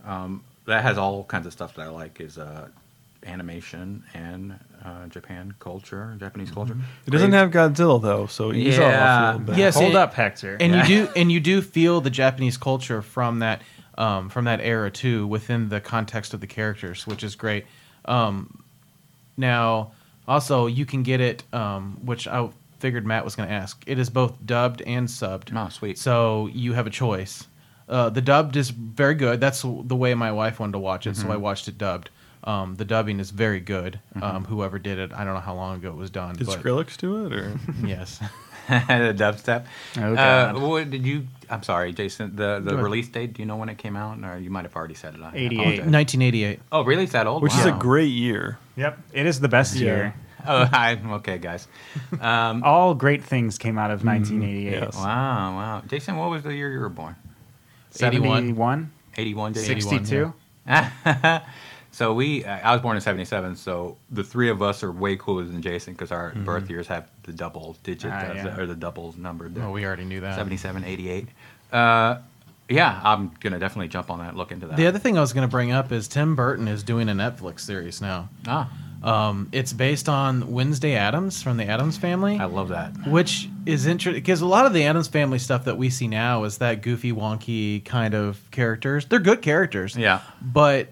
[0.05, 2.21] Um, that has all kinds of stuff that I like.
[2.21, 2.69] Is uh,
[3.27, 6.77] animation and uh, Japan culture, Japanese culture.
[7.07, 8.85] It doesn't have Godzilla though, so ease Yeah.
[8.85, 9.59] off a little bit.
[9.59, 10.57] Yes, Hold it- up, Hector.
[10.61, 10.87] and Yeah.
[10.87, 13.63] you do and you do feel the Japanese culture from that
[13.99, 17.67] um, from that era too within the context of the characters, which is great.
[18.07, 18.63] Um,
[19.37, 19.93] now,
[20.27, 22.49] also you can get it, um, which I
[22.79, 23.83] figured Matt was going to ask.
[23.87, 25.55] It is both dubbed and subbed.
[25.55, 25.99] Oh, sweet.
[25.99, 27.47] So you have a choice.
[27.89, 29.41] Uh, the dubbed is very good.
[29.41, 31.27] That's the way my wife wanted to watch it, Mm-hmm.
[31.29, 32.09] so I watched it dubbed.
[32.45, 34.01] Um, the dubbing is very good.
[34.21, 36.37] Um, whoever did it, I don't know how long ago it was done.
[36.37, 37.59] Did but Skrillex do it or?
[37.87, 38.19] yes.
[38.69, 39.67] the dubstep.
[39.99, 41.27] Oh, Uh, what did you?
[41.51, 42.37] I'm sorry, Jason.
[42.37, 42.85] The the Go ahead.
[42.85, 43.35] release date.
[43.35, 45.21] Do you know when it came out, or you might have already said it?
[45.21, 45.65] I 88.
[45.87, 46.61] 1988.
[46.73, 47.03] Oh, really?
[47.05, 47.43] It's that old?
[47.43, 48.59] Which is a great year.
[48.77, 49.85] Yep, it is the best Yeah.
[49.85, 50.15] year.
[50.47, 50.99] Oh, hi.
[51.19, 51.67] Okay, guys.
[52.21, 54.73] Um, All great things came out of 1988.
[54.73, 54.97] yes.
[54.97, 55.83] wow, wow.
[55.89, 57.17] Jason, what was the year you were born?
[58.01, 58.55] 81.
[58.57, 59.53] 71, 81.
[59.53, 59.73] Jason?
[59.73, 60.33] 81, 62.
[61.93, 63.57] So we, uh, I was born in '77.
[63.57, 67.09] So the three of us are way cooler than Jason because our birth years have
[67.25, 68.57] the double digit Ah, yeah.
[68.59, 69.49] or the double number.
[69.49, 69.65] there.
[69.65, 70.37] Oh, we already knew that.
[70.37, 71.29] 77, 88.
[71.73, 72.19] Uh,
[72.69, 74.37] yeah, I'm gonna definitely jump on that.
[74.37, 74.77] Look into that.
[74.77, 77.13] The other thing I was going to bring up is Tim Burton is doing a
[77.13, 78.29] Netflix series now.
[78.47, 78.71] ah,
[79.03, 82.93] Um, it's based on Wednesday Addams from the Addams Family, I love that.
[83.09, 86.45] which is interesting because a lot of the Addams Family stuff that we see now
[86.45, 89.07] is that goofy, wonky kind of characters.
[89.07, 90.21] They're good characters, Yeah.
[90.41, 90.89] but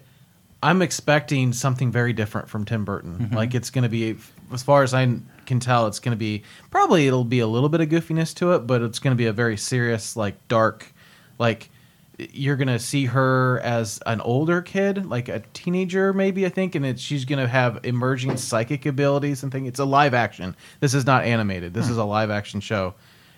[0.61, 3.17] I'm expecting something very different from Tim Burton.
[3.17, 3.35] Mm-hmm.
[3.35, 4.17] Like it's going to be,
[4.51, 5.05] as far as I
[5.45, 8.53] can tell, it's going to be probably it'll be a little bit of goofiness to
[8.53, 10.93] it, but it's going to be a very serious, like dark,
[11.37, 11.69] like
[12.17, 16.75] you're going to see her as an older kid, like a teenager, maybe I think,
[16.75, 19.69] and it, she's going to have emerging psychic abilities and things.
[19.69, 20.55] It's a live action.
[20.81, 21.73] This is not animated.
[21.73, 21.93] This hmm.
[21.93, 22.95] is a live action show.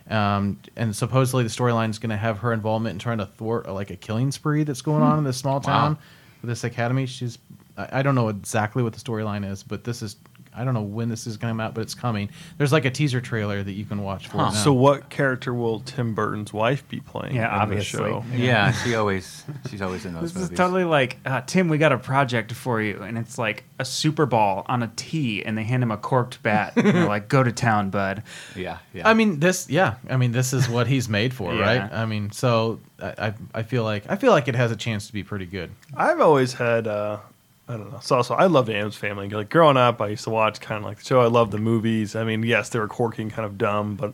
[0.10, 3.70] Um, and supposedly the storyline is going to have her involvement in trying to thwart
[3.70, 5.08] like a killing spree that's going hmm.
[5.08, 6.00] on in this small town with
[6.48, 7.06] this academy.
[7.06, 7.38] She's
[7.78, 10.16] I, I don't know exactly what the storyline is, but this is
[10.56, 12.30] I don't know when this is going to come out, but it's coming.
[12.58, 14.44] There's like a teaser trailer that you can watch for Huh.
[14.44, 14.64] it now.
[14.64, 17.36] So what character will Tim Burton's wife be playing?
[17.36, 18.10] Yeah, in the obviously.
[18.10, 18.26] show?
[18.34, 21.92] Yeah, she always, she's always in those This is totally like, uh, Tim, we got
[21.92, 23.02] a project for you.
[23.02, 26.44] And it's like a super ball on a tee, and they hand him a corked
[26.44, 26.74] bat.
[26.76, 28.24] and they're like, go to town, bud.
[28.56, 29.08] yeah, yeah.
[29.08, 29.96] I mean this, yeah.
[30.10, 31.62] I mean this is what he's made for, Yeah.
[31.62, 31.94] right?
[31.94, 35.08] I mean, so I, I I feel like I feel like it has a chance
[35.08, 35.72] to be pretty good.
[35.96, 37.18] I've always had, uh,
[37.68, 38.00] I don't know.
[38.02, 39.30] So also, I love the Addams Family.
[39.30, 41.22] Like growing up, I used to watch kind of like the show.
[41.22, 42.16] I love the movies.
[42.16, 44.14] I mean, yes, they were quirky and kind of dumb, but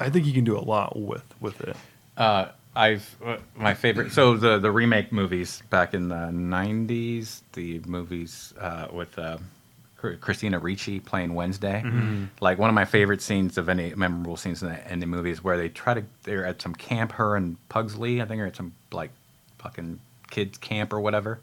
[0.00, 1.76] I think you can do a lot with with it.
[2.16, 4.12] Uh, I've uh, my favorite.
[4.12, 9.38] So the the remake movies back in the '90s, the movies uh, with uh,
[9.96, 11.82] Christina Ricci playing Wednesday.
[12.40, 15.30] Like one of my favorite scenes of any memorable scenes in the, in the movie
[15.30, 16.04] is where they try to.
[16.22, 17.12] They're at some camp.
[17.12, 19.10] Her and Pugsley, I think, are at some like
[19.58, 20.00] fucking
[20.30, 21.38] kids camp or whatever.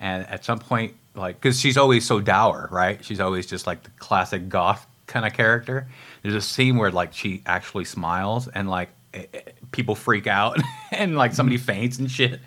[0.00, 3.02] And at some point, like, because she's always so dour, right?
[3.04, 5.88] She's always just like the classic goth kind of character.
[6.22, 10.58] There's a scene where like she actually smiles and like, it, it- people freak out
[10.92, 12.40] and like somebody faints and shit.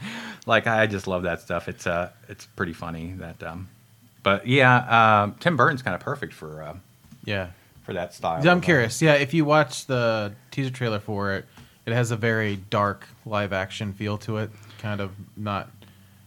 [0.45, 1.67] Like I just love that stuff.
[1.67, 3.67] It's uh it's pretty funny that um
[4.23, 6.75] but yeah, um Tim Burton's kind of perfect for uh,
[7.25, 7.49] Yeah.
[7.83, 8.47] for that style.
[8.47, 9.01] I'm uh, curious.
[9.01, 11.45] Yeah, if you watch the teaser trailer for it,
[11.85, 14.49] it has a very dark live action feel to it.
[14.79, 15.69] Kind of not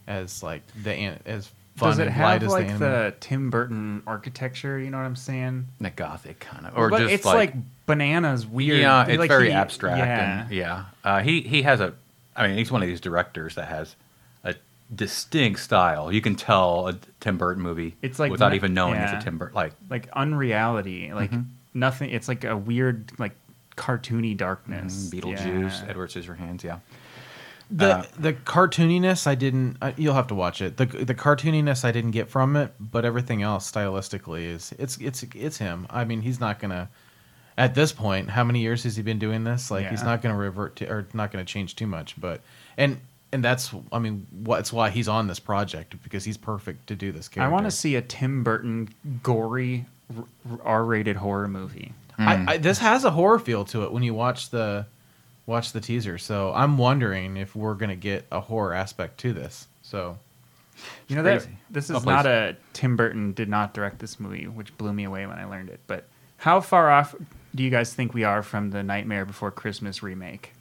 [0.07, 2.87] as like the an- as fun Does it and have light as like the, the,
[2.87, 3.15] anime.
[3.21, 4.79] Tim Burton architecture?
[4.79, 5.67] You know what I'm saying?
[5.81, 7.55] the gothic kind of or but just it's like,
[7.87, 8.79] bananas weird.
[8.81, 9.99] Yeah, it's Like, very he- abstract.
[9.99, 10.43] Yeah.
[10.43, 10.85] And, yeah.
[11.05, 11.95] Uh, he he has a.
[12.37, 13.95] I mean, he's one of these directors that has
[14.45, 14.55] a
[14.95, 16.11] distinct style.
[16.13, 17.95] You can tell a Tim Burton movie.
[18.03, 19.15] It's like without ma- even knowing yeah.
[19.15, 19.55] it's a Tim Burton.
[19.55, 21.45] Like like unreality, like Mhm.
[21.75, 22.11] nothing.
[22.11, 23.33] It's like a weird, like
[23.77, 25.11] cartoony darkness.
[25.11, 25.89] mm, Beetlejuice, Yeah.
[25.91, 26.63] Edward Scissorhands.
[26.63, 26.79] Yeah.
[27.73, 29.77] The uh, the cartooniness I didn't.
[29.81, 30.77] I, you'll have to watch it.
[30.77, 35.25] the The cartooniness I didn't get from it, but everything else stylistically is it's it's
[35.35, 35.87] it's him.
[35.91, 36.89] I mean, he's not gonna.
[37.59, 39.71] At this point, how many years has he been doing this?
[39.71, 42.19] Like, he's not going to revert to, or not going to change too much.
[42.19, 42.41] But
[42.79, 42.99] and
[43.31, 47.13] and that's, I mean, what's why he's on this project because he's perfect to do
[47.13, 47.51] this character.
[47.51, 48.89] I want to see a Tim Burton
[49.23, 49.85] gory
[50.17, 50.25] r-
[50.65, 51.93] R-rated horror movie.
[52.19, 54.87] I, I, this has a horror feel to it when you watch the
[55.47, 56.19] watch the teaser.
[56.19, 59.67] So I'm wondering if we're gonna get a horror aspect to this.
[59.83, 60.19] So
[61.09, 62.07] You know that this Oh, is please.
[62.11, 65.45] not a Tim Burton did not direct this movie, which blew me away when I
[65.45, 65.81] learned it.
[65.87, 66.07] But
[66.39, 67.15] how far off
[67.55, 70.53] do you guys think we are from the Nightmare Before Christmas remake?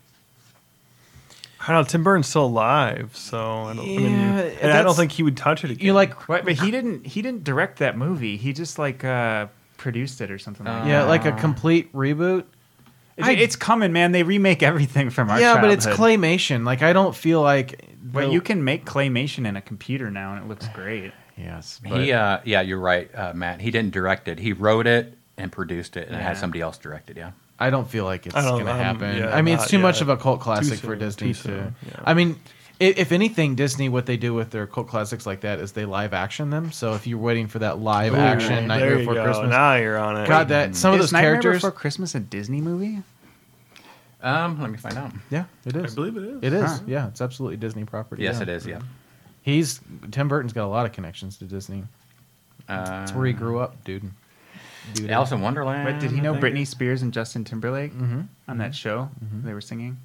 [1.64, 1.84] I don't know.
[1.84, 3.80] Tim Burton's still alive, so I don't.
[3.80, 5.86] I, mean, Yeah, and I don't think he would touch it again.
[5.86, 6.44] you like What?
[6.44, 7.06] But he didn't.
[7.06, 8.36] He didn't direct that movie.
[8.38, 9.46] He just like uh,
[9.78, 11.08] produced it or something like yeah, that.
[11.08, 12.46] like a complete reboot.
[13.22, 14.12] It's, I- it's coming, man.
[14.12, 16.66] They remake everything from our yeah, but it's claymation.
[16.66, 17.88] Like I don't feel like.
[18.04, 21.14] But the- you can make claymation in a computer now, and it looks great.
[21.38, 22.12] Yes, but He.
[22.12, 23.62] Uh, yeah, you're right, uh, Matt.
[23.62, 24.38] He didn't direct it.
[24.40, 26.24] He wrote it and produced it, and Yeah.
[26.24, 27.18] had somebody else direct it.
[27.18, 27.32] Yeah.
[27.60, 29.18] I don't feel like it's gonna um, happen.
[29.18, 31.34] yeah, I mean, it's not too much of a cult classic Too for soon, Disney
[31.34, 31.74] too to.
[31.88, 31.94] yeah.
[32.04, 32.38] I mean,
[32.80, 36.14] if anything, Disney what they do with their cult classics like that is they live
[36.14, 36.72] action them.
[36.72, 39.24] So if you're waiting for that live Ooh, action Nightmare Before go.
[39.24, 40.28] Christmas, Now you're on it.
[40.28, 41.58] God, that some of those Nightmare characters.
[41.58, 43.04] Before Christmas a Disney movie?
[44.24, 45.12] Um, let me find out.
[45.30, 45.92] Yeah, it is.
[45.92, 46.44] I believe it is.
[46.44, 46.64] It is.
[46.72, 46.80] Huh.
[46.86, 48.24] Yeah, it's absolutely Disney property.
[48.24, 48.42] Yes, yeah.
[48.44, 48.66] it is.
[48.68, 48.80] Yeah.
[49.42, 49.80] He's
[50.12, 51.84] Tim Burton's got a lot of connections to Disney.
[52.70, 54.04] Uh, That's where he grew up, dude.
[54.94, 55.86] dude Alice in Wonderland.
[55.86, 56.46] But did he know think.
[56.56, 58.28] Britney Spears and Justin Timberlake Mhm.
[58.48, 59.10] on that show?
[59.26, 59.44] Mhm.
[59.44, 59.98] They were singing.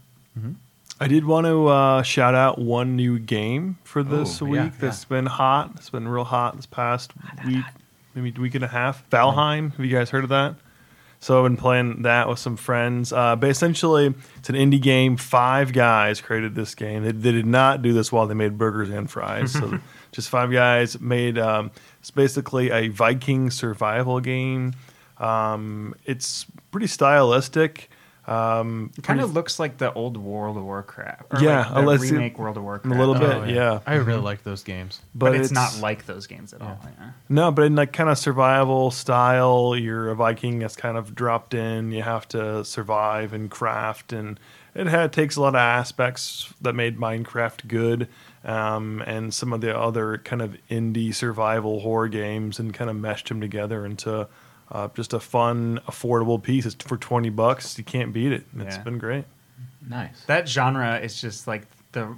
[0.98, 4.70] I did want to uh, shout out one new game for this Oh, week yeah,
[4.78, 5.72] that's been hot.
[5.76, 7.12] It's been real hot this past
[7.46, 7.64] week,
[8.14, 9.08] maybe week and a half.
[9.10, 9.72] Valheim.
[9.76, 10.54] Have you guys heard of that?
[11.20, 13.12] So I've been playing that with some friends.
[13.12, 15.16] Uh, but essentially, it's an indie game.
[15.16, 17.04] Five guys created this game.
[17.04, 19.52] They, they did not do this while they made burgers and fries.
[19.52, 19.78] So
[20.12, 21.38] just five guys made.
[21.38, 21.70] Um,
[22.00, 24.74] it's basically a Viking survival game.
[25.18, 27.90] Um, it's pretty stylistic.
[28.26, 31.22] Um, It kind of looks like the old World of Warcraft.
[31.34, 32.96] Or Yeah, like the unless it- remake World of Warcraft.
[32.96, 33.78] a little bit, Oh, yeah.
[33.86, 35.00] I really like those games.
[35.14, 36.78] but, it's, not like those games at all.
[36.84, 37.10] Yeah.
[37.28, 41.54] No, but in like kind of survival style, you're a Viking that's kind of dropped
[41.54, 41.92] in.
[41.92, 44.40] You have to survive and craft, and
[44.74, 48.08] it had, takes a lot of aspects that made Minecraft good,
[48.44, 52.96] um, and some of the other kind of indie survival horror games, and kind of
[52.96, 54.26] meshed them together into
[54.70, 56.66] uh, just a fun, affordable piece.
[56.66, 57.78] It's for twenty bucks.
[57.78, 58.44] You can't beat it.
[58.58, 58.82] It's Yeah.
[58.82, 59.24] been great.
[59.88, 60.24] Nice.
[60.26, 62.14] That genre is just like the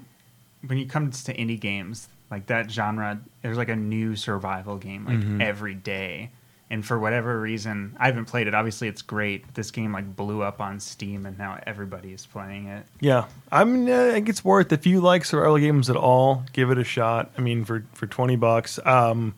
[0.67, 5.05] when you come to indie games, like that genre, there's like a new survival game
[5.07, 5.41] like Mhm.
[5.43, 6.31] every day.
[6.71, 8.55] And for whatever reason, I haven't played it.
[8.55, 9.55] Obviously, it's great.
[9.55, 12.85] This game like blew up on Steam, and now everybody is playing it.
[13.01, 16.45] Yeah, I mean, uh, I think it's worth if you like survival games at all,
[16.53, 17.31] give it a shot.
[17.39, 19.33] I mean, for for twenty bucks, um,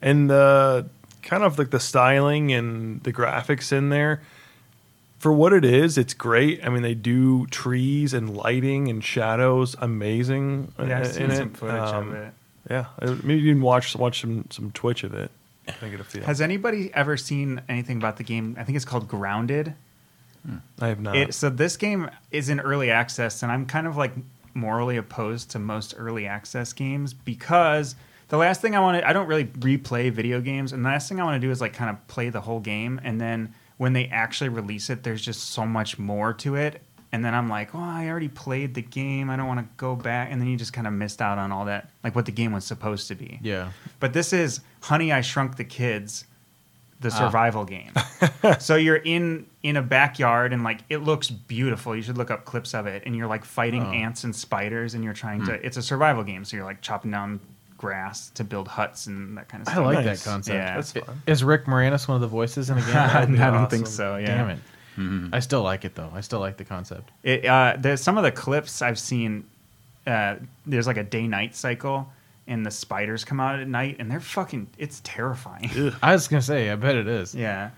[0.00, 0.86] and the
[1.26, 4.22] kind of like the styling and the graphics in there,
[5.18, 6.64] for what it is, it's great.
[6.64, 11.48] I mean, they do trees and lighting and shadows amazing Yeah, I've in seen some
[11.48, 11.56] it.
[11.56, 12.32] footage Um, of it.
[12.70, 15.30] Yeah, uh, maybe you can watch watch some some Twitch of it.
[15.82, 16.22] I get a feel.
[16.24, 18.56] Has anybody ever seen anything about the game?
[18.58, 19.74] I think it's called Grounded.
[20.80, 21.16] I have not.
[21.16, 24.12] It, so this game is in early access, and I'm kind of like
[24.54, 27.96] morally opposed to most early access games because
[28.28, 31.08] the last thing I want to I don't really replay video games, and the last
[31.08, 33.54] thing I want to do is like kind of play the whole game, and then
[33.78, 36.80] when they actually release it, there's just so much more to it,
[37.12, 39.94] and then I'm like, oh, I already played the game, I don't want to go
[39.94, 42.32] back, and then you just kind of missed out on all that, like what the
[42.32, 43.38] game was supposed to be.
[43.42, 43.70] Yeah.
[44.00, 46.24] But this is Honey, I Shrunk the Kids,
[47.00, 47.18] the Ah.
[47.18, 47.92] survival game.
[48.58, 51.94] so you're in in a backyard and like it looks beautiful.
[51.94, 53.02] You should look up clips of it.
[53.04, 53.90] And you're like fighting Oh.
[53.92, 55.52] ants and spiders, and you're trying to.
[55.66, 57.40] It's a survival game, so you're like chopping down
[57.76, 59.78] grass to build huts and that kind of stuff.
[59.78, 60.22] I like Nice.
[60.24, 60.54] that concept.
[60.54, 60.74] Yeah.
[60.76, 61.22] That's fun.
[61.26, 62.96] Is Rick Moranis one of the voices in the game?
[63.42, 64.26] I don't think so, yeah.
[64.26, 65.34] Damn it.
[65.34, 66.10] I still like it though.
[66.14, 67.10] I still like the concept.
[67.22, 69.44] It, uh, there's some of the clips I've seen.
[70.06, 72.08] Uh, there's like a day night cycle,
[72.46, 74.68] and the spiders come out at night, and they're fucking.
[74.78, 75.92] It's terrifying.
[76.02, 77.34] I was gonna say, I bet it is.
[77.34, 77.70] yeah.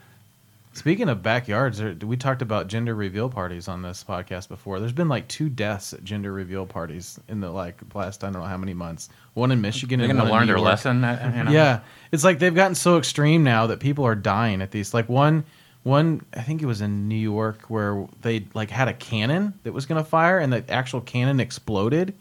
[0.78, 4.78] Speaking of backyards, there, we talked about gender reveal parties on this podcast before.
[4.78, 8.40] There's been like two deaths at gender reveal parties in the like last I don't
[8.40, 9.08] know how many months.
[9.34, 11.02] One in Michigan They're going to learn their lesson.
[11.02, 11.50] uh, You know?
[11.50, 11.80] Yeah,
[12.12, 14.94] it's like they've gotten so extreme now that people are dying at these.
[14.94, 15.44] Like one,
[15.82, 19.72] one I think it was in New York where they like had a cannon that
[19.72, 22.14] was gonna fire, and the actual cannon exploded,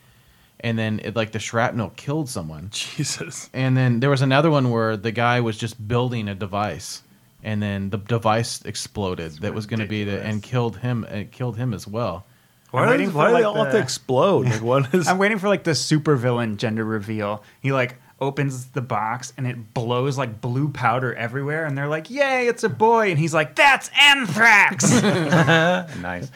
[0.62, 2.70] and then it like the shrapnel killed someone.
[2.72, 3.52] Jesus.
[3.54, 7.04] And then there was another one where the guy was just building a device,
[7.44, 9.34] and then the device exploded.
[9.42, 11.04] that was going to be the and killed him.
[11.10, 12.26] And killed him as well.
[12.72, 14.46] Why, I'm are they, waiting for, why do they like, all have to the- explode?
[14.48, 15.08] Like what is?
[15.08, 17.44] I'm waiting for like the supervillain gender reveal.
[17.62, 22.10] He like opens the box and it blows like blue powder everywhere, and they're like,
[22.10, 24.92] "Yay, it's a boy!" And he's like, "That's anthrax."
[26.02, 26.30] Nice.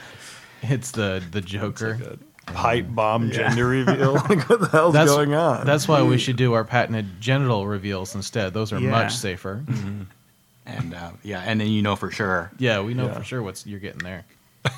[0.63, 1.97] It's the the Joker.
[1.99, 2.19] like
[2.55, 4.13] pipe bomb gender reveal.
[4.29, 5.65] like what the hell's that's going on?
[5.65, 8.53] That's why we should do our patented genital reveals instead.
[8.53, 8.91] Those are Yeah.
[8.91, 9.63] much safer.
[9.65, 10.03] Mm-hmm.
[10.77, 12.51] And uh, yeah, and then you know for sure.
[12.57, 13.13] Yeah, we know Yeah.
[13.17, 14.25] for sure what's you're getting there.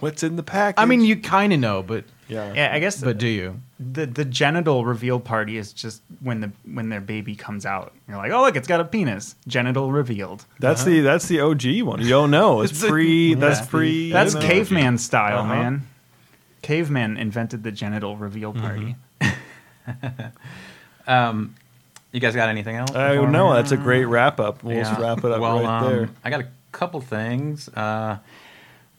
[0.00, 0.82] What's in the package?
[0.82, 2.52] I mean, you kind of know, but yeah.
[2.52, 3.00] yeah, I guess.
[3.00, 3.60] but do you?
[3.80, 7.94] the the genital reveal party is just when the when their baby comes out.
[8.06, 10.44] You're like, "Oh, look, it's got a penis." Genital revealed.
[10.60, 12.00] That's the that's the OG one.
[12.02, 12.60] You don't know.
[12.60, 13.32] It's pre.
[13.34, 13.66] That's Yeah.
[13.66, 14.12] pre.
[14.12, 14.46] That's you know.
[14.46, 15.54] caveman style, Uh-huh.
[15.54, 15.86] man.
[16.60, 18.96] Caveman invented the genital reveal party.
[22.16, 22.92] You guys got anything else?
[22.92, 24.64] I before know we- that's a great wrap up.
[24.64, 25.02] We'll just Yeah.
[25.06, 26.08] wrap it up well, right um, there.
[26.24, 27.68] I got a couple things.
[27.68, 28.16] Uh,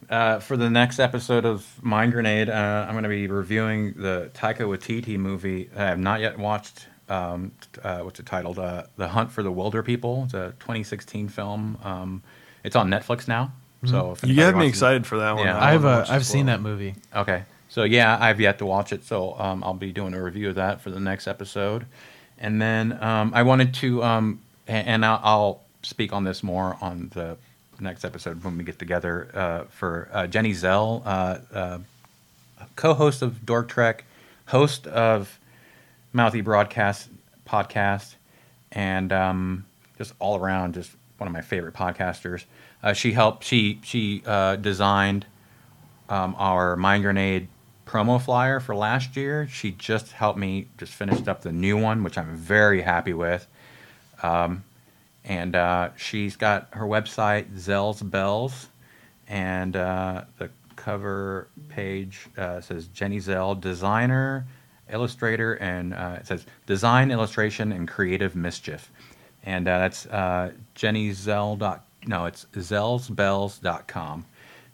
[0.08, 4.30] uh, for the next episode of Mind Grenade, uh, I'm going to be reviewing the
[4.36, 6.86] Taika Waititi movie that I have not yet watched.
[7.10, 8.60] Um, t- uh, what's it titled?
[8.60, 10.26] Uh, the Hunt for the Wilderpeople.
[10.26, 11.80] It's a 2016 film.
[11.84, 12.22] Um,
[12.64, 13.52] it's on Netflix now.
[13.86, 15.46] So if You anybody have me wants to- excited for that one.
[15.48, 15.58] Yeah.
[15.58, 16.58] I I've uh, I've seen well.
[16.58, 16.94] that movie.
[17.16, 17.46] Okay.
[17.70, 20.56] So yeah, I've yet to watch it, so um, I'll be doing a review of
[20.56, 21.88] that for the next episode.
[22.40, 27.38] And then um, I wanted to, um, and I'll, speak on this more on the
[27.80, 29.30] next episode when we get together.
[29.34, 31.80] Uh, for uh, Jenny Zell, uh, uh,
[32.76, 34.04] co-host of Dork Trek,
[34.48, 35.40] host of
[36.12, 37.10] Mouthy Broadcast
[37.48, 38.16] podcast,
[38.72, 39.66] and um,
[39.98, 42.44] just all around just one of my favorite podcasters.
[42.84, 43.44] Uh, she helped.
[43.44, 45.26] She she uh, designed
[46.10, 47.48] um, our Mind Grenade
[47.88, 49.48] promo flyer for last year.
[49.48, 53.48] She just helped me just finished up the new one, which I'm very happy with.
[54.22, 54.64] Um,
[55.24, 58.68] and uh, she's got her website Zell's Bells,
[59.28, 64.46] and uh, the cover page uh, says Jenny Zell, designer,
[64.90, 68.90] illustrator, and uh, it says design, illustration, and creative mischief.
[69.44, 71.56] And uh, that's uh, Jenny Zell.
[71.58, 74.26] Dot, no, it's zellsbells.com.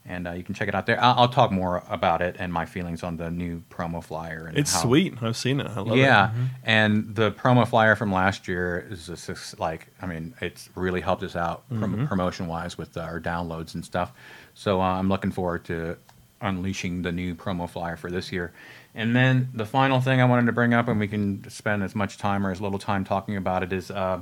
[0.06, 1.02] And uh, you can check it out there.
[1.02, 4.48] I'll, I'll talk more about it and my feelings on the new promo flyer.
[4.48, 5.14] And It's how- sweet.
[5.22, 5.68] I've seen it.
[5.68, 6.02] I love it.
[6.02, 6.36] yeah, it.
[6.66, 11.24] and the promo flyer from last year is just like, I mean, it's really helped
[11.24, 14.12] us out prom- promotion wise with our downloads and stuff.
[14.54, 15.96] So uh, I'm looking forward to
[16.42, 18.52] unleashing the new promo flyer for this year.
[18.94, 21.96] And then the final thing I wanted to bring up, and we can spend as
[21.96, 24.20] much time or as little time talking about it, is uh,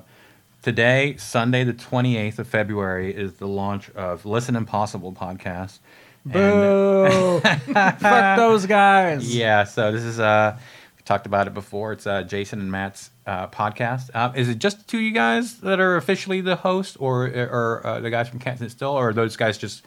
[0.61, 5.79] today, Sunday, the 28th of February, is the launch of Listen Impossible podcast.
[6.25, 7.39] Boo!
[7.73, 9.35] Fuck those guys.
[9.35, 10.57] yeah, so this is uh
[10.97, 11.93] we talked about it before.
[11.93, 14.09] It's uh Jason and Matt's uh, podcast.
[14.13, 17.25] Uh, is it just the two of you guys that are officially the host, or
[17.27, 19.83] or uh, the guys from Can't Sit Still, or are those guys just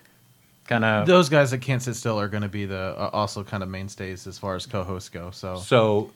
[0.67, 3.45] kind of Those guys that can't sit still are going to be the uh, also
[3.45, 5.31] kind of mainstays as far as co-hosts go.
[5.31, 6.11] So so?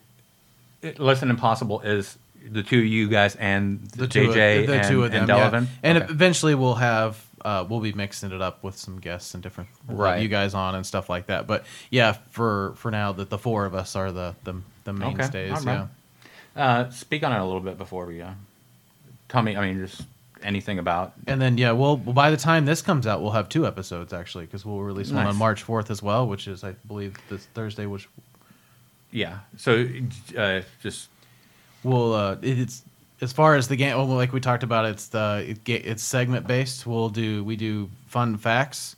[0.81, 2.17] It, Listen Impossible is
[2.51, 5.21] the two of you guys and the two, JJ of, the and, two of them,
[5.23, 5.51] and yeah.
[5.51, 5.67] Delavan?
[5.83, 6.13] and Okay.
[6.13, 10.21] eventually we'll have uh, we'll be mixing it up with some guests and different Right.
[10.21, 11.47] you guys on and stuff like that.
[11.47, 14.55] But yeah, for for now, that the four of us are the the,
[14.85, 15.53] the mainstays.
[15.65, 15.87] right.
[16.57, 16.65] Yeah.
[16.65, 18.31] uh, speak on it a little bit before we uh,
[19.29, 19.57] tell me.
[19.57, 20.03] I mean, just
[20.43, 23.67] anything about And then yeah, we'll by the time this comes out, we'll have two
[23.67, 27.17] episodes actually because we'll release one on March fourth as well, which is I believe
[27.29, 28.09] this Thursday, which
[29.13, 29.39] yeah.
[29.57, 29.87] So
[30.37, 31.09] uh, just
[31.83, 32.83] we'll uh, it's
[33.21, 33.97] as far as the game.
[33.97, 36.87] Well, like we talked about, it's the it, it's segment based.
[36.87, 38.97] We'll do we do fun facts.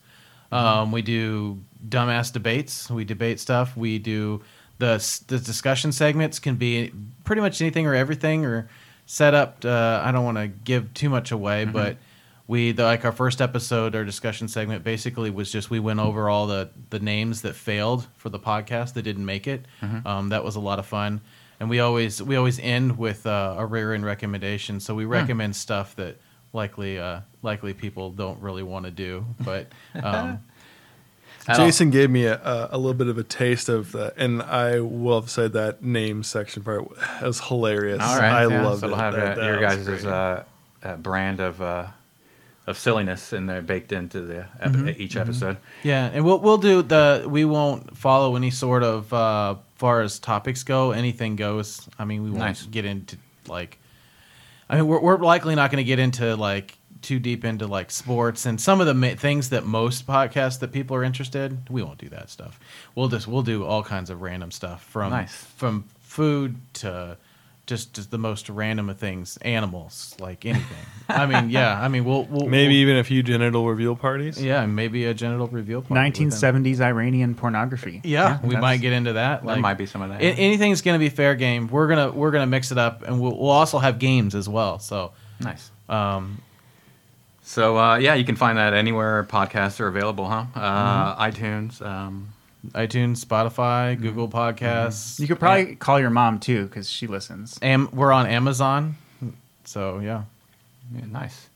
[0.52, 2.90] Um, we do dumbass debates.
[2.90, 3.76] We debate stuff.
[3.76, 4.42] We do
[4.78, 6.92] the the discussion segments can be
[7.24, 8.68] pretty much anything or everything or
[9.06, 9.64] set up.
[9.64, 11.96] Uh, I don't want to give too much away, but
[12.46, 16.28] we the, like our first episode, our discussion segment basically was just we went over
[16.28, 19.64] all the the names that failed for the podcast that didn't make it.
[20.04, 21.20] Um, that was a lot of fun,
[21.60, 24.80] and we always we always end with uh, a rear end recommendation.
[24.80, 26.16] So we recommend stuff that
[26.52, 29.24] likely uh, likely people don't really want to do.
[29.38, 29.66] But
[30.02, 30.40] um,
[31.46, 34.14] I don't- Jason gave me a, a, a little bit of a taste of that,
[34.16, 36.88] and I will have said that name section part
[37.22, 38.00] was hilarious.
[38.02, 38.90] All right, I yeah, loved so it.
[38.90, 40.04] we'll have That- that your was guys' great.
[40.06, 40.42] uh,
[40.82, 41.86] uh, brand of uh,
[42.66, 45.00] of silliness in there baked into the ep- Mm-hmm.
[45.02, 45.56] each episode.
[45.82, 50.18] yeah, and we'll we'll do the we won't follow any sort of uh, far as
[50.20, 50.92] topics go.
[50.92, 51.88] Anything goes.
[51.98, 52.66] I mean, we won't Nice.
[52.66, 53.16] get into
[53.48, 53.78] like.
[54.68, 57.90] I mean, we're we're likely not going to get into like too deep into like
[57.90, 61.58] sports and some of the ma- things that most podcasts that people are interested.
[61.70, 62.60] We won't do that stuff.
[62.94, 65.34] We'll just we'll do all kinds of random stuff from Nice.
[65.34, 67.16] from food to
[67.70, 70.84] just just the most random of things, animals, like anything.
[71.08, 71.80] I mean, yeah.
[71.80, 74.42] I mean, we'll, we'll Maybe we'll- even a few genital reveal parties.
[74.42, 75.80] yeah, maybe a genital reveal.
[75.80, 78.02] party 1970s Iranian pornography.
[78.04, 79.42] Yeah, we might get into that.
[79.46, 80.20] There might be some of that.
[80.20, 81.68] a- anything's going to be fair game.
[81.68, 84.78] We're gonna we're gonna mix it up, and we'll, we'll also have games as well.
[84.78, 85.70] So, Nice.
[85.88, 86.42] um,
[87.42, 90.44] So uh, yeah, you can find that anywhere podcasts are available, huh?
[90.54, 91.22] Uh, Mm-hmm.
[91.44, 91.82] iTunes.
[91.86, 92.28] Um,
[92.68, 94.02] iTunes, Spotify, Mm-hmm.
[94.02, 95.18] Google Podcasts.
[95.18, 97.58] You could probably call your mom too, because she listens.
[97.62, 98.96] Am, we're on Amazon.
[99.64, 100.24] So yeah,
[100.94, 101.48] yeah, nice.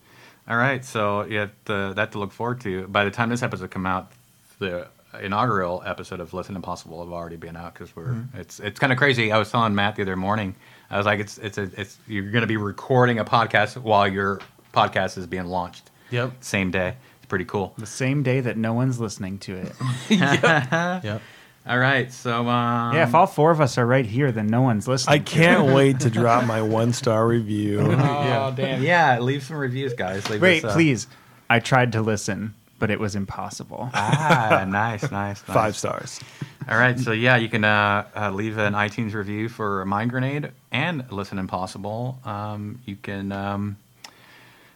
[0.48, 2.86] All right, so yeah, the, that to look forward to.
[2.88, 4.12] By the time this episode come out,
[4.58, 4.86] the
[5.20, 8.38] inaugural episode of Listen Impossible have already been out because we're Mm-hmm.
[8.40, 9.32] it's it's kind of crazy.
[9.32, 10.54] I was telling Matt the other morning.
[10.90, 14.06] I was like, it's it's a, it's you're going to be recording a podcast while
[14.06, 14.40] your
[14.72, 15.90] podcast is being launched.
[16.10, 16.32] Yep.
[16.40, 16.94] Same day.
[17.34, 17.74] It's pretty cool.
[17.78, 19.72] The same day that no one's listening to it.
[20.08, 21.20] yep.
[21.66, 24.60] All right, so um, yeah, if all four of us are right here, then no
[24.60, 25.20] one's listening.
[25.20, 27.80] I can't wait to drop my one star review.
[28.34, 28.82] Oh damn!
[28.82, 30.28] Yeah, leave some reviews, guys.
[30.28, 31.06] Leave Wait, us, uh, please.
[31.48, 33.88] I tried to listen, but it was impossible.
[33.94, 35.40] Ah, nice, nice, nice.
[35.40, 36.20] Five stars.
[36.68, 40.50] All right, so yeah, you can uh, uh, leave an iTunes review for Mind Grenade
[40.70, 42.18] and Listen Impossible.
[42.24, 43.76] Um, you can, um,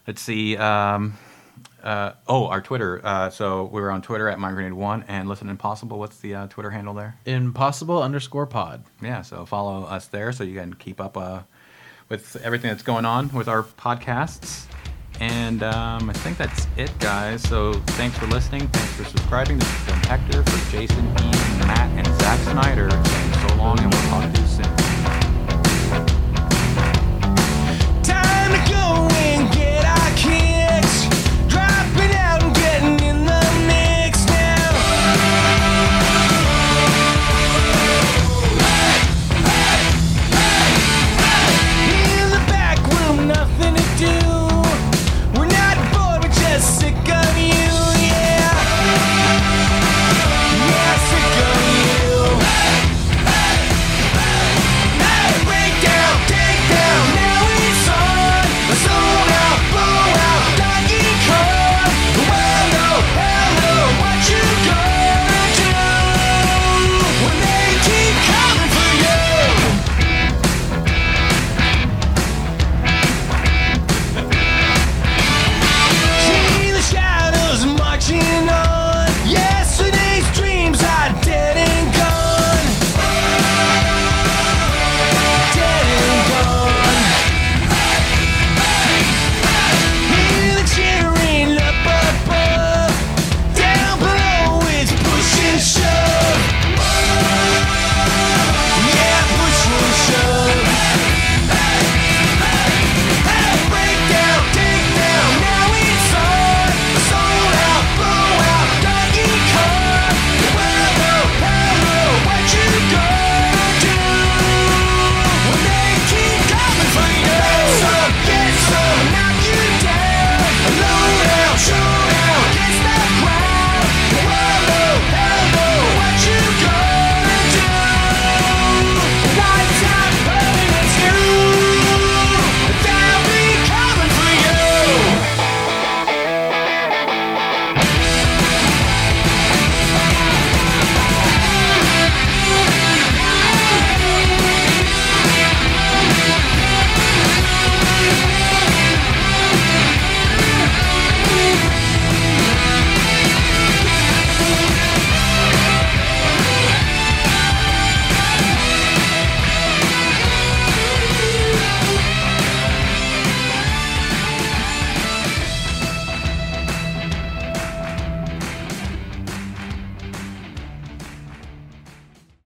[0.07, 1.19] let's see, um,
[1.83, 3.01] uh, oh, our Twitter.
[3.05, 5.99] Uh, so we were on Twitter at Grenade One and Listen Impossible.
[5.99, 7.17] What's the uh, Twitter handle there?
[7.25, 8.85] Impossible underscore pod.
[9.03, 11.41] Yeah, so follow us there so you can keep up uh,
[12.09, 14.67] with everything that's going on with our podcasts.
[15.21, 17.43] And um, I think that's it, guys.
[17.43, 18.69] So thanks for listening.
[18.69, 19.59] Thanks for subscribing.
[19.59, 22.91] This has been Hector for Jason, Ian, Matt, and Zack Snyder.
[22.91, 23.33] saying